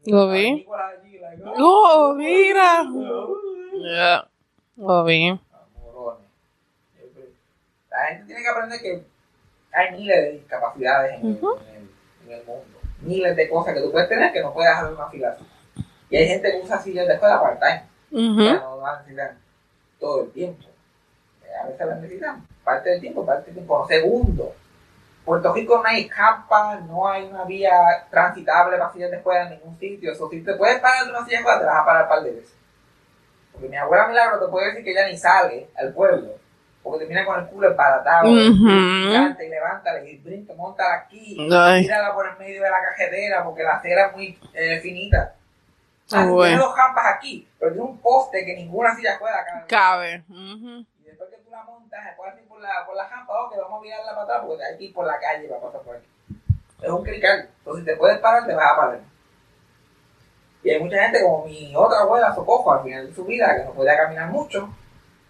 Lo 0.07 0.35
Y 0.35 0.55
vi. 0.55 0.66
Oh, 1.59 2.14
mira. 2.16 2.83
Ya. 3.85 4.29
Lo 4.77 5.05
vi. 5.05 5.38
La 7.90 8.07
gente 8.07 8.25
tiene 8.27 8.42
que 8.42 8.48
aprender 8.48 8.81
que 8.81 9.03
hay 9.72 9.90
miles 9.92 10.16
de 10.16 10.33
discapacidades 10.33 11.20
en, 11.20 11.27
el- 11.27 11.33
Ujú. 11.37 11.59
en 11.68 11.75
el, 11.77 11.90
en 12.27 12.33
el 12.40 12.46
mundo. 12.46 12.64
Miles 13.01 13.37
de 13.37 13.48
cosas 13.48 13.75
que 13.75 13.81
tú 13.81 13.92
puedes 13.92 14.09
tener 14.09 14.33
que 14.33 14.40
no 14.42 14.53
puedes 14.55 14.72
hacer 14.72 14.92
una 14.92 15.09
fila. 15.09 15.37
Y 16.09 16.16
hay 16.16 16.29
gente 16.29 16.51
que 16.51 16.59
usa 16.61 16.79
sillas 16.81 17.07
de 17.07 17.14
escuela 17.14 17.40
part-time. 17.40 17.83
Ujú. 18.12 18.40
Ya 18.42 18.55
no 18.55 18.81
la 18.81 18.98
necesitan 18.98 19.38
todo 19.98 20.25
el 20.25 20.31
tiempo. 20.33 20.64
Eh, 21.44 21.57
A 21.62 21.66
veces 21.66 21.87
la 21.87 21.94
necesitan. 21.96 22.46
parte 22.64 22.90
del 22.90 23.01
tiempo, 23.01 23.27
parte 23.27 23.46
del 23.46 23.55
tiempo. 23.55 23.87
Segundo, 23.88 24.55
Puerto 25.25 25.53
Rico 25.55 25.79
no 25.79 25.85
hay 25.88 26.09
campa, 26.09 26.77
no 26.81 27.09
hay 27.09 27.25
una 27.25 27.44
vía 27.44 27.72
transitable 28.11 28.77
para 28.77 28.92
sillas 28.92 29.11
de 29.11 29.20
juega 29.20 29.44
en 29.44 29.51
ningún 29.51 29.79
sitio. 29.79 30.12
Eso, 30.12 30.29
si 30.29 30.42
te 30.42 30.55
puedes 30.55 30.81
parar 30.81 31.05
de 31.05 31.11
una 31.11 31.25
silla 31.25 31.38
de 31.38 31.44
juega, 31.44 31.61
te 31.61 31.66
vas 31.66 31.77
a 31.77 31.85
parar 31.85 32.03
un 32.05 32.09
par 32.09 32.22
de 32.22 32.31
veces. 32.33 32.55
Porque 33.53 33.68
mi 33.68 33.77
abuela 33.77 34.09
Milagro 34.09 34.44
te 34.44 34.51
puede 34.51 34.68
decir 34.68 34.85
que 34.85 34.90
ella 34.92 35.07
ni 35.09 35.16
sale 35.16 35.68
al 35.77 35.92
pueblo. 35.92 36.33
Porque 36.83 37.01
termina 37.01 37.25
con 37.25 37.38
el 37.38 37.46
culo 37.46 37.70
embaratado. 37.70 38.29
Ujú. 38.29 38.68
Y 39.38 39.48
levántala 39.48 40.03
y 40.05 40.16
brinca, 40.18 40.53
montala 40.55 40.94
aquí. 41.05 41.37
Tírala 41.83 42.12
por 42.14 42.27
el 42.27 42.37
medio 42.38 42.62
de 42.62 42.70
la 42.70 42.81
cajetera 42.83 43.44
porque 43.44 43.62
la 43.62 43.77
acera 43.77 44.07
es 44.07 44.12
muy 44.16 44.38
eh, 44.55 44.81
finita. 44.81 45.35
Ah. 46.12 46.25
Tiene 46.25 46.59
dos 46.59 46.75
campas 46.75 47.05
aquí, 47.16 47.48
pero 47.59 47.72
tiene 47.72 47.87
un 47.87 47.98
poste 47.98 48.44
que 48.44 48.55
ninguna 48.55 48.94
silla 48.94 49.16
juega 49.18 49.44
cabe. 49.44 49.66
Cabe. 49.66 50.25
Y 50.29 51.05
después 51.05 51.31
que 51.31 51.37
tú 51.38 51.51
la 51.51 51.62
montas, 51.62 52.01
ir 52.40 52.48
por 52.48 52.61
la, 52.61 52.87
por 52.87 52.96
la 52.96 53.05
ok, 53.05 53.55
vamos 53.57 53.79
a 53.79 53.83
virarla 53.83 54.11
para 54.12 54.22
atrás 54.22 54.42
porque 54.46 54.64
hay 54.64 54.79
que 54.79 54.85
ir 54.85 54.94
por 54.94 55.07
la 55.07 55.18
calle 55.18 55.48
para 55.48 55.61
pasar 55.61 55.81
por 55.83 55.96
aquí. 55.96 56.09
Es 56.83 56.90
un 56.90 57.03
crical. 57.03 57.48
Entonces, 57.59 57.85
si 57.85 57.90
te 57.90 57.96
puedes 57.96 58.18
parar, 58.18 58.46
te 58.46 58.55
vas 58.55 58.72
a 58.72 58.77
parar. 58.77 59.01
Y 60.64 60.70
hay 60.70 60.81
mucha 60.81 61.03
gente 61.03 61.22
como 61.22 61.44
mi 61.44 61.75
otra 61.75 62.01
abuela, 62.01 62.35
Socojo, 62.35 62.72
al 62.72 62.83
final 62.85 63.07
de 63.07 63.14
su 63.14 63.25
vida, 63.25 63.57
que 63.57 63.64
no 63.64 63.72
podía 63.72 63.96
caminar 63.96 64.31
mucho, 64.31 64.68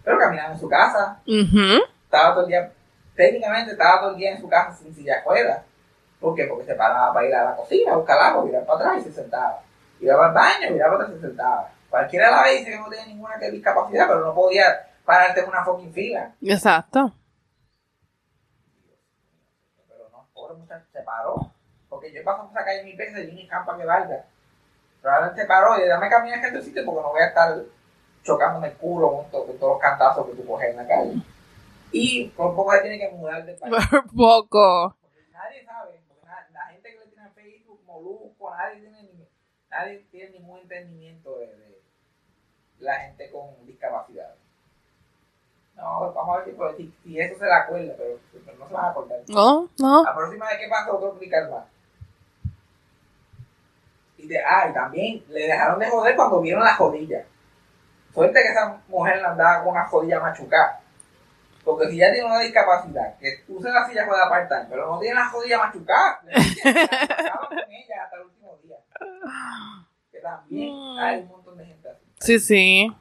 pero 0.03 0.19
caminaba 0.19 0.53
en 0.53 0.59
su 0.59 0.69
casa, 0.69 1.19
estaba 1.25 2.35
todo 2.35 2.43
el 2.43 2.49
día, 2.49 2.71
técnicamente 3.15 3.71
estaba 3.71 4.01
todo 4.01 4.11
el 4.11 4.17
día 4.17 4.31
en 4.31 4.41
su 4.41 4.47
casa 4.47 4.75
sin 4.75 4.93
silla 4.93 5.15
de 5.15 5.23
ruedas. 5.23 5.63
¿Por 6.19 6.35
qué? 6.35 6.45
Porque 6.45 6.65
se 6.65 6.75
paraba 6.75 7.13
para 7.13 7.27
ir 7.27 7.35
a 7.35 7.45
la 7.45 7.55
cocina, 7.55 7.93
a 7.93 7.97
buscar 7.97 8.17
agua, 8.19 8.45
mirar 8.45 8.65
para 8.65 8.79
atrás 8.79 8.99
y 8.99 9.03
se 9.05 9.11
sentaba. 9.11 9.59
Iba 9.99 10.25
al 10.27 10.33
baño, 10.33 10.71
miraba 10.71 10.95
atrás 10.95 11.09
y 11.11 11.13
se 11.15 11.21
sentaba. 11.27 11.69
Cualquiera 11.89 12.31
la 12.31 12.43
ve 12.43 12.57
dice 12.59 12.71
que 12.71 12.77
no 12.79 12.89
tenía 12.89 13.05
ninguna 13.05 13.37
discapacidad, 13.37 14.07
pero 14.07 14.19
no 14.21 14.33
podía 14.33 14.63
pararte 15.05 15.41
en 15.41 15.49
una 15.49 15.63
fucking 15.63 15.93
fila. 15.93 16.33
Exacto. 16.41 17.13
Pero 19.89 20.09
no, 20.11 20.27
pobre 20.33 20.55
muchacho 20.55 20.85
se 20.91 21.01
paró. 21.01 21.51
Porque 21.89 22.11
yo 22.11 22.23
paso 22.23 22.43
por 22.43 22.51
esa 22.51 22.65
calle 22.65 22.83
mil 22.83 22.97
veces 22.97 23.29
y 23.29 23.31
ni 23.33 23.47
campa 23.47 23.77
que 23.77 23.85
valga. 23.85 24.25
Pero 25.01 25.13
ahora 25.13 25.35
se 25.35 25.45
paró 25.45 25.77
y 25.77 25.87
dame 25.87 26.09
caminar 26.09 26.39
a 26.43 26.47
este 26.47 26.61
sitio 26.63 26.83
porque 26.85 27.01
no 27.01 27.09
voy 27.11 27.21
a 27.21 27.27
estar 27.27 27.55
chocándome 28.23 28.67
el 28.69 28.77
culo 28.77 29.11
con, 29.17 29.31
to- 29.31 29.45
con 29.45 29.57
todos 29.59 29.73
los 29.73 29.81
cantazos 29.81 30.25
que 30.27 30.33
tú 30.33 30.45
coges 30.47 30.69
en 30.71 30.77
la 30.77 30.87
calle. 30.87 31.21
Y 31.91 32.29
por 32.29 32.55
poco 32.55 32.71
se 32.73 32.79
tiene 32.81 32.97
que 32.99 33.09
mudar 33.09 33.45
de 33.45 33.53
país. 33.53 33.75
Por 33.91 34.07
poco. 34.15 34.97
Porque 35.01 35.21
nadie 35.31 35.63
sabe, 35.65 36.01
porque 36.07 36.25
la 36.51 36.61
gente 36.67 36.89
que 36.89 36.97
le 36.99 37.05
tiene 37.07 37.27
en 37.27 37.33
Facebook, 37.33 37.81
Molusco, 37.85 38.55
nadie 38.55 38.79
tiene, 38.81 39.03
ni- 39.03 39.12
nadie 39.73 40.05
tiene 40.11 40.31
ningún 40.31 40.59
entendimiento 40.59 41.37
de, 41.39 41.47
de 41.47 41.81
la 42.79 42.99
gente 42.99 43.31
con 43.31 43.65
discapacidad. 43.65 44.35
No, 45.75 46.13
vamos 46.13 46.35
a 46.35 46.39
ver 46.39 46.49
si, 46.49 46.51
pues, 46.51 46.77
si, 46.77 46.93
si 47.03 47.19
eso 47.19 47.37
se 47.39 47.45
la 47.45 47.57
acuerda, 47.57 47.93
pero, 47.97 48.19
pero 48.45 48.57
no 48.57 48.67
se 48.67 48.73
van 48.73 48.85
a 48.85 48.89
acordar. 48.89 49.19
No, 49.27 49.69
no. 49.79 50.03
La 50.03 50.15
próxima 50.15 50.47
vez 50.47 50.59
que 50.59 50.69
pasa, 50.69 50.93
otro 50.93 51.09
explicar 51.09 51.49
más. 51.49 51.65
Y 54.17 54.27
de, 54.27 54.39
ah, 54.39 54.67
y 54.69 54.73
también 54.73 55.23
le 55.29 55.47
dejaron 55.47 55.79
de 55.79 55.89
joder 55.89 56.15
cuando 56.15 56.41
vieron 56.41 56.63
la 56.63 56.75
jodilla. 56.75 57.25
Suerte 58.13 58.41
que 58.41 58.49
esa 58.49 58.81
mujer 58.87 59.25
andaba 59.25 59.63
con 59.63 59.73
una 59.73 59.85
jodilla 59.85 60.19
machucada. 60.19 60.79
Porque 61.65 61.89
si 61.89 61.97
ya 61.97 62.11
tiene 62.11 62.27
una 62.27 62.39
discapacidad, 62.39 63.17
que 63.17 63.43
usa 63.47 63.71
la 63.71 63.87
silla 63.87 64.05
puede 64.05 64.21
apartar, 64.21 64.67
pero 64.69 64.85
no 64.85 64.99
tiene 64.99 65.15
la 65.15 65.29
jodilla 65.29 65.57
machucada, 65.59 66.21
le 66.23 66.33
con 66.63 67.59
ella 67.71 68.03
hasta 68.03 68.17
el 68.17 68.21
último. 68.23 68.42
Que 70.11 70.19
también 70.19 70.71
Mm. 70.73 70.97
hay 70.99 71.19
un 71.21 71.27
montón 71.29 71.57
de 71.57 71.65
gente 71.65 71.89
así. 71.89 72.05
Sí, 72.19 72.39
sí. 72.39 72.91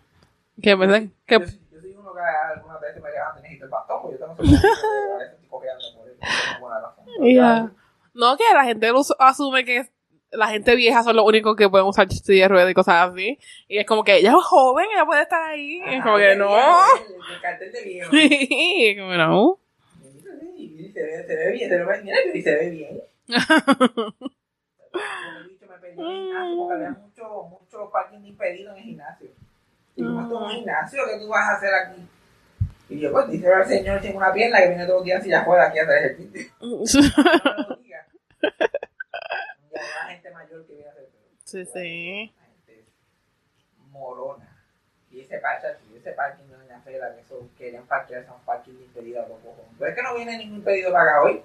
Que 0.63 0.77
pensé 0.77 1.11
que. 1.27 1.39
Yo, 1.39 1.45
yo 1.71 1.81
soy 1.81 1.95
uno 1.95 2.13
que 2.15 2.21
algunas 2.21 2.81
veces 2.81 3.03
me 3.03 3.09
y 3.11 3.43
necesito 3.43 3.65
el 3.65 3.71
bastón, 3.71 4.03
porque 4.03 4.19
yo 4.19 4.25
tengo 4.27 4.37
que 4.37 4.43
a 4.43 5.19
veces 5.19 5.33
estoy 5.35 5.49
cojeando 5.49 5.85
por 5.95 6.13
alguna 6.55 6.81
razón. 6.81 7.05
Ya. 7.23 7.71
No, 8.15 8.37
que 8.37 8.45
la 8.53 8.65
gente 8.65 8.91
asume 9.19 9.65
que 9.65 9.89
la 10.31 10.49
gente 10.49 10.75
vieja 10.77 11.03
son 11.03 11.17
los 11.17 11.27
únicos 11.27 11.57
que 11.57 11.69
pueden 11.69 11.87
usar 11.87 12.11
silla 12.11 12.45
de 12.45 12.49
ruedas 12.49 12.71
y 12.71 12.75
cosas 12.75 13.11
así. 13.11 13.39
Y 13.69 13.79
es 13.79 13.87
como 13.87 14.03
que 14.05 14.17
ella 14.17 14.31
es 14.31 14.45
joven, 14.45 14.87
ella 14.93 15.05
puede 15.05 15.23
estar 15.23 15.43
ahí. 15.43 15.81
Y 15.87 15.95
es 15.95 16.03
como 16.03 16.17
que 16.17 16.37
no. 16.37 16.57
El, 16.57 17.35
el 17.35 17.41
cartel 17.41 17.73
de 17.73 17.83
viejo. 17.85 18.11
Sí, 18.11 18.97
como 18.99 19.15
no. 19.15 19.59
Se 20.93 21.03
ve, 21.03 21.25
se 21.27 21.37
ve 21.37 21.53
bien, 21.53 21.71
se 21.71 21.79
ve 21.85 22.01
bien, 22.03 22.17
y 22.35 22.43
se 22.43 22.55
ve 22.55 22.71
bien. 22.71 23.03
Perdió 25.83 26.05
en 26.05 26.11
el 26.11 26.17
gimnasio 26.23 26.57
porque 26.57 26.75
había 26.75 26.91
mucho, 26.91 27.43
mucho 27.43 27.91
parking 27.91 28.25
impedido 28.25 28.71
en 28.71 28.79
el 28.79 28.85
gimnasio. 28.85 29.31
Y 29.97 30.03
esto 30.03 30.23
es 30.23 30.31
un 30.31 30.49
gimnasio, 30.49 31.03
¿qué 31.07 31.19
tú 31.19 31.29
vas 31.29 31.49
a 31.49 31.57
hacer 31.57 31.75
aquí? 31.75 32.09
Y 32.89 33.01
yo, 33.01 33.11
pues, 33.11 33.29
dice 33.31 33.49
el 33.51 33.67
señor 33.67 34.01
tiene 34.01 34.17
una 34.17 34.33
pierna 34.33 34.61
que 34.61 34.69
viene 34.69 34.87
todos 34.87 34.99
los 34.99 35.05
días 35.05 35.27
y 35.27 35.31
ya 35.31 35.45
juega 35.45 35.67
aquí 35.67 35.79
a 35.81 35.83
hacer 35.83 35.99
ejercicio. 35.99 36.53
No. 36.61 37.79
Y 37.83 39.75
una 39.75 40.09
gente 40.09 40.31
mayor 40.31 40.67
que 40.67 40.75
viene 40.75 40.89
a 40.89 40.93
hacer 40.93 41.09
Sí, 41.45 41.65
sí. 41.65 42.33
La 42.37 42.45
gente 42.47 42.81
es 42.81 42.87
morona. 43.91 44.49
Y 45.11 45.21
ese 45.21 45.39
parking, 45.39 45.97
ese 45.97 46.13
parking 46.13 46.45
de 46.45 46.57
Doña 46.57 46.81
Fela, 46.81 47.15
que 47.15 47.21
eso 47.23 47.49
querían 47.59 47.87
parquear, 47.87 48.25
son 48.25 48.41
parking 48.45 48.73
impedido 48.73 49.25
a 49.25 49.29
los 49.29 49.39
cojones. 49.41 49.73
Pero 49.79 49.91
es 49.91 49.97
que 49.97 50.03
no 50.03 50.15
viene 50.15 50.39
ningún 50.39 50.59
impedido 50.59 50.93
para 50.93 51.05
acá 51.05 51.23
hoy. 51.23 51.43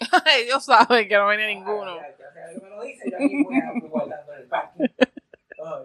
Ellos 0.38 0.64
saben 0.64 1.08
que 1.08 1.16
no 1.16 1.26
venía 1.26 1.46
ninguno. 1.46 1.96
Ya, 1.96 2.08
ya, 2.18 2.52
ya 2.52 2.60
me 2.60 2.70
lo 2.70 2.82
dice, 2.82 3.10
yo 3.10 3.16
aquí 3.16 3.42
voy 3.42 3.56
a 3.56 3.72
guardando 3.88 4.32
en 4.32 4.38
el 4.40 4.46
parking. 4.46 4.86
Oh, 5.58 5.84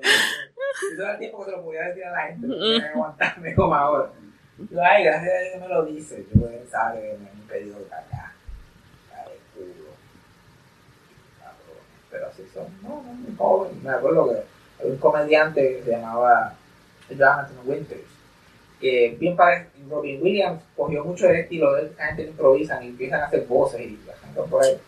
todo 0.98 1.12
el 1.12 1.18
tiempo 1.20 1.40
que 1.40 1.46
se 1.46 1.58
lo 1.58 1.64
podía 1.64 1.84
decir 1.84 2.06
a 2.06 2.12
la 2.12 2.22
gente, 2.28 2.48
no 2.48 2.56
que 2.56 2.88
aguantarme 2.88 3.56
como 3.56 3.76
ahora. 3.76 4.10
Yo, 4.58 4.82
ay, 4.82 5.04
gracias 5.04 5.34
a 5.34 5.40
Dios 5.40 5.62
me 5.62 5.68
lo 5.68 5.86
dice. 5.86 6.26
Yo 6.34 6.48
pensaba 6.48 6.94
que 6.94 7.18
me 7.20 7.30
han 7.30 7.38
impedido 7.38 7.80
de 7.80 7.86
acá. 7.88 8.34
Ay. 9.14 9.34
Pero 12.10 12.28
así 12.28 12.48
son. 12.54 12.68
No, 12.82 13.04
no, 13.04 13.14
muy 13.14 13.36
joven. 13.36 13.84
Me 13.84 13.90
acuerdo 13.90 14.30
que 14.30 14.44
había 14.80 14.94
un 14.94 15.00
comediante 15.00 15.78
que 15.78 15.84
se 15.84 15.92
llamaba 15.92 16.54
Jonathan 17.10 17.60
Winters. 17.66 18.15
Que 18.86 19.18
bien 19.20 19.36
parece, 19.36 19.68
Robin 19.90 20.22
Williams 20.22 20.62
cogió 20.78 21.04
mucho 21.04 21.28
el 21.28 21.38
estilo 21.38 21.74
de 21.74 21.82
él, 21.82 21.96
la 21.98 22.06
gente 22.06 22.22
improvisan 22.22 22.84
y 22.84 22.90
empiezan 22.90 23.22
a 23.22 23.26
hacer 23.26 23.44
voces 23.48 23.82
y 23.82 24.00
la 24.06 24.14
gente 24.16 24.42
por 24.44 24.64
ahí. 24.64 24.80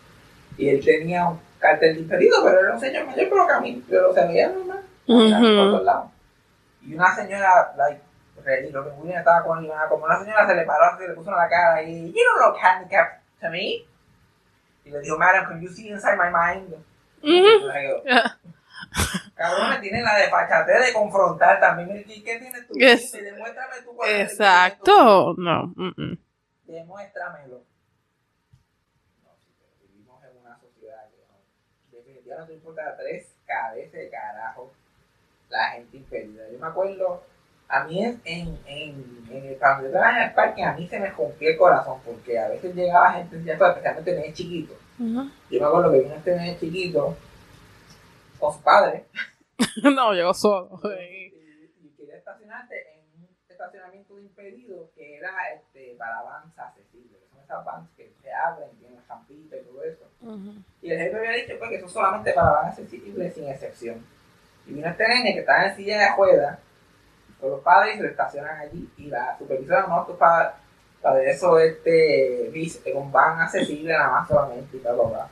Y 0.56 0.68
él 0.68 0.84
tenía 0.84 1.26
un 1.28 1.40
cartel 1.58 1.96
de 1.96 2.00
impedido, 2.02 2.36
pero 2.44 2.60
era 2.60 2.74
un 2.74 2.78
señor 2.78 3.06
mayor, 3.06 3.28
pero 3.28 3.46
camino, 3.48 3.82
pero 3.90 4.14
se 4.14 4.24
veía 4.24 4.50
normal. 4.50 4.82
caminaba 5.04 5.40
por 5.40 5.50
Ujú. 5.50 5.70
todos 5.72 5.84
lados. 5.84 6.10
Y 6.86 6.94
una 6.94 7.12
señora, 7.12 7.74
like, 7.76 8.00
Robin 8.72 8.92
Williams 8.98 9.18
estaba 9.18 9.42
con 9.44 9.64
él, 9.64 9.70
como 9.88 10.04
una 10.04 10.20
señora 10.20 10.46
se 10.46 10.54
le 10.54 10.62
paró, 10.62 10.96
se 10.96 11.08
le 11.08 11.14
puso 11.14 11.30
en 11.30 11.36
la 11.36 11.48
cara 11.48 11.82
y, 11.82 12.12
you 12.12 12.20
don't 12.24 12.46
look 12.46 12.56
handicapped 12.62 13.20
to 13.40 13.50
me. 13.50 13.84
Y 14.84 14.90
le 14.92 15.00
dijo, 15.00 15.18
madam, 15.18 15.44
can 15.48 15.60
you 15.60 15.70
see 15.70 15.88
inside 15.88 16.16
my 16.16 16.30
mind? 16.30 16.70
Yo 17.20 17.32
le 17.32 17.80
digo, 17.80 18.02
Cabrón, 19.38 19.70
me 19.70 19.78
tienen 19.78 20.02
la 20.04 20.16
desfachatez 20.16 20.86
de 20.86 20.92
confrontar 20.92 21.60
también. 21.60 22.04
¿Y 22.08 22.22
¿Qué 22.24 22.38
tienes 22.40 22.66
tú? 22.66 22.74
Es- 22.76 23.12
Demuéstrame 23.12 23.74
tú 23.84 23.94
cuál 23.94 24.10
el 24.10 24.20
Exacto. 24.22 25.34
No. 25.38 25.72
mm, 25.76 25.92
mm. 25.96 26.18
Demuéstramelo. 26.66 27.62
No, 29.22 29.30
pero 29.40 29.88
vivimos 29.88 30.22
en 30.24 30.36
una 30.44 30.58
sociedad 30.58 31.04
que 31.08 31.16
no, 31.28 31.96
definitivamente 31.96 32.52
no 32.52 32.56
importa 32.58 32.96
tres 32.96 33.28
cabezas 33.46 33.92
de 33.92 34.10
carajo 34.10 34.72
la 35.50 35.70
gente 35.70 35.96
impedida. 35.98 36.42
Yo 36.50 36.58
me 36.58 36.66
acuerdo, 36.66 37.22
a 37.68 37.84
mí 37.84 38.04
en, 38.04 38.20
en, 38.24 38.58
en, 38.66 39.26
en 39.30 39.44
el 39.46 39.56
cuando 39.58 39.84
yo 39.86 39.92
trabajaba 39.92 40.22
en 40.24 40.28
el 40.30 40.34
parque, 40.34 40.64
a 40.64 40.72
mí 40.74 40.88
se 40.88 40.98
me 40.98 41.10
rompía 41.10 41.50
el 41.50 41.56
corazón 41.58 42.00
porque 42.04 42.38
a 42.38 42.48
veces 42.48 42.74
llegaba 42.74 43.12
gente, 43.12 43.36
especialmente 43.36 44.12
nenes 44.16 44.34
chiquitos. 44.34 44.76
Ujú. 44.98 45.30
Yo 45.48 45.60
me 45.60 45.66
acuerdo 45.66 45.92
que 45.92 46.00
vino 46.00 46.14
este 46.16 46.34
nene 46.36 46.58
chiquito 46.58 47.16
con 48.38 48.52
su 48.54 48.62
padre 48.62 49.06
No, 49.82 50.12
llegó 50.12 50.32
solo. 50.34 50.80
y, 51.00 51.32
y 51.82 51.90
quería 51.96 52.16
estacionarte 52.16 52.76
en 52.94 53.22
un 53.22 53.28
estacionamiento 53.48 54.14
de 54.16 54.22
impedido 54.22 54.90
que 54.94 55.16
era 55.16 55.32
este, 55.54 55.94
para 55.98 56.22
vans 56.22 56.56
accesibles. 56.58 57.20
Son 57.32 57.42
esas 57.42 57.64
vans 57.64 57.88
que 57.96 58.12
se 58.22 58.32
abren, 58.32 58.70
tienen 58.78 58.96
la 58.96 59.14
rampita 59.14 59.56
y 59.56 59.62
todo 59.62 59.82
eso. 59.82 60.04
Y 60.82 60.90
el 60.90 60.98
jefe 60.98 61.16
había 61.16 61.32
dicho 61.32 61.58
pues, 61.58 61.70
que 61.70 61.76
eso 61.76 61.86
es 61.86 61.92
solamente 61.92 62.32
para 62.32 62.50
vans 62.52 62.78
accesibles 62.78 63.34
sin 63.34 63.48
excepción. 63.48 64.04
Y 64.66 64.72
vino 64.74 64.88
este 64.88 65.08
nene 65.08 65.32
que 65.34 65.40
estaba 65.40 65.66
en 65.66 65.76
silla 65.76 65.98
de 65.98 66.16
ruedas 66.16 66.58
con 67.40 67.50
los 67.50 67.60
padres 67.60 67.94
y 67.94 67.96
se 67.98 68.02
lo 68.04 68.08
estacionan 68.10 68.58
allí. 68.58 68.88
Y 68.96 69.06
la 69.06 69.36
supervisora 69.38 69.86
no, 69.86 70.04
tú 70.06 70.16
para, 70.16 70.56
para 71.02 71.22
eso 71.24 71.58
este, 71.58 72.52
con 72.92 73.10
van 73.10 73.40
accesible 73.40 73.92
nada 73.92 74.10
más 74.10 74.28
solamente 74.28 74.76
y 74.76 74.80
tal, 74.80 74.96
bla, 74.96 75.04
bla. 75.04 75.28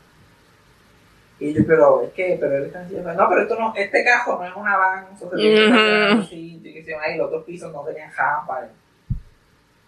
Y 1.39 1.53
yo, 1.53 1.63
pero 1.67 2.03
es 2.03 2.13
que, 2.13 2.39
pero 2.41 2.57
él 2.57 2.65
está 2.65 2.83
ruedas. 2.89 3.17
No, 3.17 3.29
pero 3.29 3.43
esto 3.43 3.59
no, 3.59 3.73
este 3.77 4.05
cajo 4.05 4.39
no 4.39 4.45
es 4.47 4.57
una 4.57 4.77
van, 4.77 5.07
eso 5.15 5.29
se 5.31 5.37
tiene 5.37 6.25
sitio, 6.25 6.71
y 6.71 6.75
que 6.75 6.83
se 6.83 6.95
ahí, 6.95 7.17
los 7.19 7.27
otros 7.29 7.45
pisos 7.45 7.71
no 7.73 7.83
tenían 7.85 8.11
rampa. 8.17 8.67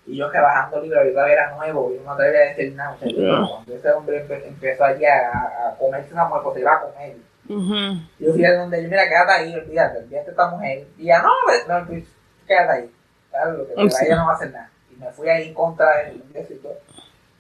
Y 0.07 0.17
yo 0.17 0.31
que 0.31 0.39
bajando 0.39 0.81
libro, 0.81 1.01
todavía 1.13 1.35
era 1.35 1.55
nuevo, 1.57 1.93
yo 1.95 2.03
no 2.03 2.13
atrevía 2.13 2.41
a 2.41 2.45
decir 2.45 2.75
nada. 2.75 2.97
Yeah. 3.01 3.47
Cuando 3.51 3.75
ese 3.75 3.93
hombre 3.93 4.27
empe- 4.27 4.47
empezó 4.47 4.85
allí 4.85 5.05
a, 5.05 5.29
a 5.29 5.77
comerse 5.79 6.09
esa 6.11 6.27
mujer, 6.27 6.43
pues 6.45 6.55
se 6.55 6.61
iba 6.61 6.75
a 6.75 6.81
comer. 6.81 7.17
Ujú. 7.49 8.03
Yo 8.19 8.33
fui 8.33 8.45
a 8.45 8.55
donde 8.55 8.83
yo, 8.83 8.89
mira, 8.89 9.09
quédate 9.09 9.33
ahí, 9.33 9.55
olvídate, 9.55 9.99
olvídate 9.99 10.31
esta 10.31 10.49
mujer. 10.51 10.87
Y 10.99 11.03
ella, 11.05 11.23
no, 11.23 11.31
pues, 11.47 11.67
no, 11.69 11.87
pues, 11.87 12.05
quédate 12.47 12.73
ahí. 12.73 12.91
Claro, 13.31 13.53
lo 13.53 13.67
que 13.69 13.75
te 13.75 13.91
Sí. 13.91 13.97
vaya 14.03 14.17
no 14.17 14.27
va 14.27 14.33
a 14.33 14.37
hacer 14.37 14.51
nada. 14.53 14.71
Y 14.91 14.97
me 15.01 15.11
fui 15.13 15.29
ahí 15.29 15.49
en 15.49 15.55
contra 15.55 15.97
del 15.99 16.23
eso 16.35 16.55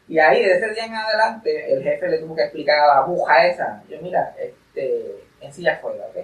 y 0.09 0.19
ahí, 0.19 0.43
de 0.43 0.57
ese 0.57 0.71
día 0.73 0.87
en 0.87 0.95
adelante, 0.95 1.73
el 1.73 1.83
jefe 1.83 2.09
le 2.09 2.19
tuvo 2.19 2.35
que 2.35 2.43
explicar 2.43 2.79
a 2.79 2.87
la 2.87 2.99
aguja 3.01 3.47
esa. 3.47 3.83
Yo, 3.89 4.01
mira, 4.01 4.35
este, 4.39 5.23
en 5.41 5.53
silla 5.53 5.77
fuera, 5.77 6.05
¿ok? 6.07 6.17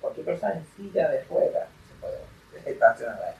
Cualquier 0.00 0.26
persona 0.26 0.54
en 0.54 0.66
silla 0.76 1.08
de 1.08 1.18
fuera 1.22 1.66
se 1.88 1.94
puede 2.00 2.70
estacionar 2.70 3.20
ahí. 3.20 3.34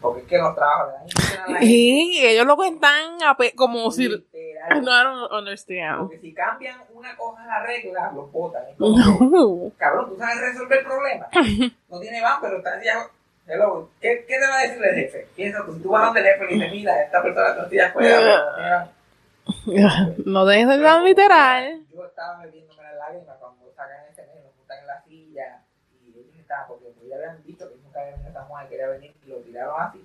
Porque 0.00 0.20
es 0.20 0.26
que 0.28 0.38
los 0.38 0.54
trabajos 0.54 0.92
de 0.92 1.52
la 1.52 1.64
Y 1.64 2.24
ellos 2.24 2.46
lo 2.46 2.56
cuentan 2.56 3.18
como 3.56 3.90
si... 3.90 4.08
literal, 4.08 4.82
No, 4.82 4.90
I 5.00 5.04
don't 5.04 5.32
understand. 5.32 6.00
Porque 6.00 6.18
si 6.18 6.32
cambian 6.32 6.78
una 6.92 7.16
cosa 7.16 7.42
en 7.42 7.48
la 7.48 7.62
regla, 7.62 8.12
los 8.14 8.30
botan. 8.30 8.62
No. 8.78 9.72
Cabrón, 9.78 10.10
tú 10.10 10.16
sabes 10.16 10.40
resolver 10.40 10.84
problemas. 10.84 11.28
No 11.88 12.00
tiene 12.00 12.20
van, 12.20 12.40
pero 12.40 12.58
está 12.58 12.74
en 12.74 12.80
silla 12.80 13.08
Hello, 13.46 13.90
¿qué, 14.00 14.24
¿qué 14.26 14.38
te 14.38 14.46
va 14.46 14.58
a 14.58 14.62
decir 14.62 14.82
el 14.82 14.94
jefe? 14.94 15.26
Piensa 15.36 15.64
tú, 15.66 15.78
tú 15.78 15.90
vas 15.90 16.06
donde 16.06 16.20
el 16.20 16.26
jefe 16.26 16.44
y 16.48 16.54
dices, 16.54 16.72
mira, 16.72 17.02
esta 17.02 17.22
persona 17.22 17.48
está 17.50 17.64
en 17.64 17.70
silla 17.70 17.92
fuera, 17.92 18.90
no 20.24 20.46
tiene 20.46 20.46
dejes 20.46 20.68
de 20.68 20.74
ser 20.74 20.82
tan 20.82 21.04
literal. 21.04 21.82
Yo 21.92 22.04
estaba 22.06 22.38
metiéndome 22.38 22.82
las 22.82 22.96
lágrimas 22.96 23.36
cuando 23.38 23.72
sacan 23.76 23.96
ese 24.10 24.22
lo 24.42 24.52
montan 24.56 24.78
en 24.80 24.86
la 24.86 25.02
silla 25.02 25.62
y 26.02 26.18
ellos 26.18 26.36
estaban, 26.38 26.68
porque 26.68 26.92
ya 27.08 27.16
habían 27.16 27.42
visto 27.44 27.68
que 27.68 27.76
nunca 27.82 28.00
había 28.00 28.12
venido 28.12 28.30
a 28.30 28.32
San 28.32 28.44
Juan 28.46 28.66
y 28.66 28.68
quería 28.68 28.88
venir 28.88 29.14
y 29.24 29.28
lo 29.28 29.36
tiraron 29.38 29.80
así, 29.80 30.04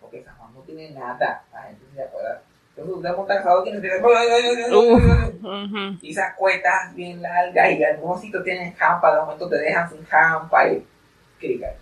porque 0.00 0.24
San 0.24 0.36
Juan 0.36 0.54
no 0.54 0.60
tiene 0.60 0.90
nada, 0.90 1.44
la 1.52 1.62
gente 1.64 1.84
se 1.94 2.02
acuerda. 2.02 2.42
Entonces 2.70 2.94
ustedes 2.96 3.16
montan 3.16 3.38
esa 3.40 3.50
y 3.66 3.80
dicen, 3.80 4.04
"Oy, 4.04 4.14
oy, 4.14 4.26
oy, 4.32 4.46
oy, 4.46 4.62
oy, 4.62 5.02
oy, 5.02 5.10
oy". 5.10 5.64
Ujú. 5.64 5.98
y 6.00 6.10
esas 6.10 6.34
cuetas 6.36 6.94
bien 6.94 7.20
largas 7.20 7.72
y 7.72 7.84
algunos 7.84 8.20
sitios 8.20 8.44
tienen 8.44 8.74
jampa, 8.74 9.14
de 9.14 9.20
momento 9.20 9.48
te 9.48 9.56
dejan 9.56 9.90
sin 9.90 10.04
jampa 10.06 10.68
y 10.68 10.86
crica. 11.38 11.74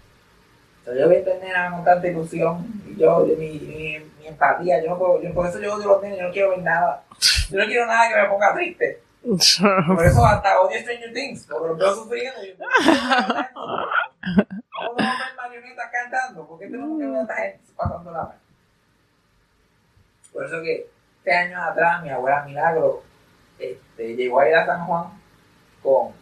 Yo 0.87 1.09
vi 1.09 1.17
a 1.17 1.19
este 1.19 1.39
nena 1.41 1.71
con 1.73 1.85
tanta 1.85 2.07
ilusión 2.07 2.65
y 2.87 2.97
yo, 3.01 3.27
mi, 3.27 3.35
mi, 3.35 3.99
mi 4.21 4.27
empatía, 4.27 4.83
yo 4.83 4.91
no 4.91 4.99
puedo, 4.99 5.21
yo, 5.21 5.35
por 5.35 5.47
eso 5.47 5.59
yo 5.59 5.75
odio 5.75 5.91
a 5.91 5.93
los 5.95 6.03
nenes, 6.03 6.19
yo 6.19 6.27
no 6.27 6.33
quiero 6.33 6.51
ver 6.51 6.63
nada. 6.63 7.03
Yo 7.51 7.59
no 7.59 7.67
quiero 7.67 7.87
nada 7.87 8.09
que 8.09 8.23
me 8.23 8.29
ponga 8.29 8.55
triste. 8.55 9.03
Por 9.23 10.07
eso 10.07 10.25
hasta 10.25 10.61
odio 10.61 10.79
Stranger 10.79 11.13
Things, 11.13 11.47
porque 11.51 11.69
los 11.69 11.79
veo 11.79 11.95
sufriendo. 11.95 12.45
yo, 12.45 12.55
¿Cómo 14.77 14.89
no 14.89 14.97
vamos 14.97 15.21
a 15.21 15.27
ver 15.27 15.37
marionetas 15.37 15.91
cantando? 15.91 16.47
¿Por 16.47 16.59
qué 16.59 16.67
tenemos 16.67 16.99
que 16.99 17.07
ver 17.07 17.17
a 17.17 17.23
esta 17.23 17.35
gente 17.35 17.61
pasando 17.77 18.11
la 18.13 18.19
mano? 18.19 18.35
Por 20.33 20.45
eso 20.45 20.63
que 20.63 20.87
este 21.19 21.33
años 21.35 21.61
atrás 21.61 22.03
mi 22.03 22.11
abuela 22.11 22.45
Milagro 22.45 23.03
este, 23.59 24.15
llegó 24.15 24.39
a 24.39 24.49
ir 24.49 24.55
a 24.55 24.67
San 24.67 24.87
Juan 24.87 25.07
con, 25.83 26.13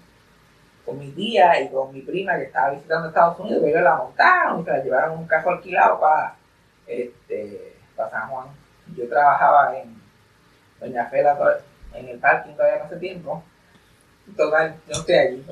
con 0.84 0.98
mi 0.98 1.10
tía 1.12 1.60
y 1.60 1.68
con 1.70 1.92
mi 1.92 2.00
prima 2.02 2.36
que 2.36 2.44
estaba 2.44 2.70
visitando 2.70 3.08
Estados 3.08 3.38
Unidos, 3.40 3.62
que 3.62 3.70
ellos 3.70 3.82
la 3.82 3.96
montaron 3.96 4.60
y 4.60 4.64
se 4.64 4.70
la 4.70 4.82
llevaron 4.84 5.12
en 5.14 5.18
un 5.20 5.26
carro 5.26 5.50
alquilado 5.52 6.00
para, 6.00 6.36
este, 6.86 7.74
para 7.96 8.10
San 8.10 8.28
Juan. 8.28 8.48
Yo 8.96 9.08
trabajaba 9.08 9.78
en 9.78 9.94
Doña 10.80 11.06
Fela 11.06 11.38
en 11.94 12.08
el 12.08 12.18
parking 12.18 12.52
todavía 12.54 12.78
no 12.80 12.84
hace 12.84 12.96
tiempo. 12.96 13.42
Total, 14.36 14.74
yo 14.88 14.94
no 14.94 15.00
estoy 15.00 15.14
allí. 15.14 15.46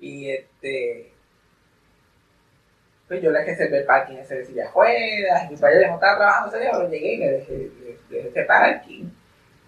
Y 0.00 0.30
este. 0.30 1.12
Pues 3.08 3.22
yo 3.22 3.30
le 3.30 3.44
reservé 3.44 3.78
el 3.78 3.84
parking 3.84 4.16
ese 4.16 4.36
de 4.36 4.44
silla 4.46 4.70
juegas. 4.70 5.50
Y 5.50 5.56
para 5.56 5.76
allá 5.76 5.88
no 5.88 5.94
estaba 5.94 6.16
trabajando 6.16 6.48
ese 6.48 6.60
día, 6.60 6.70
pero 6.72 6.88
llegué 6.90 7.14
y 7.14 7.16
le 7.18 7.30
dejé, 7.30 7.52
le- 7.52 7.98
le 8.10 8.16
dejé 8.16 8.28
ese 8.28 8.42
parking. 8.44 9.04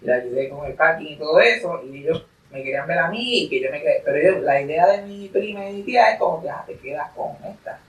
Y 0.01 0.05
le 0.05 0.13
ayudé 0.13 0.49
con 0.49 0.65
el 0.65 0.73
parking 0.73 1.13
y 1.13 1.17
todo 1.17 1.39
eso. 1.39 1.81
Y 1.85 1.99
ellos 2.03 2.25
me 2.55 2.63
querían 2.63 2.87
ver 2.87 2.99
a 2.99 3.09
mí 3.09 3.43
y 3.43 3.49
que 3.49 3.61
yo 3.61 3.69
me 3.69 3.81
quedé. 3.81 4.01
Pero 4.05 4.17
ellos, 4.17 4.43
la 4.43 4.61
idea 4.61 4.87
de 4.87 5.01
mi 5.01 5.27
prima 5.27 5.69
y 5.69 5.73
mi 5.73 5.83
tía 5.83 6.11
es 6.11 6.19
como 6.19 6.41
que 6.41 6.49
ah, 6.49 6.63
te 6.65 6.77
quedas 6.77 7.11
con 7.11 7.35
esta. 7.45 7.79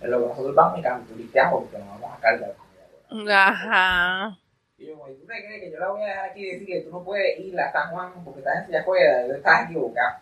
En 0.00 0.10
lo 0.10 0.20
que 0.20 0.26
nosotros 0.26 0.54
vamos 0.54 0.80
y 0.80 1.12
turisteamos 1.12 1.62
porque 1.62 1.78
nos 1.78 2.00
vamos 2.00 2.18
a 2.18 2.20
cargar 2.20 2.54
con 2.54 2.66
ella. 2.74 3.28
ahora. 3.28 3.48
Ajá. 3.48 4.38
Y 4.78 4.86
yo, 4.86 4.94
¿y 5.08 5.14
tú 5.14 5.26
te 5.26 5.46
crees 5.46 5.62
que 5.62 5.70
yo 5.70 5.78
la 5.78 5.88
voy 5.90 6.02
a 6.02 6.06
dejar 6.06 6.30
aquí 6.30 6.40
y 6.40 6.52
decir 6.52 6.66
que 6.66 6.80
tú 6.80 6.90
no 6.90 7.04
puedes 7.04 7.38
ir 7.38 7.60
a 7.60 7.70
San 7.70 7.90
Juan 7.90 8.12
porque 8.24 8.40
estás 8.40 8.56
en 8.56 8.66
silla 8.66 8.82
juega? 8.82 9.26
Estás 9.26 9.64
equivocado. 9.66 10.18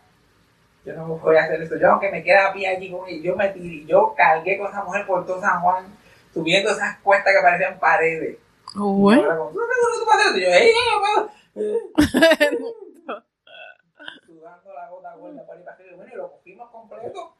Yo 0.84 0.94
no 0.94 1.06
voy 1.06 1.36
a 1.36 1.44
hacer 1.44 1.62
eso. 1.62 1.76
Yo, 1.78 1.90
aunque 1.90 2.10
me 2.10 2.22
queda 2.22 2.48
a 2.48 2.52
pie 2.52 2.68
allí 2.68 2.90
con 2.90 3.08
ella, 3.08 3.22
yo 3.22 3.36
me 3.36 3.48
tiré, 3.48 3.86
yo 3.86 4.14
cargué 4.16 4.58
con 4.58 4.68
esa 4.68 4.84
mujer 4.84 5.06
por 5.06 5.24
todo 5.24 5.40
San 5.40 5.62
Juan, 5.62 5.86
subiendo 6.34 6.72
esas 6.72 6.98
cuestas 6.98 7.32
que 7.34 7.42
parecían 7.42 7.78
paredes. 7.78 8.36
Bueno. 8.74 9.22
yo 9.22 9.28
como, 9.28 9.50
¿Tú 9.50 9.58
no 9.58 9.64
tú 9.98 10.04
puedes 10.04 10.26
hacer 10.26 10.28
eso? 10.28 10.38
Y 10.38 10.42
yo, 10.42 10.50
¡ey, 10.52 10.72
yo 10.74 10.92
no 10.92 11.30
puedo! 12.60 12.87
Sudando 14.48 14.72
la 14.74 14.88
gota 14.88 15.14
gorda 15.14 15.46
para 15.46 15.58
ir 15.58 15.64
para 15.64 15.76
arriba. 15.76 15.92
Y 15.92 15.96
Bueno, 15.96 16.12
y 16.12 16.16
lo 16.16 16.30
cogimos 16.32 16.70
completo, 16.70 17.34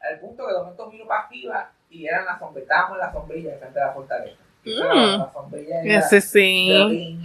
al 0.00 0.18
punto 0.20 0.46
que 0.46 0.52
de 0.52 0.58
momento 0.58 0.90
vino 0.90 1.06
para 1.06 1.20
arriba 1.26 1.70
y 1.88 2.06
eran 2.06 2.24
las 2.26 2.38
sombrillas, 2.38 2.64
estábamos 2.70 2.98
en 2.98 3.00
la 3.06 3.12
sombrilla 3.12 3.56
frente 3.58 3.80
a 3.80 3.86
la 3.86 3.92
fortaleza. 3.92 4.42
Mm. 4.64 5.18
la 5.18 5.30
sombrilla 5.32 5.82
era- 5.82 5.98
Ese 5.98 6.20
sí. 6.20 7.18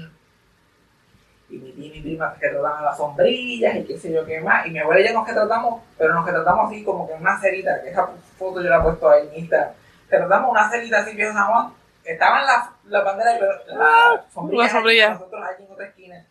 Y 1.48 1.58
mi 1.58 1.72
tía 1.74 1.86
y 1.86 1.90
mi 1.92 2.02
prima 2.02 2.34
se 2.40 2.48
retrataban 2.48 2.86
las 2.86 2.98
sombrillas 2.98 3.76
y 3.76 3.84
qué 3.86 3.98
sé 3.98 4.12
yo 4.12 4.26
qué 4.26 4.40
más. 4.42 4.66
Y 4.66 4.72
mi 4.72 4.80
abuela 4.80 5.02
y 5.02 5.08
yo 5.08 5.14
nos 5.14 5.28
retratamos, 5.28 5.84
pero 5.98 6.14
nos 6.14 6.26
retratamos 6.26 6.68
así 6.72 6.84
como 6.84 7.08
que 7.08 7.14
en 7.14 7.22
una 7.22 7.40
celita, 7.40 7.82
que 7.82 7.90
esa 7.90 8.08
foto 8.38 8.62
yo 8.62 8.70
la 8.70 8.78
he 8.78 8.82
puesto 8.82 9.10
ahí 9.10 9.28
en 9.28 9.40
Instagram. 9.42 9.74
Retratamos 10.10 10.52
una 10.52 10.70
celita 10.70 11.00
así, 11.00 11.16
viejo 11.16 11.34
San 11.34 11.48
Juan. 11.48 11.74
Estaban 12.04 12.46
las 12.46 12.70
la 12.86 13.02
banderas, 13.02 13.36
pero 13.40 13.52
las 13.68 14.34
sombrillas, 14.34 14.64
las 14.66 14.72
sombrillas. 14.74 15.10
allí, 15.10 15.20
nosotros 15.20 15.44
allí 15.44 15.66
en 15.66 15.72
otra 15.72 15.86
esquina. 15.88 16.26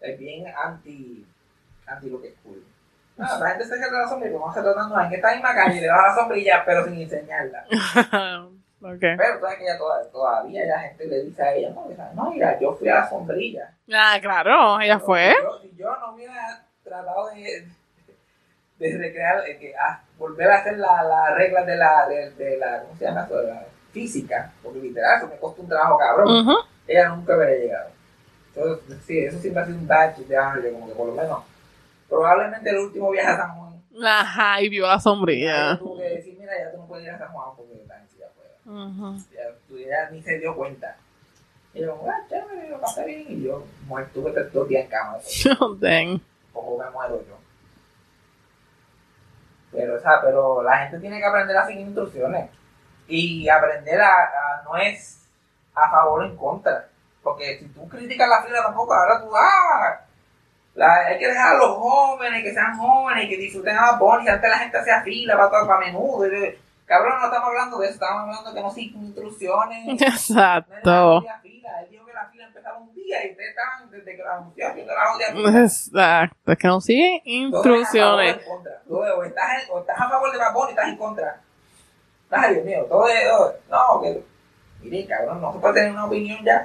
Es 0.00 0.18
bien 0.18 0.46
anti, 0.56 1.26
anti 1.90 2.10
lo 2.10 2.20
que 2.20 2.28
es 2.28 2.34
cool. 2.42 2.62
No, 3.16 3.38
la 3.38 3.50
gente 3.50 3.64
se 3.64 3.74
retrata 3.74 3.98
la 4.02 4.08
sombrilla, 4.08 4.38
vamos 4.38 4.54
retratando 4.56 5.00
en 5.00 5.12
esta 5.12 5.32
misma 5.34 5.54
calle, 5.54 5.80
le 5.80 5.88
va 5.88 6.08
la 6.08 6.14
sombrilla, 6.14 6.62
pero 6.64 6.84
sin 6.84 6.94
enseñarla. 7.00 7.64
Pero 8.80 9.34
tú 9.38 9.40
sabes 9.44 9.58
que 9.58 9.64
ella 9.64 9.76
toda- 9.76 10.10
todavía 10.10 10.64
la 10.64 10.78
gente 10.80 11.06
le 11.06 11.24
dice 11.24 11.42
a 11.42 11.52
ella, 11.54 11.68
no, 11.68 11.86
dice, 11.86 12.02
no, 12.14 12.30
mira, 12.30 12.58
yo 12.58 12.72
fui 12.74 12.88
a 12.88 12.94
la 12.94 13.08
sombrilla. 13.10 13.70
Ah, 13.92 14.16
claro, 14.22 14.80
ella 14.80 14.98
fue. 14.98 15.34
Yo, 15.42 15.60
si 15.60 15.76
yo 15.76 15.94
no 15.96 16.14
hubiera 16.14 16.64
tratado 16.82 17.28
de, 17.28 17.68
de 18.78 18.98
recrear, 18.98 19.42
de 19.44 19.58
que, 19.58 19.74
ah, 19.76 20.00
volver 20.16 20.50
a 20.50 20.56
hacer 20.60 20.78
las 20.78 21.04
la 21.04 21.34
reglas 21.34 21.66
de 21.66 21.76
la, 21.76 22.08
de, 22.08 22.30
de 22.30 22.56
la, 22.56 22.80
¿cómo 22.80 22.96
se 22.96 23.04
llama 23.04 23.24
eso? 23.26 23.36
De 23.42 23.48
la 23.48 23.64
física, 23.92 24.50
porque 24.62 24.78
literal 24.78 25.18
eso 25.18 25.26
me 25.28 25.36
costó 25.36 25.60
un 25.60 25.68
trabajo 25.68 25.98
cabrón, 25.98 26.46
ella 26.88 27.08
nunca 27.10 27.36
hubiera 27.36 27.52
llegado. 27.52 27.90
Entonces, 28.54 28.98
sí, 29.04 29.18
eso 29.18 29.38
siempre 29.40 29.62
ha 29.62 29.66
sido 29.66 29.78
un 29.78 29.86
badge 29.86 30.20
de 30.24 30.72
como 30.72 30.88
que 30.88 30.94
por 30.94 31.06
lo 31.08 31.12
menos, 31.12 31.44
probablemente 32.10 32.68
el 32.70 32.76
último 32.78 33.10
viaje 33.10 33.30
a 33.30 33.36
San 33.38 33.54
Juan, 33.56 33.82
Ajá, 34.04 34.60
y 34.60 34.68
vio 34.68 34.86
la 34.86 35.00
sombrilla. 35.00 35.78
tuvo 35.78 35.96
que 35.98 36.04
decir, 36.10 36.36
mira, 36.38 36.52
ya 36.58 36.70
tú 36.72 36.78
no 36.78 36.86
puedes 36.86 37.06
ir 37.06 37.10
a 37.12 37.18
San 37.18 37.28
Juan 37.32 37.48
porque 37.56 37.72
en 37.72 38.08
silla 38.08 38.26
afuera. 38.26 38.50
Ujú. 38.66 39.16
ya, 39.32 39.42
tú 39.68 39.78
ya 39.78 40.10
ni 40.10 40.22
se 40.22 40.38
dio 40.38 40.54
cuenta. 40.54 40.96
Y 41.72 41.80
yo, 41.82 41.96
ah, 42.08 42.26
chévere, 42.28 42.68
lo 42.68 42.80
pasé 42.80 43.04
bien. 43.04 43.24
Y 43.28 43.42
yo, 43.44 43.64
muerto, 43.86 44.20
tuve 44.20 44.32
tres- 44.32 44.52
dos 44.52 44.66
días 44.68 44.84
en 44.84 44.90
cama. 44.90 45.18
Dang. 45.78 46.20
Poco 46.52 46.82
me 46.82 46.90
muero 46.90 47.22
yo. 47.28 47.36
Pero, 49.72 49.94
o 49.94 50.00
sea, 50.00 50.20
pero 50.20 50.62
la 50.64 50.78
gente 50.78 50.98
tiene 50.98 51.18
que 51.18 51.24
aprender 51.26 51.56
a 51.56 51.66
seguir 51.66 51.82
instrucciones. 51.86 52.50
Y 53.06 53.48
aprender 53.48 54.00
a, 54.00 54.08
a- 54.08 54.62
no 54.64 54.76
es 54.76 55.20
a 55.74 55.90
favor 55.90 56.22
o 56.22 56.26
en 56.26 56.36
contra. 56.36 56.88
Porque 57.22 57.58
si 57.58 57.66
tú 57.68 57.88
criticas 57.88 58.28
la 58.28 58.42
fila 58.42 58.62
tampoco, 58.64 58.92
ahora 58.94 59.20
tú, 59.20 59.30
ah, 59.36 60.00
la- 60.74 61.06
hay 61.06 61.18
que 61.18 61.28
dejar 61.28 61.54
a 61.54 61.58
los 61.58 61.76
jóvenes 61.76 62.42
que 62.42 62.52
sean 62.52 62.76
jóvenes 62.78 63.24
y 63.24 63.28
que 63.28 63.36
disfruten 63.36 63.76
a 63.76 63.92
Bonnie. 63.92 64.28
Antes 64.28 64.50
la 64.50 64.58
gente 64.58 64.78
hacía 64.78 65.02
fila 65.02 65.36
para, 65.36 65.50
todo- 65.50 65.66
para 65.66 65.80
menudo. 65.80 66.26
Y, 66.26 66.58
cabrón, 66.86 67.18
no 67.20 67.26
estamos 67.26 67.48
hablando 67.48 67.78
de 67.78 67.86
eso, 67.86 67.94
estamos 67.94 68.20
hablando 68.22 68.50
de 68.50 68.56
que 68.56 68.62
no 68.62 68.70
siguen 68.70 69.04
instrucciones. 69.04 70.02
Exacto. 70.02 71.22
Él 71.80 71.86
dijo 71.90 72.04
que 72.06 72.12
la 72.12 72.26
fila 72.26 72.46
empezaba 72.46 72.78
un 72.78 72.92
día 72.94 73.24
y 73.26 73.30
ustedes 73.30 73.50
estaban 73.50 73.90
desde 73.90 74.16
que 74.16 74.22
la 74.22 74.34
anunció 74.36 74.68
la 74.68 74.74
fila. 74.74 74.92
Exacto. 75.62 76.56
Que 76.56 76.68
no 76.68 76.80
instrucciones. 77.24 77.52
Todo 77.62 77.74
es 77.74 77.86
a 77.86 77.90
favor 78.00 78.20
o 78.20 78.22
en 78.22 78.44
contra. 78.44 78.72
Todo 78.88 79.06
es- 79.06 79.12
o, 79.12 79.24
estás, 79.24 79.62
en- 79.64 79.70
o 79.70 79.80
estás 79.80 80.00
a 80.00 80.08
favor 80.08 80.32
de 80.32 80.38
Bad 80.38 80.52
Bunny 80.54 80.66
y 80.68 80.70
estás 80.70 80.88
en 80.88 80.96
contra. 80.96 81.40
Ay, 82.32 82.54
Dios 82.54 82.64
mío, 82.66 82.86
todo 82.88 83.08
es. 83.08 83.28
todo- 83.28 83.54
no, 83.70 84.00
que. 84.02 84.24
Miren, 84.82 85.06
cabrón, 85.08 85.40
no 85.40 85.52
se 85.52 85.58
puede 85.58 85.74
tener 85.74 85.92
una 85.92 86.04
opinión 86.06 86.38
ya. 86.44 86.62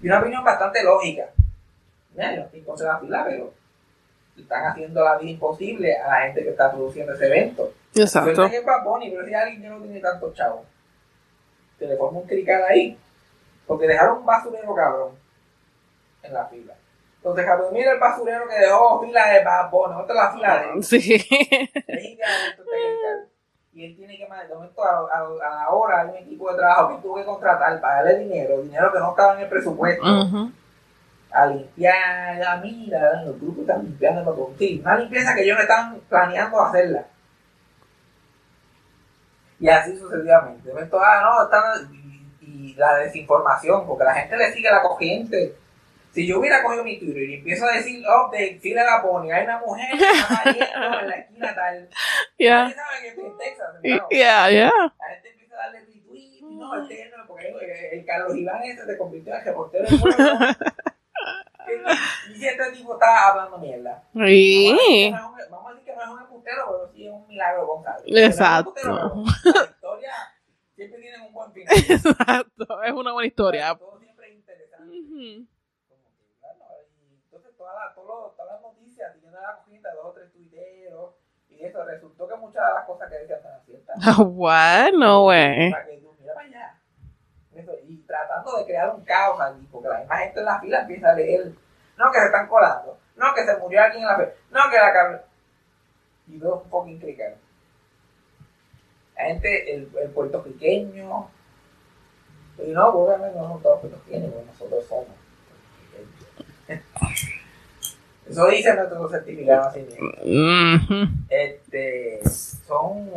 Y 0.00 0.06
una 0.06 0.20
opinión 0.20 0.44
bastante 0.44 0.82
lógica. 0.84 1.24
La 2.18 2.98
fila, 2.98 3.24
pero 3.26 3.52
están 4.36 4.66
haciendo 4.66 5.04
la 5.04 5.18
vida 5.18 5.30
imposible 5.30 5.96
a 5.96 6.08
la 6.08 6.20
gente 6.22 6.42
que 6.42 6.50
está 6.50 6.70
produciendo 6.70 7.12
ese 7.14 7.26
evento. 7.26 7.72
Exacto. 7.94 8.48
Yo 8.48 8.62
Bunny, 8.84 9.10
pero 9.10 9.26
si 9.26 9.34
alguien 9.34 9.62
que 9.62 9.68
no 9.68 9.80
tiene 9.80 10.00
tantos 10.00 10.34
chavos, 10.34 10.62
que 11.78 11.86
le 11.86 11.96
forma 11.96 12.18
un 12.20 12.26
crical 12.26 12.62
ahí, 12.68 12.98
porque 13.66 13.86
dejaron 13.86 14.18
un 14.18 14.26
basurero 14.26 14.74
cabrón 14.74 15.12
en 16.22 16.34
la 16.34 16.46
fila. 16.46 16.74
Entonces, 17.16 17.44
cabrón, 17.44 17.72
mira 17.72 17.92
el 17.92 17.98
basurero 17.98 18.48
que 18.48 18.58
dejó 18.58 19.00
fila 19.02 19.28
de 19.28 19.44
Bad 19.44 19.70
Bunny, 19.70 19.94
otra 20.00 20.14
la 20.14 20.32
fila 20.32 20.58
de 20.58 20.72
él. 20.72 20.84
Sí. 20.84 21.28
Y 23.74 23.84
él 23.84 23.96
tiene 23.96 24.18
que 24.18 24.26
mandar, 24.26 24.48
de 24.48 24.54
momento 24.56 24.82
a, 24.82 24.90
a, 24.90 25.20
a 25.20 25.64
la 25.64 25.68
hora 25.70 26.00
hay 26.00 26.08
un 26.08 26.16
equipo 26.16 26.50
de 26.50 26.58
trabajo 26.58 26.96
que 26.96 27.02
tuvo 27.02 27.14
que 27.16 27.24
contratar 27.24 27.80
para 27.80 28.02
darle 28.02 28.24
dinero, 28.24 28.60
dinero 28.60 28.92
que 28.92 28.98
no 28.98 29.10
estaba 29.10 29.34
en 29.34 29.40
el 29.40 29.48
presupuesto. 29.48 30.04
A 31.30 31.46
limpiar, 31.46 32.42
a 32.42 32.56
mira, 32.56 33.22
los 33.22 33.40
grupos 33.40 33.60
están 33.60 33.84
limpiando 33.84 34.24
para 34.24 34.58
sí, 34.58 34.80
una 34.82 34.98
limpieza 34.98 35.34
que 35.34 35.42
ellos 35.42 35.56
no 35.56 35.62
están 35.62 36.00
planeando 36.08 36.60
hacerla. 36.60 37.06
Y 39.60 39.68
así 39.68 39.96
sucesivamente. 39.96 40.68
De 40.68 40.72
momento, 40.72 40.98
ah, 41.00 41.20
no, 41.22 41.44
están, 41.44 41.94
y, 41.94 42.36
y 42.40 42.74
la 42.74 42.96
desinformación, 42.98 43.86
porque 43.86 44.04
la 44.04 44.14
gente 44.14 44.36
le 44.36 44.52
sigue 44.52 44.70
la 44.70 44.82
corriente. 44.82 45.54
Si 46.12 46.26
yo 46.26 46.40
hubiera 46.40 46.62
cogido 46.62 46.84
mi 46.84 46.98
Twitter 46.98 47.22
y 47.22 47.34
empiezo 47.34 47.66
a 47.66 47.72
decir 47.72 48.00
update, 48.00 48.58
fila 48.60 48.82
la 48.82 49.02
pony, 49.02 49.30
hay 49.30 49.44
una 49.44 49.58
mujer 49.58 49.86
que 49.98 50.04
está 50.04 51.00
en 51.02 51.08
la 51.08 51.16
esquina 51.16 51.54
tal. 51.54 51.88
Yeah. 52.38 52.62
Nadie 52.62 52.74
sabe 52.74 53.00
que 53.02 53.08
estoy 53.08 53.26
en 53.26 53.38
Texas. 53.38 53.68
¿no? 53.74 54.08
Yeah, 54.10 54.50
yeah. 54.50 54.70
La 54.98 55.14
gente 55.14 55.30
empieza 55.30 55.54
a 55.54 55.58
darle 55.58 55.80
retweet, 55.80 56.40
no, 56.40 56.74
el 56.74 56.88
tema, 56.88 57.24
porque 57.26 57.48
el, 57.48 57.98
el 57.98 58.06
Carlos 58.06 58.36
Iván 58.36 58.62
ese 58.62 58.86
se 58.86 58.98
convirtió 58.98 59.34
en 59.34 59.44
reportero 59.44 59.86
este 62.34 62.72
tipo 62.72 62.92
está 62.94 63.28
hablando 63.28 63.58
mierda. 63.58 64.02
Sí. 64.14 65.10
Vamos 65.50 65.66
a 65.66 65.70
decir 65.74 65.84
que 65.84 65.94
no 65.96 66.02
es 66.02 66.08
un 66.08 66.20
embustero, 66.22 66.64
pero 66.70 66.92
sí 66.92 67.06
es 67.06 67.12
un 67.12 67.26
milagro, 67.26 67.66
Gonzalo. 67.66 68.02
Exacto. 68.06 68.72
No 68.84 69.24
La 69.24 69.64
historia 69.64 70.12
siempre 70.74 71.00
tiene 71.00 71.26
un 71.26 71.32
buen 71.32 71.52
final. 71.52 71.74
Exacto. 71.76 72.82
Es 72.82 72.92
una 72.92 73.12
buena 73.12 73.26
historia. 73.26 73.74
Todo 73.76 73.98
siempre 73.98 74.28
es 74.28 74.34
interesante. 74.36 74.86
Bueno, 74.86 76.64
y 77.00 77.14
entonces 77.24 77.56
todas 77.56 77.74
las, 77.74 77.94
todas 77.94 78.26
las- 78.26 78.36
todas 78.36 78.52
las 78.52 78.62
noticias, 78.62 79.12
siguiendo 79.14 79.40
la 79.40 79.56
cogida 79.64 79.90
de 79.90 79.96
dos 79.96 80.06
o 80.06 80.12
tres 80.12 80.32
tuiteros, 80.32 81.14
y 81.48 81.64
eso, 81.64 81.84
resultó 81.84 82.28
que 82.28 82.36
muchas 82.36 82.66
de 82.68 82.74
las 82.74 82.84
cosas 82.86 83.08
que 83.10 83.16
decían 83.18 83.40
eran 83.44 83.64
ciertas. 83.64 83.96
What? 84.18 84.92
No 84.92 85.26
way. 85.26 85.70
Para 85.72 85.86
que 85.86 85.96
tú, 85.98 86.14
mira 86.20 86.34
para 86.34 86.46
allá. 86.46 86.80
Eso, 87.58 87.72
y 87.88 87.96
tratando 88.06 88.56
de 88.56 88.64
crear 88.66 88.94
un 88.94 89.04
caos 89.04 89.40
allí, 89.40 89.66
porque 89.72 89.88
la 89.88 89.98
misma 89.98 90.18
gente 90.18 90.38
en 90.40 90.44
la 90.46 90.60
fila 90.60 90.80
empieza 90.82 91.10
a 91.10 91.14
leer, 91.14 91.52
no 91.96 92.12
que 92.12 92.18
se 92.20 92.26
están 92.26 92.46
colando, 92.48 92.98
no 93.16 93.34
que 93.34 93.44
se 93.44 93.56
murió 93.56 93.82
alguien 93.82 94.02
en 94.02 94.08
la 94.08 94.16
fila, 94.16 94.28
no 94.50 94.70
que 94.70 94.76
la 94.76 94.92
cabra. 94.92 95.24
Y 96.28 96.36
dos 96.38 96.62
fucking 96.70 97.00
crickers. 97.00 97.36
La 99.16 99.24
gente, 99.24 99.74
el, 99.74 99.90
el 100.00 100.10
puertorriqueño, 100.10 101.28
y 102.58 102.70
no, 102.70 102.88
obviamente 102.90 103.36
no 103.38 103.48
son 103.48 103.62
todos 103.62 103.80
puertorriqueños, 103.80 104.30
porque 104.32 104.46
nosotros 104.46 104.84
somos. 104.86 105.06
Eso 108.28 108.46
dice 108.48 108.74
nuestro 108.74 109.08
certificado 109.08 109.64
nacimiento 109.64 110.04
Ujú. 110.22 111.10
este, 111.30 112.20
son, 112.28 113.10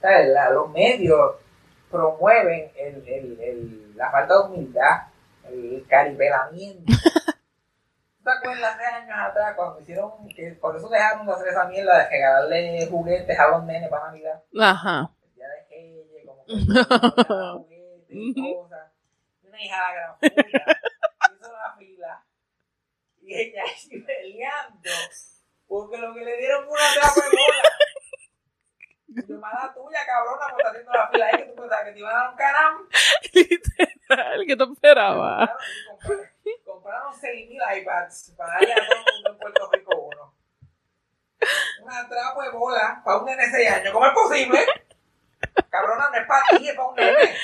¿sabes? 0.00 0.28
La- 0.28 0.50
los 0.50 0.70
medios 0.70 1.34
promueven 1.90 2.70
el, 2.76 2.96
el, 3.08 3.40
el- 3.40 3.96
la 3.96 4.10
falta 4.10 4.34
de 4.34 4.40
humildad, 4.48 5.02
el 5.44 5.84
caripelamiento. 5.88 6.92
¿Tú 6.92 6.92
¿Te 8.24 8.30
acuerdas 8.30 8.74
hace 8.74 8.84
años 8.84 9.16
atrás 9.18 9.54
cuando 9.56 9.80
hicieron, 9.80 10.28
que 10.28 10.52
por 10.60 10.76
eso 10.76 10.88
dejaron 10.88 11.26
de 11.26 11.32
hacer 11.32 11.48
esa 11.48 11.64
mierda 11.64 11.98
de 11.98 12.08
regalarle 12.10 12.86
juguetes 12.90 13.38
a 13.38 13.48
los 13.48 13.64
nenes 13.64 13.88
para 13.88 14.06
Navidad? 14.06 14.42
Ajá. 14.60 15.10
El 15.22 15.34
día 15.34 15.46
de 15.48 15.66
Reyes, 15.70 16.26
como 16.26 16.44
que 16.44 16.52
juguetes 17.58 18.06
y 18.10 18.54
cosas. 18.54 18.92
Una 19.42 19.62
hija 19.64 19.76
de 19.76 19.82
la 19.82 19.92
gran 19.94 20.18
puta 20.18 20.42
hizo 21.38 21.52
la 21.52 21.76
fila 21.78 22.24
y 23.22 23.34
ella 23.34 23.62
así 23.74 24.00
peleando 24.00 24.90
porque 25.66 25.96
lo 25.98 26.14
que 26.14 26.20
le 26.24 26.36
dieron 26.38 26.64
fue 26.66 26.72
una 26.74 26.92
trapa 27.00 27.28
de 27.28 27.36
bola. 27.36 27.68
Mala 29.08 29.72
tuya, 29.74 30.00
cabrona, 30.06 30.48
por 30.50 30.60
estar 30.60 30.70
haciendo 30.70 30.92
la 30.92 31.08
fila 31.08 31.26
ahí 31.26 31.38
que 31.38 31.44
tú 31.44 31.54
pensabas 31.56 31.84
que 31.84 31.92
te 31.92 31.98
iban 31.98 32.12
a 32.14 32.18
dar 32.18 32.30
un 32.30 32.36
caram. 32.36 32.88
Literal, 33.32 34.44
¿qué 34.46 34.56
te 34.56 34.64
esperaba? 34.64 35.56
Compraron, 35.88 36.26
compraron 36.64 37.12
6.000 37.14 37.82
iPads 37.82 38.34
para 38.36 38.52
darle 38.54 38.72
a 38.72 38.76
todo 38.76 38.98
el 38.98 39.14
mundo 39.14 39.30
en 39.30 39.38
Puerto 39.38 39.70
Rico 39.72 39.96
uno. 39.96 40.34
Una 41.82 42.08
trapa 42.08 42.44
de 42.44 42.50
bola 42.50 43.00
para 43.04 43.18
un 43.18 43.24
nene 43.24 43.46
de 43.46 43.52
6 43.52 43.70
años. 43.70 43.92
¿Cómo 43.92 44.06
es 44.06 44.12
posible? 44.12 44.58
Cabrona, 45.70 46.10
no 46.10 46.16
es 46.18 46.26
para 46.26 46.58
ti, 46.58 46.68
es 46.68 46.74
para 46.74 46.88
un 46.88 46.96
nene. 46.96 47.34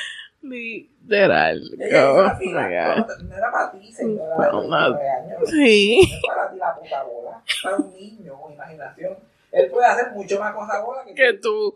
Literal. 0.42 1.62
Ella 1.80 1.98
hizo 1.98 2.20
Oh 2.20 2.52
la. 2.52 2.96
No, 2.96 3.06
no 3.22 3.36
era 3.36 3.50
para 3.50 3.70
ti, 3.72 3.92
señora. 3.92 4.36
19 4.36 5.10
años. 5.10 5.50
Sí. 5.50 6.10
No 6.10 6.16
es 6.16 6.22
para 6.26 6.50
ti 6.50 6.58
la 6.58 6.74
puta 6.74 7.02
bola. 7.04 7.42
Para 7.62 7.76
un 7.76 7.94
niño 7.94 8.38
imaginación. 8.52 9.33
Él 9.54 9.70
puede 9.70 9.86
hacer 9.86 10.10
mucho 10.12 10.38
más 10.40 10.52
cosas 10.54 10.82
bola 10.82 11.04
que 11.04 11.14
Que 11.14 11.32
tú. 11.34 11.74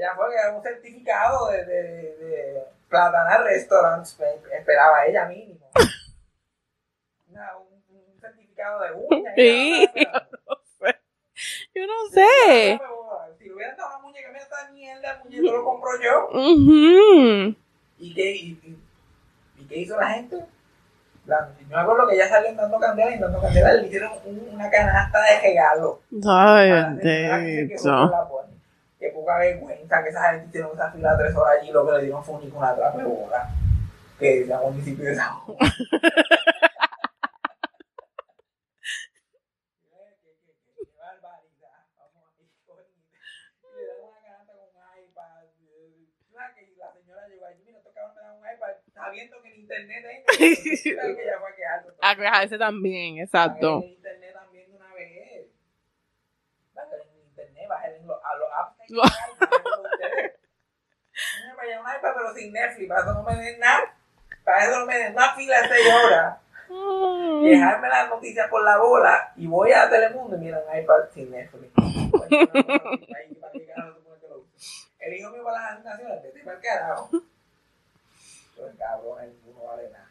ya 0.00 0.14
fue 0.14 0.28
que 0.30 0.34
era 0.36 0.52
un 0.56 0.62
certificado 0.62 1.48
de, 1.50 1.64
de, 1.64 1.82
de 2.16 2.62
Platana 2.88 3.38
Restaurants, 3.38 4.18
esperaba 4.52 5.06
ella 5.06 5.24
mínimo. 5.26 5.68
Una- 7.28 7.56
un, 7.58 7.82
un 7.88 8.20
certificado 8.20 8.80
de 8.82 8.92
uña. 8.92 9.32
Sí. 9.36 9.88
Yo 11.74 11.86
no 11.86 12.08
sé. 12.12 12.78
Si 13.38 13.44
le 13.48 13.54
hubieran 13.54 13.76
dado 13.76 13.88
una 13.96 13.98
muñeca, 13.98 14.28
mira 14.28 14.42
esta 14.44 14.70
mierda, 14.70 15.12
el 15.12 15.24
muñeco 15.24 15.56
lo 15.56 15.64
compro 15.64 15.90
yo. 16.00 16.28
Ujú. 16.30 17.56
¿Y 17.98 18.14
qué, 18.14 18.30
y, 18.36 18.46
y- 18.62 18.78
y 19.58 19.66
qué 19.66 19.78
hizo 19.78 19.96
la 19.98 20.10
gente? 20.10 20.44
La- 21.26 21.48
yo 21.58 21.66
me 21.76 21.82
acuerdo 21.82 22.06
que 22.08 22.16
ya 22.18 22.28
salió 22.28 22.54
dando 22.54 22.78
candela 22.78 23.10
y 23.14 23.18
candela 23.40 23.72
le 23.74 23.86
hicieron 23.86 24.12
un- 24.24 24.48
una 24.54 24.70
canasta 24.70 25.18
de 25.22 25.40
regalo. 25.40 26.00
Ay, 26.70 26.70
se 27.00 27.08
bendito. 27.66 27.82
Qué 28.98 29.08
poca 29.10 29.38
vergüenza 29.38 30.02
que 30.02 30.08
esa 30.10 30.30
gente 30.32 30.46
hicieron 30.48 30.72
esa 30.74 30.90
fila 30.90 31.16
tres 31.18 31.34
horas 31.34 31.58
allí 31.60 31.70
lo 31.72 31.86
que 31.86 31.92
le 31.92 32.02
dieron 32.04 32.24
fue 32.24 32.34
un 32.36 32.52
una 32.52 32.74
trapa 32.74 32.98
de 32.98 33.04
bola. 33.04 33.48
Que 34.18 34.42
es 34.42 34.48
el 34.50 34.56
municipio 34.58 35.04
de 35.04 35.14
San 35.16 35.34
Juan. 35.40 35.56
Qué- 38.84 40.16
qué- 40.22 40.36
qué- 40.44 40.56
qué 40.76 40.98
barbaridad. 40.98 41.88
Vamos 41.96 42.24
a 42.28 42.42
ir 42.42 42.50
con- 42.66 42.84
y 42.84 43.76
le 43.76 43.86
dan 43.88 43.98
una 44.04 44.20
canasta 44.22 44.52
con 44.52 44.68
un 44.68 44.82
iPad. 45.04 45.44
eh, 45.64 46.08
¿sabes? 46.32 46.54
Que 46.54 46.76
la 46.76 46.92
señora 46.92 47.28
llegó 47.28 47.46
allí, 47.46 47.62
mira, 47.66 47.80
toca 47.82 48.12
me 48.40 48.48
iPad, 48.94 49.04
sabiendo 49.04 49.42
que 49.42 49.48
en 49.48 49.60
internet 49.60 50.04
hay. 50.08 50.24
que 50.56 50.90
ella 50.90 51.38
fue 51.40 51.50
a 51.50 51.54
quejarse. 51.54 51.88
A 52.00 52.16
quejarse 52.16 52.58
también, 52.58 53.18
exacto. 53.18 53.82
En 53.82 53.90
internet 53.90 54.32
también 54.34 54.70
de 54.70 54.76
una 54.76 54.94
vez. 54.94 55.46
Bajen 56.74 57.00
en 57.00 57.20
internet, 57.28 57.68
bajen 57.68 58.06
los, 58.06 58.18
a 58.24 58.34
los 58.36 58.48
apps 58.52 58.76
que 58.76 58.82
hay, 58.82 58.88
Lo- 58.90 59.02
bájenlo 59.02 59.82
ustedes. 59.92 60.32
Mira, 61.42 61.54
para 61.56 61.68
allá 61.68 61.80
un 61.80 61.86
iPad, 61.98 62.12
pero 62.16 62.34
sin 62.34 62.52
Netflix, 62.52 62.88
para 62.88 63.00
eso 63.02 63.14
no 63.14 63.22
me 63.22 63.36
den 63.36 63.58
nada. 63.60 63.94
Para 64.44 64.64
eso 64.64 64.78
no 64.80 64.86
me 64.86 64.98
den 64.98 65.12
una 65.12 65.34
fila 65.34 65.62
de 65.62 65.68
6 65.68 65.94
horas. 65.94 66.38
Dejarme 67.44 67.88
las 67.88 68.08
noticias 68.08 68.48
por 68.48 68.64
la 68.64 68.78
bola 68.78 69.32
y 69.36 69.46
voy 69.46 69.70
a 69.72 69.88
Telemundo 69.88 70.36
y 70.36 70.40
mira 70.40 70.60
un 70.68 70.78
iPad 70.78 71.08
sin 71.12 71.30
Netflix. 71.30 71.72
¿para? 71.74 72.26
El 74.98 75.14
hijo 75.14 75.30
mío 75.30 75.44
va 75.44 75.50
a 75.50 75.54
las 75.60 75.72
asignaciones, 75.72 76.22
vete 76.22 76.40
para 76.42 76.56
el 76.56 76.62
carajo. 76.62 77.10
Cabrón, 78.78 79.22
el 79.22 79.32
no 79.54 79.62
vale 79.64 79.88
nada. 79.90 80.10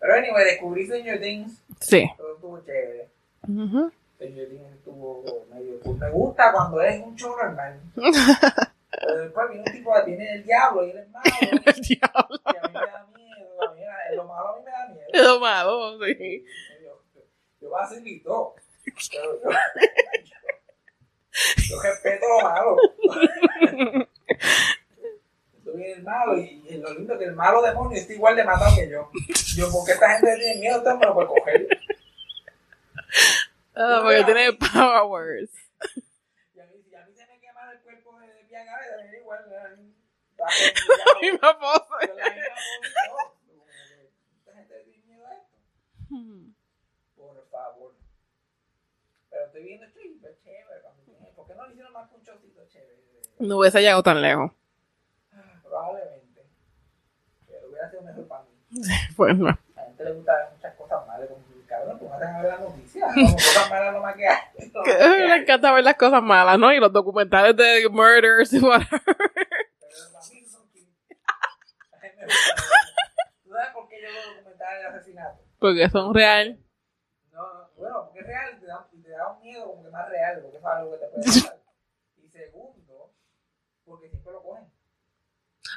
Pero 0.00 0.14
anyway, 0.14 0.44
descubrí 0.44 0.84
Stranger 0.86 1.20
Things, 1.20 1.62
Sí. 1.80 2.10
todo 2.16 2.34
estuvo 2.34 2.60
chévere. 2.60 3.08
Ujú. 3.48 3.92
Stranger 4.16 4.48
Things 4.48 4.72
estuvo 4.72 5.46
medio 5.50 5.80
cool. 5.80 5.98
Me 5.98 6.10
gusta 6.10 6.52
cuando 6.52 6.80
es 6.82 7.02
un 7.02 7.14
showman. 7.16 7.80
Pero 7.96 9.16
después 9.22 9.48
viene 9.50 9.64
un 9.66 9.72
tipo 9.72 9.92
que 9.94 10.02
tiene 10.02 10.32
el 10.34 10.44
diablo 10.44 10.86
y 10.86 10.90
él 10.90 10.98
es 10.98 11.08
malo. 11.10 11.24
El 11.66 11.80
diablo. 11.82 12.40
Y 12.46 12.56
a 12.56 12.62
mí 12.62 12.68
me 12.72 12.80
da 12.80 13.06
miedo. 13.14 13.62
A 13.62 13.64
mí, 13.74 13.80
lo 14.16 14.24
malo 14.24 14.48
a 14.48 14.56
mí 14.56 14.62
me 14.64 14.70
da 14.70 14.86
miedo. 14.88 15.08
Es 15.12 15.22
domado, 15.24 15.98
sí. 16.04 16.44
Yo, 16.82 17.02
yo 17.60 17.68
voy 17.70 17.80
a 17.80 17.84
hacer 17.84 18.00
mi 18.02 18.20
todo. 18.20 18.54
Pero 18.84 19.40
yo, 19.42 19.50
yo 21.68 21.82
respeto 21.82 22.26
lo 22.28 22.40
malo. 22.48 22.76
Viene 25.76 25.92
el 25.92 26.02
malo 26.02 26.38
y, 26.38 26.64
y 26.68 26.78
lo 26.78 26.92
lindo 26.94 27.12
es 27.14 27.18
que 27.18 27.24
el 27.26 27.34
malo 27.34 27.62
demonio 27.62 27.96
está 27.98 28.12
igual 28.12 28.36
de 28.36 28.44
matado 28.44 28.74
que 28.76 28.88
yo. 28.88 29.10
Yo, 29.56 29.70
porque 29.72 29.92
esta 29.92 30.10
gente 30.18 30.36
tiene 30.36 30.60
miedo, 30.60 30.78
usted 30.78 30.94
me 30.94 31.06
lo 31.06 31.14
puede 31.14 31.28
coger. 31.28 31.68
Ah, 33.74 34.00
porque 34.02 34.24
tiene 34.24 34.52
powers. 34.52 35.50
Y 36.54 36.60
a 36.60 36.66
mí, 36.66 36.82
si 36.88 36.94
a 36.94 37.04
mí 37.06 37.12
se 37.14 37.26
me 37.26 37.40
quema 37.40 37.72
el 37.72 37.80
cuerpo 37.80 38.18
de 38.20 38.42
Viagra, 38.44 38.78
me 38.98 39.06
da 39.10 39.16
igual. 39.18 39.44
La 39.50 41.20
misma 41.20 41.58
pose. 41.58 42.12
La 42.16 42.30
misma 42.30 42.42
voz, 43.10 43.32
no. 43.48 43.64
Esta 44.38 44.52
gente 44.54 44.74
tiene 44.84 45.04
miedo 45.06 45.26
a 45.26 45.34
esto. 45.34 45.56
Por 47.16 47.48
favor. 47.50 47.94
Pero 49.30 49.46
estoy 49.46 49.62
viendo 49.64 49.86
y 49.86 50.20
es 50.24 50.42
chévere. 50.44 50.80
cuando 50.82 51.02
tiene- 51.02 51.32
¿Por 51.34 51.46
qué 51.46 51.54
no 51.54 51.66
le 51.66 51.72
hicieron 51.72 51.92
más 51.92 52.08
que 52.10 52.16
un 52.16 52.22
chocito 52.22 52.66
chévere? 52.68 53.02
No 53.40 53.58
hubiese 53.58 53.80
llegado 53.80 54.02
tan 54.04 54.22
lejos. 54.22 54.52
Probablemente. 55.62 56.42
Pero 57.48 57.68
hubiera 57.68 57.90
sido 57.90 58.02
mejor 58.80 58.90
para 58.90 59.08
mí. 59.08 59.14
Pues 59.16 59.38
no. 59.38 59.48
A 59.48 59.58
la 59.76 59.84
gente 59.86 60.04
le 60.04 60.12
gusta 60.12 60.32
ver 60.36 60.46
muchas 60.54 60.74
cosas 60.74 61.06
malas. 61.06 61.28
Como, 61.28 61.44
cabrón, 61.66 61.98
pues 61.98 62.10
no 62.10 62.16
a 62.16 62.42
ver 62.42 62.50
las 62.50 62.60
noticias. 62.60 63.14
Como 63.14 63.32
cosas 63.32 63.70
malas 63.70 63.94
lo 63.94 64.00
más 64.02 64.16
que 64.16 64.26
hay. 64.28 64.70
Lo 64.72 64.82
Que 64.82 64.92
le 65.28 65.36
encanta 65.36 65.72
ver 65.72 65.84
las 65.84 65.94
cosas 65.96 66.22
malas, 66.22 66.58
¿no? 66.58 66.72
Y 66.72 66.78
los 66.80 66.92
documentales 66.92 67.56
de 67.56 67.88
murders 67.90 68.52
y 68.52 68.58
whatever. 68.60 69.02
Pero 69.04 69.14
mí 70.32 70.44
son. 70.44 70.62
A 70.62 72.02
mí 72.02 72.08
me 72.16 72.24
gusta. 72.24 72.54
¿Tú 73.44 73.50
sabes 73.50 73.70
por 73.72 73.88
qué 73.88 73.96
yo 74.02 74.08
veo 74.08 74.34
documentales 74.36 74.80
de 74.82 74.86
asesinato? 74.88 75.38
Porque 75.58 75.88
son 75.90 76.14
real. 76.14 76.58
No, 77.32 77.42
no, 77.54 77.68
bueno, 77.76 78.04
porque 78.04 78.20
es 78.20 78.26
real, 78.26 78.60
te 78.60 78.66
da, 78.66 78.86
te 79.02 79.10
da 79.10 79.32
un 79.32 79.40
miedo 79.42 79.66
como 79.66 79.82
que 79.84 79.90
más 79.90 80.08
real, 80.08 80.40
porque 80.42 80.58
es 80.58 80.64
algo 80.64 80.90
que 80.92 80.98
te 80.98 81.06
puede 81.06 81.24
pasar. 81.24 81.58
Y 82.22 82.28
segundo, 82.28 83.12
porque 83.84 84.08
siempre 84.08 84.32
lo 84.32 84.42
cogen. 84.42 84.64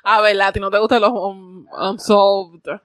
Ah, 0.04 0.22
¿verdad? 0.22 0.48
A 0.48 0.52
ti 0.54 0.60
no 0.60 0.70
te 0.72 0.78
gustan 0.80 1.02
los 1.02 1.12
un- 1.12 1.68
unsolved. 1.72 2.80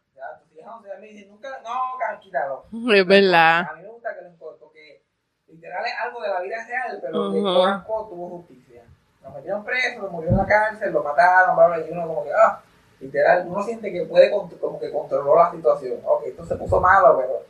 Ya, 0.93 0.99
tus 0.99 1.01
hijas 1.01 1.01
no 1.01 1.01
se 1.01 1.01
me 1.01 1.07
dicen 1.09 1.31
nunca, 1.31 1.49
no, 1.63 1.99
ca- 1.99 2.21
quítalo. 2.21 2.65
Es 2.95 3.07
verdad. 3.07 3.61
A 3.71 3.75
mí 3.75 3.83
me 3.83 3.89
gusta 3.89 4.15
que 4.15 4.23
lo 4.23 4.29
encorten, 4.29 4.61
porque 4.61 5.03
literal 5.49 5.85
es 5.87 5.93
algo 6.05 6.21
de 6.23 6.29
la 6.29 6.41
vida 6.41 6.57
real, 6.67 6.99
pero. 7.01 7.33
Coran 7.43 7.85
Code 7.85 8.11
tuvo 8.11 8.29
justicia. 8.31 8.83
Lo 9.23 9.31
metieron 9.31 9.65
preso, 9.65 10.01
lo 10.03 10.11
murió 10.11 10.31
en 10.31 10.37
la 10.37 10.47
cárcel, 10.47 10.93
lo 10.93 11.03
mataron, 11.03 11.55
bla, 11.57 11.67
bla, 11.69 11.79
y 11.87 11.91
uno 11.93 12.09
como 12.09 12.25
que, 12.25 12.33
ah, 12.33 12.61
literal, 13.01 13.45
uno 13.47 13.63
siente 13.63 13.93
que 13.93 14.05
puede, 14.05 14.31
como 14.31 14.81
que 14.81 14.91
controló 14.91 15.37
la 15.37 15.51
situación. 15.53 16.01
Ok, 16.05 16.25
esto 16.27 16.45
se 16.45 16.57
puso 16.57 16.81
malo, 16.81 17.17
pero 17.19 17.43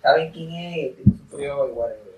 saben 0.00 0.30
quién 0.32 0.52
es, 0.52 0.76
el 0.90 0.96
tipo 0.96 1.16
sufrió 1.16 1.68
y 1.68 1.72
whatever. 1.72 2.12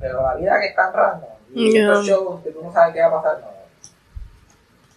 Pero 0.00 0.22
la 0.22 0.34
vida 0.34 0.58
que 0.60 0.66
es 0.68 0.74
tan 0.74 0.92
random, 0.92 1.30
y 1.54 1.72
Yeah. 1.72 1.88
estos 1.92 2.06
shows 2.06 2.42
que 2.42 2.50
tú 2.50 2.62
no 2.62 2.72
sabes 2.72 2.94
qué 2.94 3.00
va 3.00 3.06
a 3.08 3.22
pasar, 3.22 3.40
no. 3.40 3.48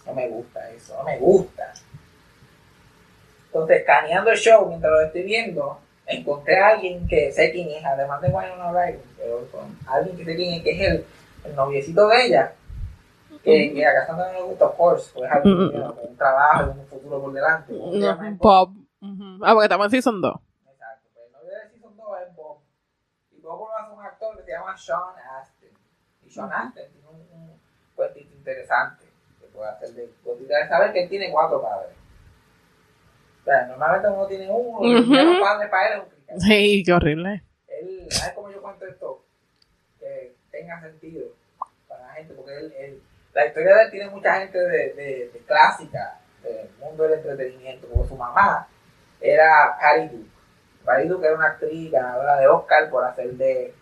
No 0.06 0.14
me 0.14 0.28
gusta 0.30 0.70
eso, 0.72 0.96
no 0.98 1.04
me 1.04 1.18
gusta. 1.20 1.74
Entonces, 3.50 3.80
escaneando 3.80 4.30
el 4.30 4.38
show 4.38 4.68
mientras 4.68 4.91
lo 4.91 5.02
estoy 5.02 5.24
viendo, 5.24 5.80
encontré 6.06 6.60
a 6.60 6.70
alguien 6.70 7.08
que 7.08 7.32
sé 7.32 7.52
quién 7.52 7.70
es, 7.70 7.84
además 7.84 8.22
de 8.22 8.30
Winona 8.30 8.72
Ryder, 8.72 9.02
pero 9.18 9.47
con 9.52 9.76
alguien 9.88 10.16
que 10.18 10.26
sé 10.26 10.36
quién 10.36 10.54
es, 10.54 10.64
que 10.64 10.72
es 10.72 10.91
el, 10.91 11.06
el 11.45 11.56
noviecito 11.56 12.08
de 12.08 12.26
ella, 12.26 12.54
que, 13.43 13.74
que 13.74 13.86
a 13.86 13.93
Cassandra 13.93 14.32
no 14.34 14.39
le 14.39 14.43
gusta, 14.43 14.66
of 14.68 14.76
course, 14.76 15.12
pues 15.14 15.26
es 15.30 15.36
alguien 15.36 15.58
que 15.58 15.70
tiene 15.78 16.10
un 16.10 16.18
trabajo 16.18 16.72
un 16.72 16.86
futuro 16.88 17.22
por 17.22 17.34
delante. 17.34 17.78
¿Cómo 17.78 17.91
se 17.91 18.00
No, 18.00 18.38
Bob. 18.38 18.70
Ujú. 19.02 19.45
Ah, 19.45 19.54
porque 19.54 19.66
estamos 19.66 19.86
en 19.86 19.91
Season 19.91 20.22
2. 20.22 20.36
Exacto, 20.72 21.08
pues 21.14 21.26
el 21.26 21.32
novio 21.32 21.50
de 21.50 21.70
Season 21.72 21.97
2 21.97 22.08
es 22.28 22.36
Bob. 22.36 22.58
Y 23.32 23.41
Bob 23.41 23.60
lo 23.68 23.78
hace 23.78 23.93
un 23.93 24.06
actor 24.06 24.38
que 24.38 24.43
se 24.43 24.52
llama 24.52 24.78
Sean 24.78 25.00
Astin. 25.41 25.70
Y 26.24 26.30
Sean 26.30 26.52
Astin 26.52 26.84
tiene 26.91 27.08
un, 27.08 27.39
un 27.39 27.60
cuentito 27.95 28.36
interesante 28.36 29.06
que 29.39 29.47
puede 29.47 29.70
hacer 29.70 29.89
de 29.89 30.08
de 30.08 30.68
saber 30.68 30.93
que 30.93 31.04
él 31.04 31.10
tiene 31.10 31.32
cuatro 31.32 31.62
padres. 31.62 31.99
O 33.42 33.44
sea, 33.46 33.66
normalmente 33.68 34.08
uno 34.10 34.28
tiene 34.28 34.50
uno, 34.50 34.80
y 34.84 35.02
primer 35.02 35.40
padre 35.42 35.68
para 35.70 35.88
él 35.88 35.94
es 35.98 36.04
un 36.04 36.10
cristiano. 36.10 36.42
Sí, 36.42 36.84
qué 36.86 36.94
horrible. 36.94 37.44
Él, 37.68 38.06
¿sabes 38.10 38.34
cómo 38.36 38.52
yo 38.52 38.62
cuento 38.62 38.86
esto? 38.86 39.24
Que 40.00 40.34
tenga 40.52 40.80
sentido 40.82 41.26
para 41.88 42.08
la 42.08 42.14
gente, 42.14 42.34
porque 42.34 42.58
él, 42.58 42.74
él- 42.78 43.02
la 43.34 43.46
historia 43.46 43.76
de 43.76 43.84
él 43.84 43.92
tiene 43.92 44.10
mucha 44.10 44.34
gente 44.40 44.58
de, 44.58 44.94
de, 44.94 45.30
de 45.34 45.40
clásica, 45.48 46.20
del 46.44 46.70
mundo 46.80 47.04
del 47.04 47.14
entretenimiento, 47.20 47.88
como 47.88 48.06
su 48.08 48.16
mamá 48.16 48.68
era 49.22 49.78
Patty 49.80 50.08
Duke. 50.16 50.30
Patty 50.86 51.08
Duke 51.08 51.26
era 51.28 51.36
una 51.36 51.48
actriz 51.48 51.92
ganadora 51.92 52.38
de 52.38 52.48
Oscar 52.48 52.90
por 52.90 53.04
hacer 53.06 53.32
de 53.34 53.74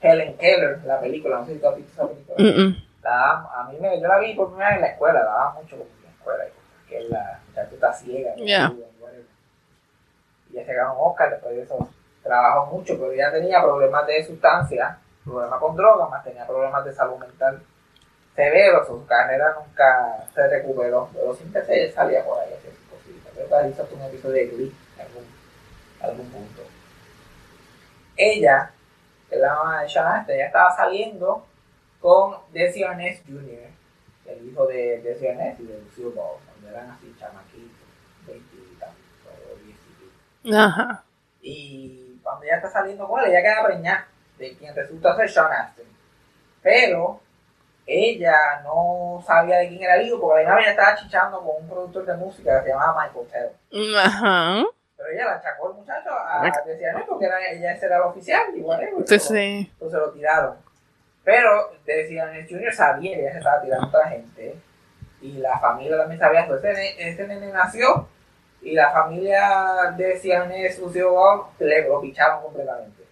Helen 0.00 0.36
Keller, 0.38 0.78
la 0.84 1.00
película, 1.00 1.38
no 1.38 1.46
sé 1.46 1.54
si 1.54 1.58
tú 1.60 1.68
has 1.68 1.76
visto 1.76 1.92
esa 1.92 2.08
película. 2.08 2.36
Mm, 2.38 2.60
mm. 2.68 2.84
La 3.02 3.30
a 3.32 3.68
mí 3.70 3.78
me, 3.80 4.00
yo 4.00 4.08
la 4.08 4.18
vi 4.18 4.34
por 4.34 4.48
primera 4.48 4.68
vez 4.70 4.76
en 4.76 4.82
la 4.82 4.88
escuela, 4.88 5.20
la 5.20 5.24
daban 5.30 5.54
mucho 5.56 5.76
en 5.76 5.80
la 6.04 6.10
escuela, 6.10 6.44
que 6.88 6.98
es 6.98 7.10
la 7.10 7.40
muchacha 7.48 7.74
está 7.74 7.92
ciega. 7.92 8.34
Yeah. 8.36 8.72
Y 10.58 10.64
whatever. 10.64 10.64
Y 10.64 10.64
ella 10.64 10.66
se 10.66 10.74
ganó 10.74 10.92
un 10.94 11.10
Oscar, 11.10 11.30
después 11.30 11.56
de 11.56 11.62
eso 11.62 11.88
trabajó 12.22 12.66
mucho, 12.66 12.98
pero 12.98 13.12
ella 13.12 13.32
tenía 13.32 13.62
problemas 13.62 14.06
de 14.06 14.24
sustancia, 14.24 14.98
problemas 15.24 15.60
con 15.60 15.76
drogas, 15.76 16.10
más 16.10 16.24
tenía 16.24 16.46
problemas 16.46 16.84
de 16.84 16.92
salud 16.92 17.16
mental 17.18 17.62
severos, 18.38 18.86
su 18.86 19.04
carrera 19.04 19.56
nunca 19.58 20.24
se 20.32 20.46
recuperó, 20.46 21.10
pero 21.12 21.34
siempre 21.34 21.64
se 21.66 21.90
salía 21.90 22.24
por 22.24 22.38
ahí, 22.38 22.52
así 22.52 22.68
cositas. 22.88 23.32
Creo 23.34 23.48
que 23.48 23.68
hizo 23.68 23.88
un 23.92 24.02
episodio 24.02 24.34
de 24.34 24.46
Glee 24.46 24.76
en 24.94 25.06
algún, 25.06 25.24
algún 26.00 26.30
punto. 26.30 26.62
Ella, 28.16 28.70
que 29.28 29.34
es 29.34 29.40
la 29.40 29.54
mamá 29.56 29.82
de 29.82 29.88
Sean 29.88 30.06
Astin, 30.06 30.36
ella 30.36 30.46
estaba 30.46 30.76
saliendo 30.76 31.44
con 32.00 32.36
Desi 32.52 32.84
Arnaz 32.84 33.20
Jr., 33.26 33.70
el 34.26 34.48
hijo 34.48 34.66
de 34.68 35.00
Desi 35.02 35.26
Arnaz 35.26 35.58
y 35.58 35.64
de 35.64 35.80
Lucille 35.80 36.14
Ball, 36.14 36.38
cuando 36.46 36.68
eran 36.68 36.92
así 36.92 37.12
chamaquitos, 37.18 37.88
20 38.24 38.54
y 38.54 38.76
tantos, 38.78 38.96
o 39.26 39.56
10 39.64 39.68
y 39.68 39.72
pico. 39.72 40.12
Ajá. 40.52 41.02
Y 41.40 42.18
cuando 42.22 42.44
ella 42.44 42.56
está 42.56 42.70
saliendo 42.70 43.06
con 43.08 43.20
él, 43.22 43.30
ella 43.30 43.42
queda 43.42 43.66
preñada 43.66 44.06
de 44.38 44.56
quien 44.56 44.74
resulta 44.74 45.16
ser 45.16 45.28
Sean 45.30 45.52
Astin. 45.52 45.84
Pero 46.62 47.20
ella 47.86 48.60
no 48.64 49.22
sabía 49.26 49.58
de 49.58 49.68
quién 49.68 49.82
era 49.82 49.96
el 49.96 50.06
hijo, 50.06 50.20
porque 50.20 50.44
la 50.44 50.60
ella 50.60 50.70
estaba 50.70 50.94
chichando 50.96 51.38
con 51.40 51.62
un 51.62 51.68
productor 51.68 52.04
de 52.04 52.14
música 52.16 52.58
que 52.58 52.64
se 52.66 52.72
llamaba 52.72 53.06
Michael 53.06 53.26
Tell. 53.70 53.96
Ajá. 53.96 54.64
Pero 54.96 55.10
ella 55.10 55.24
la 55.26 55.32
achacó 55.36 55.70
el 55.70 55.76
muchacho 55.76 56.10
a 56.10 56.42
decía, 56.66 56.92
no, 56.92 57.06
porque 57.06 57.26
era, 57.26 57.38
ella 57.50 57.72
ese 57.72 57.86
era 57.86 57.96
el 57.96 58.02
oficial, 58.02 58.42
y 58.54 58.60
whatever. 58.60 59.06
Sí, 59.06 59.18
sí. 59.18 59.70
Entonces 59.72 59.98
lo 59.98 60.10
tiraron. 60.12 60.56
Pero 61.24 61.70
decían, 61.84 62.34
el 62.34 62.48
Junior 62.48 62.72
sabía 62.74 63.14
que 63.14 63.22
ella 63.22 63.32
se 63.32 63.38
estaba 63.38 63.60
tirando 63.62 63.86
a 63.86 63.88
otra 63.88 64.08
gente. 64.08 64.56
Y 65.20 65.32
la 65.38 65.58
familia 65.58 65.98
también 65.98 66.18
sabía 66.20 66.40
eso. 66.42 66.56
Ese, 66.56 66.72
ne- 66.72 67.08
ese 67.10 67.26
nene 67.26 67.52
nació 67.52 68.08
y 68.62 68.74
la 68.74 68.90
familia 68.90 69.94
de 69.96 70.18
Cianes 70.18 70.78
Lucio 70.78 71.48
le 71.58 71.88
lo 71.88 72.00
picharon 72.00 72.42
completamente. 72.42 73.04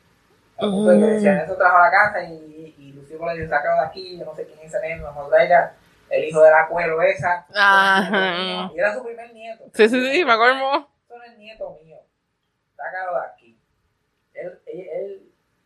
Al 0.59 0.70
punto 0.70 0.90
de 0.90 0.99
que 0.99 1.07
Mm. 1.16 1.20
Cianes 1.20 1.49
lo 1.49 1.57
trajo 1.57 1.76
a 1.76 1.82
la 1.84 1.90
casa 1.90 2.22
y, 2.24 2.74
y 2.78 2.92
Lucio 2.92 3.18
Bob 3.18 3.28
le 3.28 3.40
dijo, 3.42 3.51
sácalo 3.51 3.80
de 3.82 3.86
aquí, 3.86 4.18
yo 4.18 4.24
no 4.24 4.34
sé 4.34 4.47
quién 4.47 4.59
es 4.61 4.66
ese 4.74 4.80
nene, 4.80 5.01
no 5.03 5.12
me 5.12 5.28
traiga 5.28 5.74
el 6.11 6.24
hijo 6.24 6.40
de 6.42 6.51
la 6.51 6.66
cuero 6.68 7.03
esa. 7.03 7.47
Ajá. 7.55 8.70
Y 8.74 8.78
era 8.78 8.94
su 8.94 9.05
primer 9.05 9.32
nieto. 9.32 9.64
Sí, 9.74 9.88
sí, 9.88 10.12
sí, 10.12 10.24
me 10.24 10.32
acuerdo. 10.32 10.88
Esto 11.03 11.16
no 11.18 11.24
es 11.24 11.36
nieto 11.38 11.78
mío. 11.84 11.99
Sácalo 12.76 13.20
de 13.20 13.26
aquí. 13.26 13.59
Él, 14.34 14.59
él, 14.66 14.88
él- 14.92 15.22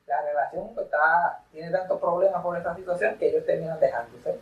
la 0.07 0.21
relación 0.23 0.75
pues, 0.75 0.87
está, 0.87 1.39
tiene 1.53 1.71
tantos 1.71 2.01
problemas 2.01 2.43
por 2.43 2.57
esta 2.57 2.75
situación 2.75 3.17
que 3.17 3.29
ellos 3.29 3.47
terminan 3.47 3.79
dejándose. 3.79 4.41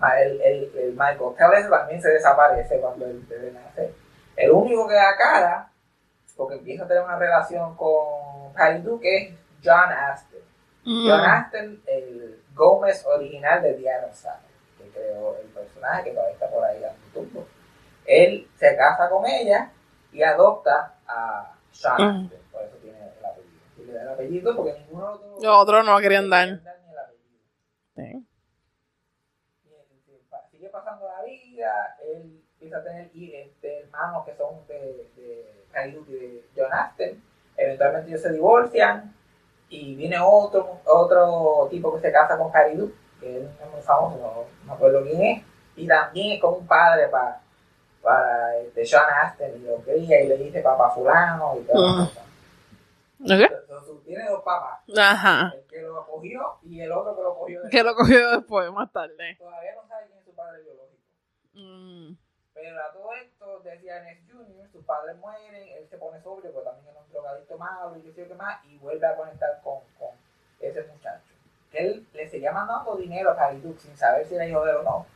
Ah, 0.00 0.20
El, 0.20 0.38
el, 0.42 0.70
el 0.76 0.90
Michael 0.92 1.34
Kelly 1.38 1.70
también 1.70 2.02
se 2.02 2.10
desaparece 2.10 2.78
cuando 2.78 3.06
el 3.06 3.20
bebé 3.20 3.52
nace. 3.52 3.94
El 4.38 4.50
único 4.52 4.86
que 4.86 4.94
da 4.94 5.16
cara, 5.16 5.72
porque 6.36 6.54
empieza 6.56 6.84
a 6.84 6.88
tener 6.88 7.02
una 7.02 7.18
relación 7.18 7.74
con 7.76 8.52
Patty 8.54 8.82
Duke, 8.82 9.16
es 9.16 9.34
John 9.64 9.90
Aston. 9.92 10.40
John 10.84 11.20
Mm. 11.20 11.24
Aston, 11.24 11.82
el 11.86 12.42
Gómez 12.54 13.04
original 13.04 13.60
de 13.62 13.90
Addams 13.90 14.20
Family, 14.20 14.54
que 14.78 14.88
creó 14.90 15.36
el 15.38 15.48
personaje 15.48 16.04
que 16.04 16.10
todavía 16.12 16.32
está 16.34 16.48
por 16.50 16.64
ahí 16.64 16.80
dando 16.80 17.00
tumbos. 17.12 17.44
Él 18.06 18.48
se 18.56 18.76
casa 18.76 19.10
con 19.10 19.26
ella 19.26 19.70
y 20.12 20.22
adopta 20.22 20.94
a 21.06 21.52
Sean 21.72 21.96
Mm. 21.96 22.24
Aston, 22.26 22.40
por 22.52 22.62
eso 22.62 22.76
tiene 22.76 22.98
el 23.18 23.24
apellido. 23.24 23.60
Y 23.76 23.82
le 23.84 23.92
da 23.92 24.02
el 24.02 24.08
apellido 24.10 24.56
porque 24.56 24.72
ninguno 24.78 25.06
los 25.10 25.16
otros 25.20 25.42
Los 25.42 25.56
otros 25.62 25.84
no 25.84 25.98
querían 25.98 26.30
dar. 26.30 26.46
ni 26.48 26.52
el 26.54 26.98
apellido. 26.98 27.42
Sí. 27.96 28.26
Y 29.64 29.74
él, 29.74 29.86
sigue 30.52 30.68
pasando 30.70 31.06
la 31.08 31.22
vida, 31.24 31.96
él 32.04 32.37
empieza 32.68 32.78
a 32.78 32.82
tener 32.84 33.10
hi- 33.14 33.34
este, 33.34 33.80
hermanos 33.80 34.24
que 34.26 34.34
son 34.36 34.66
de, 34.68 35.06
de 35.16 35.54
y 36.08 36.12
de 36.12 36.44
John 36.56 36.72
Aston. 36.72 37.22
Eventualmente 37.56 38.08
ellos 38.10 38.22
se 38.22 38.32
divorcian 38.32 39.14
y 39.68 39.94
viene 39.96 40.16
otro 40.20 40.80
otro 40.86 41.68
tipo 41.70 41.94
que 41.94 42.00
se 42.00 42.12
casa 42.12 42.36
con 42.38 42.50
Duke, 42.76 42.94
que 43.20 43.38
es 43.42 43.70
muy 43.72 43.82
famoso, 43.82 44.16
no, 44.18 44.24
no 44.24 44.64
me 44.64 44.72
acuerdo 44.72 45.02
quién 45.02 45.20
es, 45.22 45.44
y 45.76 45.86
también 45.86 46.32
es 46.36 46.40
como 46.40 46.56
un 46.58 46.66
padre 46.66 47.08
para 47.08 47.40
para 48.02 48.56
este, 48.58 48.86
Sean 48.86 49.04
Aston 49.22 49.50
y 49.56 49.58
lo 49.60 49.76
cría 49.78 50.22
y 50.22 50.28
le 50.28 50.36
dice 50.38 50.62
papá 50.62 50.90
fulano 50.90 51.56
y 51.58 51.64
todas 51.64 51.82
Ah. 51.82 51.98
las 51.98 52.08
cosas. 52.08 52.24
¿Ok? 53.20 53.52
Entonces, 53.60 54.04
tiene 54.04 54.28
dos 54.30 54.42
papás, 54.44 54.80
Ajá. 54.96 55.52
el 55.56 55.66
que 55.66 55.82
lo 55.82 56.00
acogió 56.00 56.40
y 56.62 56.80
el 56.80 56.92
otro 56.92 57.16
que 57.16 57.22
lo 57.22 57.34
cogió 57.36 57.62
de 57.62 57.70
Que 57.70 57.82
lo 57.82 57.94
cogió 57.96 58.30
después, 58.30 58.70
más 58.72 58.90
tarde. 58.92 59.36
Todavía 59.36 59.74
no 59.74 59.86
sabe 59.88 60.06
quién 60.06 60.18
es 60.20 60.24
su 60.24 60.32
padre 60.34 60.62
biológico. 60.62 61.02
Mm. 61.54 62.16
Pero 62.60 62.80
a 62.80 62.92
todo 62.92 63.14
esto, 63.14 63.60
decía 63.60 64.00
Ness 64.00 64.18
Jr., 64.28 64.68
sus 64.72 64.84
padres 64.84 65.16
mueren, 65.18 65.68
él 65.68 65.86
se 65.88 65.96
pone 65.96 66.20
sobrio, 66.20 66.52
porque 66.52 66.68
también 66.68 66.88
era 66.90 67.00
un 67.00 67.12
drogadicto 67.12 67.56
malo 67.56 67.96
y 67.96 68.02
qué 68.02 68.12
sé 68.12 68.20
yo 68.22 68.28
qué 68.28 68.34
más, 68.34 68.64
y 68.64 68.78
vuelve 68.78 69.06
a 69.06 69.16
conectar 69.16 69.60
con, 69.62 69.80
con 69.98 70.10
ese 70.60 70.82
muchacho. 70.82 71.32
Él 71.72 72.04
le 72.12 72.28
seguía 72.28 72.50
mandando 72.50 72.96
dinero 72.96 73.30
a 73.38 73.52
Duke 73.52 73.78
sin 73.78 73.96
saber 73.96 74.26
si 74.26 74.34
era 74.34 74.46
hijo 74.46 74.64
de 74.64 74.72
él 74.72 74.78
o 74.78 74.82
no. 74.82 75.06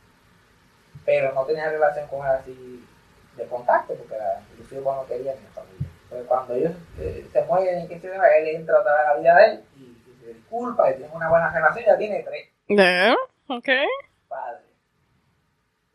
Pero 1.05 1.33
no 1.33 1.45
tenía 1.45 1.69
relación 1.69 2.07
con 2.07 2.25
él 2.25 2.31
así 2.31 2.87
de 3.35 3.47
contacto, 3.47 3.93
porque 3.95 4.17
la, 4.17 4.41
inclusive 4.51 4.81
no 4.81 5.05
quería 5.05 5.35
ni 5.35 5.41
la 5.41 5.49
familia. 5.49 5.89
Pero 6.09 6.25
cuando 6.25 6.53
ellos 6.53 6.71
eh, 6.99 7.27
se 7.29 7.43
mueren 7.43 7.83
y 7.83 7.87
qué 7.89 7.99
sé 7.99 8.07
yo, 8.07 8.13
él 8.13 8.47
entra 8.55 8.79
otra 8.79 8.93
vez 8.93 9.01
a 9.01 9.13
la 9.13 9.19
vida 9.19 9.35
de 9.35 9.45
él 9.45 9.63
y, 9.75 9.81
y 9.81 10.17
se 10.21 10.33
disculpa 10.33 10.89
y 10.89 10.95
tiene 10.95 11.13
una 11.13 11.29
buena 11.29 11.51
relación, 11.51 11.85
ya 11.85 11.97
tiene 11.97 12.23
tres 12.23 12.49
¿Eh? 12.69 13.15
Ok. 13.49 13.67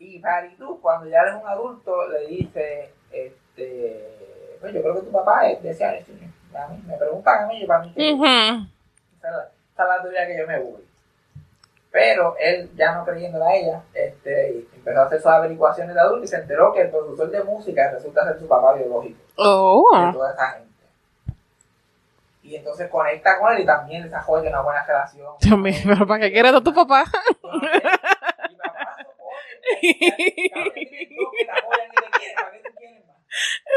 Y 0.00 0.22
Duke, 0.58 0.80
cuando 0.80 1.06
ya 1.08 1.20
eres 1.22 1.34
un 1.42 1.48
adulto, 1.48 2.06
le 2.08 2.26
dice, 2.28 2.92
este, 3.10 4.56
pues 4.60 4.72
yo 4.72 4.80
creo 4.82 4.94
que 4.94 5.00
tu 5.02 5.10
papá 5.12 5.48
es 5.50 5.60
de 5.62 5.74
Seattle 5.74 6.04
Junior. 6.06 6.30
A 6.54 6.68
mí, 6.68 6.82
me 6.86 6.96
preguntan 6.96 7.44
a 7.44 7.46
mí, 7.48 7.60
yo 7.60 7.66
para 7.66 7.80
mí 7.80 7.92
que 7.92 8.10
es 8.10 8.18
la, 8.18 9.50
esa 9.74 9.82
es 9.82 9.88
la 9.88 10.02
teoría 10.02 10.26
que 10.26 10.38
yo 10.38 10.46
me 10.46 10.60
voy. 10.60 10.84
Pero 11.90 12.36
él, 12.38 12.70
ya 12.76 12.94
no 12.94 13.04
creyéndola 13.04 13.48
a 13.48 13.54
ella, 13.56 13.82
este, 13.92 14.66
empezó 14.74 15.00
a 15.00 15.04
hacer 15.06 15.18
sus 15.18 15.26
averiguaciones 15.30 15.94
de 15.94 16.00
adulto 16.00 16.24
y 16.24 16.28
se 16.28 16.36
enteró 16.36 16.72
que 16.72 16.82
el 16.82 16.90
productor 16.90 17.30
de 17.30 17.42
música 17.42 17.90
resulta 17.90 18.24
ser 18.24 18.38
su 18.38 18.46
papá 18.46 18.74
biológico 18.74 19.18
de 19.18 19.32
Oh. 19.36 20.10
toda 20.12 20.32
esa 20.32 20.50
gente. 20.52 20.68
Y 22.42 22.56
entonces 22.56 22.88
conecta 22.88 23.38
con 23.38 23.52
él 23.52 23.62
y 23.62 23.66
también 23.66 24.02
tiene 24.08 24.48
una 24.48 24.60
buena 24.62 24.84
relación. 24.86 25.60
Mío, 25.62 25.74
pero 25.84 26.06
¿para 26.06 26.20
qué 26.20 26.32
quieres 26.32 26.54
a 26.54 26.60
tu 26.62 26.72
papá? 26.72 27.04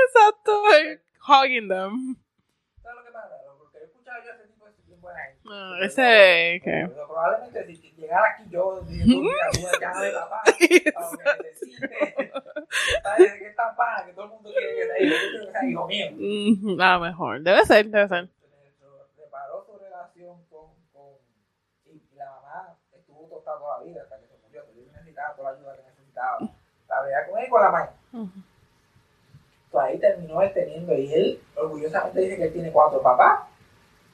Exacto. 0.05 0.51
Hugging 1.27 1.67
them. 1.67 2.15
¿Sabes 2.81 2.97
lo 2.97 3.03
que 3.05 3.11
pasa? 3.11 3.35
Porque 3.59 3.77
he 3.79 3.83
escuchado 3.83 4.23
yo 4.23 4.31
ese 4.31 4.47
tipo 4.47 4.65
de 4.65 4.73
bien 4.87 5.01
buena 5.01 5.19
gente. 5.25 5.41
Ah, 5.51 5.77
ese 5.81 6.61
que. 6.63 6.87
Pero 6.89 7.07
probablemente 7.07 7.75
si 7.75 7.91
llegara 7.93 8.31
aquí 8.33 8.49
yo 8.49 8.81
de 8.81 10.11
papá, 10.13 10.41
aunque 10.45 11.23
necesite, 11.43 12.31
¿sabes? 13.03 13.33
Que 13.33 13.53
pana 13.77 14.05
que 14.05 14.13
todo 14.13 14.25
el 14.25 14.31
mundo 14.31 14.49
quiere 14.51 14.75
que 14.75 14.85
sea 14.87 14.99
hijo, 15.03 15.15
yo 15.15 15.29
quiero 15.29 15.45
que 15.45 15.51
sea 15.51 15.69
hijo 15.69 15.87
mío. 15.87 16.07
Mm, 16.13 16.81
A 16.81 16.93
lo 16.95 16.99
mejor. 17.01 17.41
Debe 17.41 17.65
ser, 17.65 17.85
debe 17.87 18.07
ser. 18.07 18.29
Reparó 19.17 19.63
su 19.65 19.77
relación 19.77 20.43
con, 20.49 20.71
con 20.91 21.13
y 21.85 22.15
la 22.15 22.25
mamá 22.31 22.77
estuvo 22.97 23.27
tostada 23.29 23.59
toda 23.59 23.77
la 23.79 23.83
vida 23.85 24.01
hasta 24.03 24.19
que 24.19 24.27
se 24.27 24.37
murió, 24.37 24.63
pero 24.65 24.79
yo 24.81 24.91
necesitaba 25.11 25.35
toda 25.35 25.51
la 25.51 25.57
ayuda 25.57 25.75
que 25.75 25.89
necesitaba. 25.89 26.39
La 26.89 27.01
verdad 27.01 27.29
con 27.29 27.39
él 27.39 27.45
y 27.45 27.49
con 27.49 27.61
la 27.61 27.69
mamá. 27.71 27.89
Pues 29.71 29.85
ahí 29.85 29.99
terminó 29.99 30.41
él 30.41 30.51
teniendo, 30.53 30.93
y 30.93 31.13
él 31.13 31.41
orgullosamente 31.55 32.19
dice 32.19 32.35
que 32.37 32.43
él 32.43 32.53
tiene 32.53 32.71
cuatro 32.71 33.01
papás, 33.01 33.47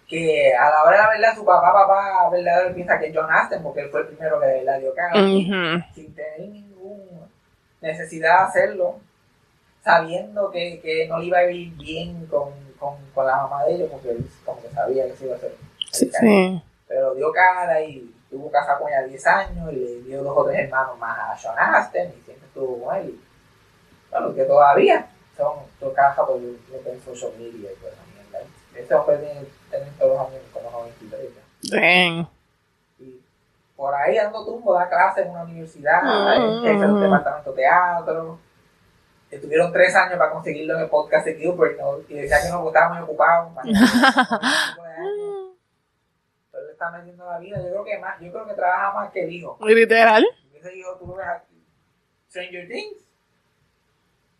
que 0.07 0.53
a 0.55 0.69
la 0.69 0.83
hora 0.83 0.97
de 0.97 1.03
la 1.03 1.09
verdad 1.09 1.35
su 1.35 1.43
papá, 1.45 1.73
papá 1.73 2.29
verdadero 2.29 2.75
piensa 2.75 2.99
que 2.99 3.07
es 3.07 3.15
John 3.15 3.29
Aston, 3.31 3.63
porque 3.63 3.81
él 3.81 3.89
fue 3.89 4.01
el 4.01 4.07
primero 4.07 4.39
que 4.39 4.61
la 4.63 4.77
dio 4.77 4.93
cara, 4.93 5.15
Ujú. 5.15 5.83
sin 5.95 6.13
tener 6.13 6.39
ninguna 6.41 7.27
necesidad 7.81 8.39
de 8.39 8.45
hacerlo, 8.45 8.99
sabiendo 9.83 10.51
que, 10.51 10.79
que 10.81 11.07
no 11.07 11.17
le 11.17 11.25
iba 11.25 11.39
a 11.39 11.49
ir 11.49 11.73
bien 11.75 12.27
con, 12.27 12.51
con, 12.79 12.95
con 13.15 13.25
la 13.25 13.37
mamá 13.37 13.65
de 13.65 13.75
ellos, 13.75 13.89
porque 13.91 14.11
él 14.11 14.29
como 14.45 14.61
que 14.61 14.69
sabía 14.69 15.05
que 15.07 15.15
se 15.15 15.25
iba 15.25 15.33
a 15.33 15.37
hacer. 15.37 15.55
Sí, 15.91 16.11
sí. 16.19 16.63
Pero 16.87 17.15
dio 17.15 17.31
cara 17.31 17.81
y 17.81 18.13
tuvo 18.29 18.51
casa 18.51 18.77
con 18.77 18.89
ella 18.89 19.03
10 19.03 19.27
años, 19.27 19.71
y 19.73 19.75
le 19.75 20.01
dio 20.03 20.23
dos 20.23 20.33
o 20.37 20.45
tres 20.45 20.59
hermanos 20.65 20.97
más 20.99 21.17
a 21.17 21.37
John 21.41 21.55
Aston, 21.57 22.07
y 22.09 22.21
siempre 22.23 22.47
estuvo 22.47 22.83
con 22.85 22.95
él. 22.95 23.09
Y, 23.09 23.21
bueno, 24.11 24.33
que 24.35 24.43
todavía 24.43 25.07
son 25.35 25.53
tu 25.79 25.93
casa 25.93 26.25
por 26.25 26.39
lo 26.39 26.83
que 26.83 26.91
es 26.93 27.03
social 27.03 27.31
media 27.37 27.71
y 27.71 27.75
toda 27.75 27.91
esa 27.93 28.01
mierda. 28.13 28.39
Este 28.75 28.93
hombre 28.95 29.17
tiene, 29.17 29.45
tiene 29.69 29.85
todos 29.99 30.17
los 30.17 30.27
años 30.27 30.41
como 30.53 30.71
93 30.71 31.29
ya. 31.61 31.77
Dang. 31.79 32.27
Y 32.99 33.21
por 33.75 33.93
ahí 33.93 34.15
dando 34.17 34.45
tumbo, 34.45 34.73
da 34.73 34.89
clases 34.89 35.25
en 35.25 35.31
una 35.31 35.43
universidad, 35.43 36.01
Mm. 36.03 36.63
de 36.63 36.85
un 36.85 37.01
departamento 37.01 37.51
de 37.51 37.57
teatro. 37.57 38.39
Estuvieron 39.29 39.73
tres 39.73 39.93
años 39.95 40.17
para 40.17 40.31
conseguirlo 40.31 40.75
en 40.75 40.83
el 40.83 40.89
podcast 40.89 41.25
de 41.25 41.35
Gilbert, 41.35 41.77
¿no? 41.79 41.97
y 42.07 42.13
decía 42.13 42.41
que 42.41 42.49
no 42.49 42.63
porque 42.63 42.77
estaba 42.79 42.93
muy 42.95 43.03
ocupado. 43.03 43.49
para- 43.53 43.67
Pero 46.51 46.66
él 46.66 46.66
está 46.77 46.91
metiendo 46.91 47.25
la 47.29 47.39
vida, 47.39 47.57
yo 47.57 47.69
creo 47.69 47.83
que 47.85 47.97
más, 47.99 48.19
yo 48.21 48.31
creo 48.31 48.45
que 48.47 48.53
trabaja 48.53 48.93
más 48.93 49.11
que 49.11 49.23
el 49.23 49.31
hijo. 49.31 49.57
Literal. 49.61 50.25
Ese 50.53 50.77
hijo 50.77 50.95
tú 50.99 51.07
lo 51.07 51.15
ves 51.15 51.27
aquí. 51.27 51.63
Stranger 52.29 52.67
Things. 52.67 53.03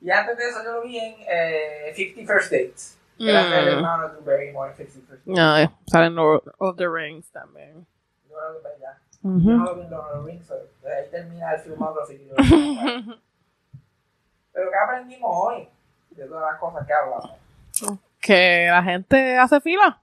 Y 0.02 0.12
antes 0.12 0.38
de 0.38 0.50
eso 0.50 0.64
yo 0.64 0.74
lo 0.74 0.82
vi 0.84 1.00
en 1.00 1.16
eh, 1.28 1.92
50 1.96 2.32
First 2.34 2.52
Dates. 2.52 2.98
Que 3.18 3.30
era 3.32 3.42
el 3.60 3.66
Mm. 3.66 3.78
hermano 3.78 4.10
de 4.10 4.20
Barrymore 4.22 4.70
en 4.72 4.78
50 4.88 5.08
First 5.08 5.26
Dates. 5.26 5.36
No, 5.36 5.58
eh, 5.58 5.70
salen 5.88 6.16
Lord 6.16 6.44
of 6.60 6.78
the 6.78 6.88
Rings 6.88 7.32
también. 7.32 7.86
Yo 8.30 8.36
creo 8.36 8.54
que 8.58 8.60
para 8.64 8.76
allá. 8.76 8.98
Yo 9.24 9.30
no 9.32 9.64
lo 9.66 9.76
vi 9.76 9.82
en 9.82 9.90
Lord 9.90 10.06
of 10.20 10.26
the 10.26 10.32
Rings, 10.32 10.48
de 10.84 10.94
ahí 10.96 11.10
termina 11.10 11.52
el 11.54 11.60
filmography. 11.62 12.30
Pero 14.54 14.72
¿qué 14.72 14.78
aprendimos 14.84 15.30
hoy? 15.34 15.70
De 16.12 16.26
todas 16.26 16.52
las 16.52 16.60
cosas 16.60 16.86
que 16.88 16.94
hablamos. 16.94 17.32
Que 18.20 18.68
la 18.70 18.84
gente 18.84 19.38
hace 19.38 19.62
fila. 19.62 20.02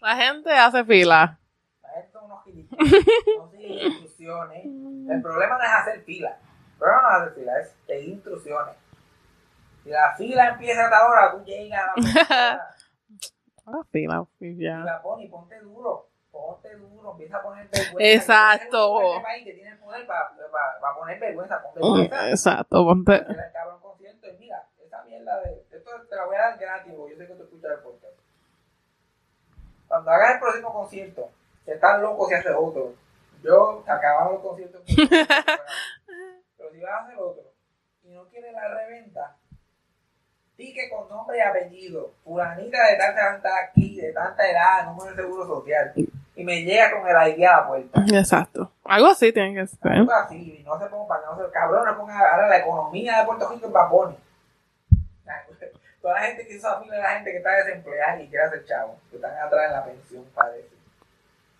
La 0.00 0.16
gente 0.16 0.50
hace 0.52 0.84
fila. 0.84 1.38
La 1.82 1.88
gente 1.90 2.10
son 2.12 2.24
unos 2.24 2.44
gilipollas, 2.44 2.71
no 3.38 3.50
siguen 3.50 3.72
instrucciones. 3.72 4.64
El 4.64 5.22
problema 5.22 5.58
no 5.58 5.64
es 5.64 5.70
hacer 5.70 6.00
fila. 6.02 6.38
El 6.72 6.78
problema 6.78 7.02
no 7.02 7.08
es 7.08 7.14
hacer 7.22 7.34
fila, 7.34 7.58
es 7.60 7.74
seguir 7.86 8.08
instrucciones. 8.10 8.74
Si 9.84 9.90
la 9.90 10.14
fila 10.16 10.48
empieza 10.50 10.80
a 10.82 10.84
esta 10.84 11.06
hora, 11.08 11.30
tú 11.32 11.44
llegas 11.44 11.82
a 11.82 12.00
la 12.00 12.68
Ah, 13.64 13.80
fila, 13.92 14.24
y 14.40 14.46
y 14.48 14.56
ya. 14.64 14.78
la 14.78 15.00
pones 15.00 15.26
y 15.26 15.28
ponte 15.28 15.58
duro. 15.60 16.08
Ponte 16.32 16.74
duro, 16.76 17.12
empieza 17.12 17.36
a 17.36 17.42
poner 17.42 17.68
vergüenza. 17.68 17.98
Exacto. 18.12 18.98
Que 19.44 19.52
tiene 19.52 19.70
el 19.70 19.78
poder 19.78 20.04
para, 20.06 20.30
para, 20.30 20.80
para 20.80 20.94
poner 20.96 21.20
vergüenza, 21.20 21.62
pon 21.62 21.72
Mm, 21.76 22.00
vergüenza. 22.00 22.30
Exacto, 22.30 22.84
ponte. 22.84 23.14
El 23.14 23.52
cabrón 23.52 23.80
concierto 23.80 24.26
y 24.28 24.36
mira, 24.38 24.66
esa 24.84 25.02
mierda 25.04 25.40
de. 25.42 25.64
Esto 25.70 25.90
te 26.08 26.16
la 26.16 26.24
voy 26.26 26.36
a 26.36 26.38
dar 26.40 26.58
gratis, 26.58 26.92
yo 26.92 27.06
sé 27.16 27.26
que 27.26 27.34
tú 27.34 27.42
escuchas 27.44 27.70
el 27.72 27.78
podcast. 27.80 28.14
Cuando 29.86 30.10
hagas 30.10 30.34
el 30.34 30.40
próximo 30.40 30.72
concierto, 30.72 31.30
que 31.64 31.72
estás 31.72 32.00
loco 32.00 32.28
si 32.28 32.34
haces 32.34 32.52
otro. 32.56 32.94
Yo 33.42 33.82
acababa 33.86 34.32
los 34.32 34.42
conciertos. 34.42 34.82
pero 36.56 36.70
si 36.72 36.80
vas 36.80 36.92
a 36.92 37.04
hacer 37.04 37.18
otro 37.18 37.42
y 38.04 38.10
no 38.10 38.24
quieres 38.28 38.52
la 38.52 38.68
reventa, 38.68 39.36
pique 40.56 40.88
con 40.90 41.08
nombre 41.08 41.38
y 41.38 41.40
apellido. 41.40 42.12
Fulanita 42.24 42.86
de 42.86 42.96
tanta 42.96 43.32
tanta 43.32 43.50
aquí, 43.64 44.00
de 44.00 44.12
tanta 44.12 44.48
edad, 44.48 44.86
número 44.86 45.10
de 45.10 45.22
seguro 45.22 45.46
social. 45.46 45.92
Y 46.34 46.44
me 46.44 46.62
llega 46.62 46.90
con 46.90 47.06
el 47.06 47.28
ID 47.28 47.44
a 47.44 47.60
la 47.60 47.68
puerta. 47.68 48.04
Exacto. 48.12 48.72
Algo 48.84 49.08
así 49.08 49.32
tiene 49.32 49.54
que 49.54 49.66
ser. 49.66 49.92
Algo 49.92 50.12
así, 50.12 50.60
y 50.60 50.62
no 50.62 50.78
se 50.78 50.86
ponga 50.86 51.08
para 51.08 51.26
no 51.26 51.36
se 51.36 51.52
cabrón, 51.52 51.84
no 51.84 51.96
ponga 51.96 52.18
ahora 52.18 52.48
la 52.48 52.58
economía 52.58 53.18
de 53.18 53.26
Puerto 53.26 53.48
Rico 53.50 53.66
en 53.66 53.72
Baboni. 53.72 54.16
Toda 56.00 56.14
la 56.14 56.20
gente 56.26 56.46
que 56.48 56.56
hizo 56.56 56.68
la 56.68 56.80
fila 56.80 56.98
la 56.98 57.10
gente 57.10 57.30
que 57.30 57.36
está 57.36 57.50
desempleada 57.52 58.20
y 58.20 58.28
quiere 58.28 58.44
hacer 58.44 58.64
chavo, 58.64 58.98
que 59.08 59.16
están 59.16 59.38
atrás 59.38 59.66
en 59.66 59.72
la 59.72 59.84
pensión, 59.84 60.24
parece. 60.34 60.71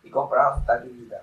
Y 0.05 0.11
compraron 0.11 0.59
sus 0.59 0.67
taquillitas. 0.67 1.23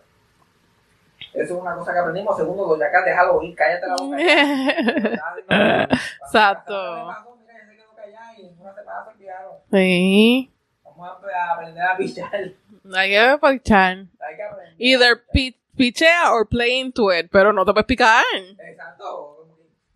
Eso 1.33 1.55
es 1.55 1.61
una 1.61 1.75
cosa 1.75 1.93
que 1.93 1.99
aprendimos. 1.99 2.35
Segundo, 2.37 2.65
Doña 2.65 2.89
Cat, 2.91 3.05
déjalo 3.05 3.41
ir, 3.43 3.55
cállate 3.55 3.87
la 3.87 3.95
boca. 3.95 4.17
Exacto. 6.25 7.07
Sí. 9.71 10.51
Vamos 10.83 11.09
a 11.33 11.53
aprender 11.53 11.83
a 11.83 11.95
pichar. 11.97 12.33
Hay 12.33 13.09
que 13.09 13.37
pichar. 13.41 13.97
Hay 14.19 14.35
que 14.35 14.43
aprender. 14.43 14.75
Either 14.79 15.21
pi- 15.31 15.55
pichea 15.77 16.31
or 16.33 16.47
play 16.47 16.79
into 16.79 17.11
it, 17.13 17.29
pero 17.31 17.53
no 17.53 17.63
te 17.65 17.71
puedes 17.73 17.85
picar. 17.85 18.23
Exacto. 18.35 19.47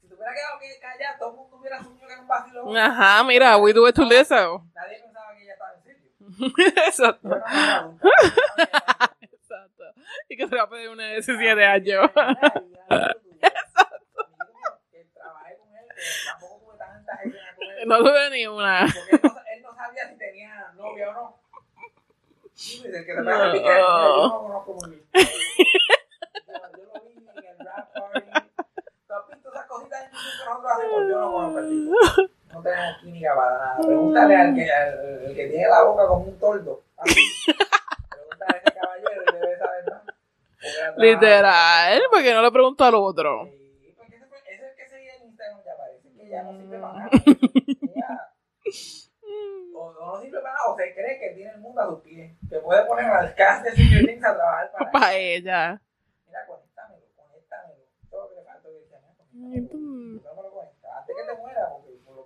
Si 0.02 0.08
te 0.08 0.14
hubiera 0.14 0.32
quedado 0.34 0.60
que 0.60 0.80
callada, 0.80 1.18
todo 1.18 1.30
el 1.32 1.36
mundo 1.38 1.58
hubiera 1.58 1.78
asumido 1.80 2.08
que 2.08 2.14
era 2.14 2.22
un 2.22 2.28
vacilón. 2.28 2.78
Ajá, 2.78 3.24
mira, 3.24 3.58
we 3.58 3.74
do 3.74 3.88
it 3.88 3.96
to 3.96 4.04
Lizzo. 4.04 4.64
Nadie 4.76 5.00
pensaba 5.02 5.34
que 5.36 5.44
ella 5.44 5.54
estaba 5.54 5.74
en 5.76 5.84
serio. 5.84 6.02
Exacto. 6.88 7.30
Exacto. 9.22 9.84
Y 10.30 10.38
que 10.38 10.48
se 10.48 10.56
va 10.56 10.64
a 10.64 10.70
pedir 10.70 10.90
una 10.90 11.06
de 11.06 11.14
17 11.14 11.66
años. 11.66 12.10
Que 14.92 15.06
trabajé 15.14 15.58
con 15.58 15.76
él, 15.76 15.86
que 15.96 16.04
tampoco 16.26 16.60
tuve 16.66 16.78
tanta 16.78 17.18
gente 17.18 17.38
con 17.56 17.68
él. 17.68 17.88
No 17.88 17.98
tuve 18.00 18.30
ni 18.30 18.48
una. 18.48 18.86
Porque 18.86 19.54
él 19.56 19.62
no, 19.62 19.76
sabía 19.76 20.10
si 20.10 20.18
tenía 20.18 20.72
novia 20.76 21.10
o 21.10 21.14
no. 21.14 21.44
El 22.86 23.06
que 23.06 23.12
a 23.12 23.52
picar, 23.52 23.80
yo 23.80 24.28
no 24.28 24.40
conozco 24.40 24.74
muy 24.74 24.90
bien. 24.92 25.04
Yo, 26.44 26.84
lo 26.86 27.02
vi 27.04 27.14
en 27.14 27.28
el 27.28 27.66
rap 27.66 27.94
party. 27.94 28.22
¿Tú 29.08 29.14
has 29.14 29.28
visto 29.28 29.50
esas 29.50 29.66
cositas 29.66 30.10
que 30.10 30.12
nosotros 30.12 30.72
hacemos? 30.72 31.02
Yo 31.10 31.20
no 31.20 31.32
conozco 31.32 31.60
el 31.60 31.70
tipo. 31.70 32.43
No 32.54 32.62
tenemos 32.62 32.98
química 33.02 33.36
para 33.36 33.58
nada. 33.58 33.78
Pregúntale 33.82 34.36
al 34.36 34.56
que, 34.56 34.72
al, 34.72 35.26
al 35.26 35.36
que 35.36 35.48
tiene 35.48 35.68
la 35.68 35.84
boca 35.84 36.08
como 36.08 36.26
un 36.26 36.40
tordo. 36.40 36.84
Así. 36.98 37.20
Pregúntale 38.10 38.54
a 38.54 38.58
ese 38.58 38.80
caballero 38.80 39.24
y 39.28 39.34
debe 39.34 39.58
saber 39.58 39.92
más. 39.92 40.02
Porque 40.06 41.08
Literal, 41.08 42.02
porque 42.12 42.34
no 42.34 42.42
le 42.42 42.52
pregunto 42.52 42.84
al 42.86 42.96
otro. 42.96 43.46
Sí, 43.46 43.94
porque 43.98 44.16
ese, 44.16 44.26
ese 44.26 44.54
es 44.54 44.62
el 44.62 44.76
que 44.78 44.88
seguía 44.88 45.16
en 45.16 45.24
Instagram 45.28 45.64
ya 45.66 45.76
parece 45.78 46.10
que 46.14 46.30
ya 46.30 46.44
no 46.44 46.54
sirve 46.58 46.80
para 46.80 46.94
nada. 46.94 47.10
O, 49.76 49.86
o 49.88 49.94
no 49.94 50.22
sirve 50.22 50.40
para 50.40 50.54
nada, 50.54 50.66
o 50.70 50.78
se 50.78 50.94
cree 50.94 51.20
que 51.20 51.30
tiene 51.36 51.52
el 51.52 51.60
mundo 51.60 51.82
a 51.82 51.88
sus 51.88 52.02
pies. 52.02 52.38
Que 52.50 52.60
puede 52.60 52.86
poner 52.86 53.06
al 53.06 53.26
alcance 53.28 53.72
de 53.72 53.76
Stranger 53.76 54.06
Things 54.06 54.26
a 54.26 54.36
trabajar 54.36 54.72
para. 54.72 54.92
Para 54.92 55.16
ella. 55.16 55.82
Mira, 56.28 56.46
conéctamelo, 56.46 57.06
conéctamelo. 57.16 57.84
Todo 58.10 58.22
lo 58.22 58.30
que 58.30 58.36
le 58.36 58.44
falta 58.44 58.70
que 58.70 58.76
lo 60.44 60.52
conecta. 60.54 60.98
Antes 61.00 61.16
que 61.16 61.24
te 61.24 61.38
muera, 61.42 61.70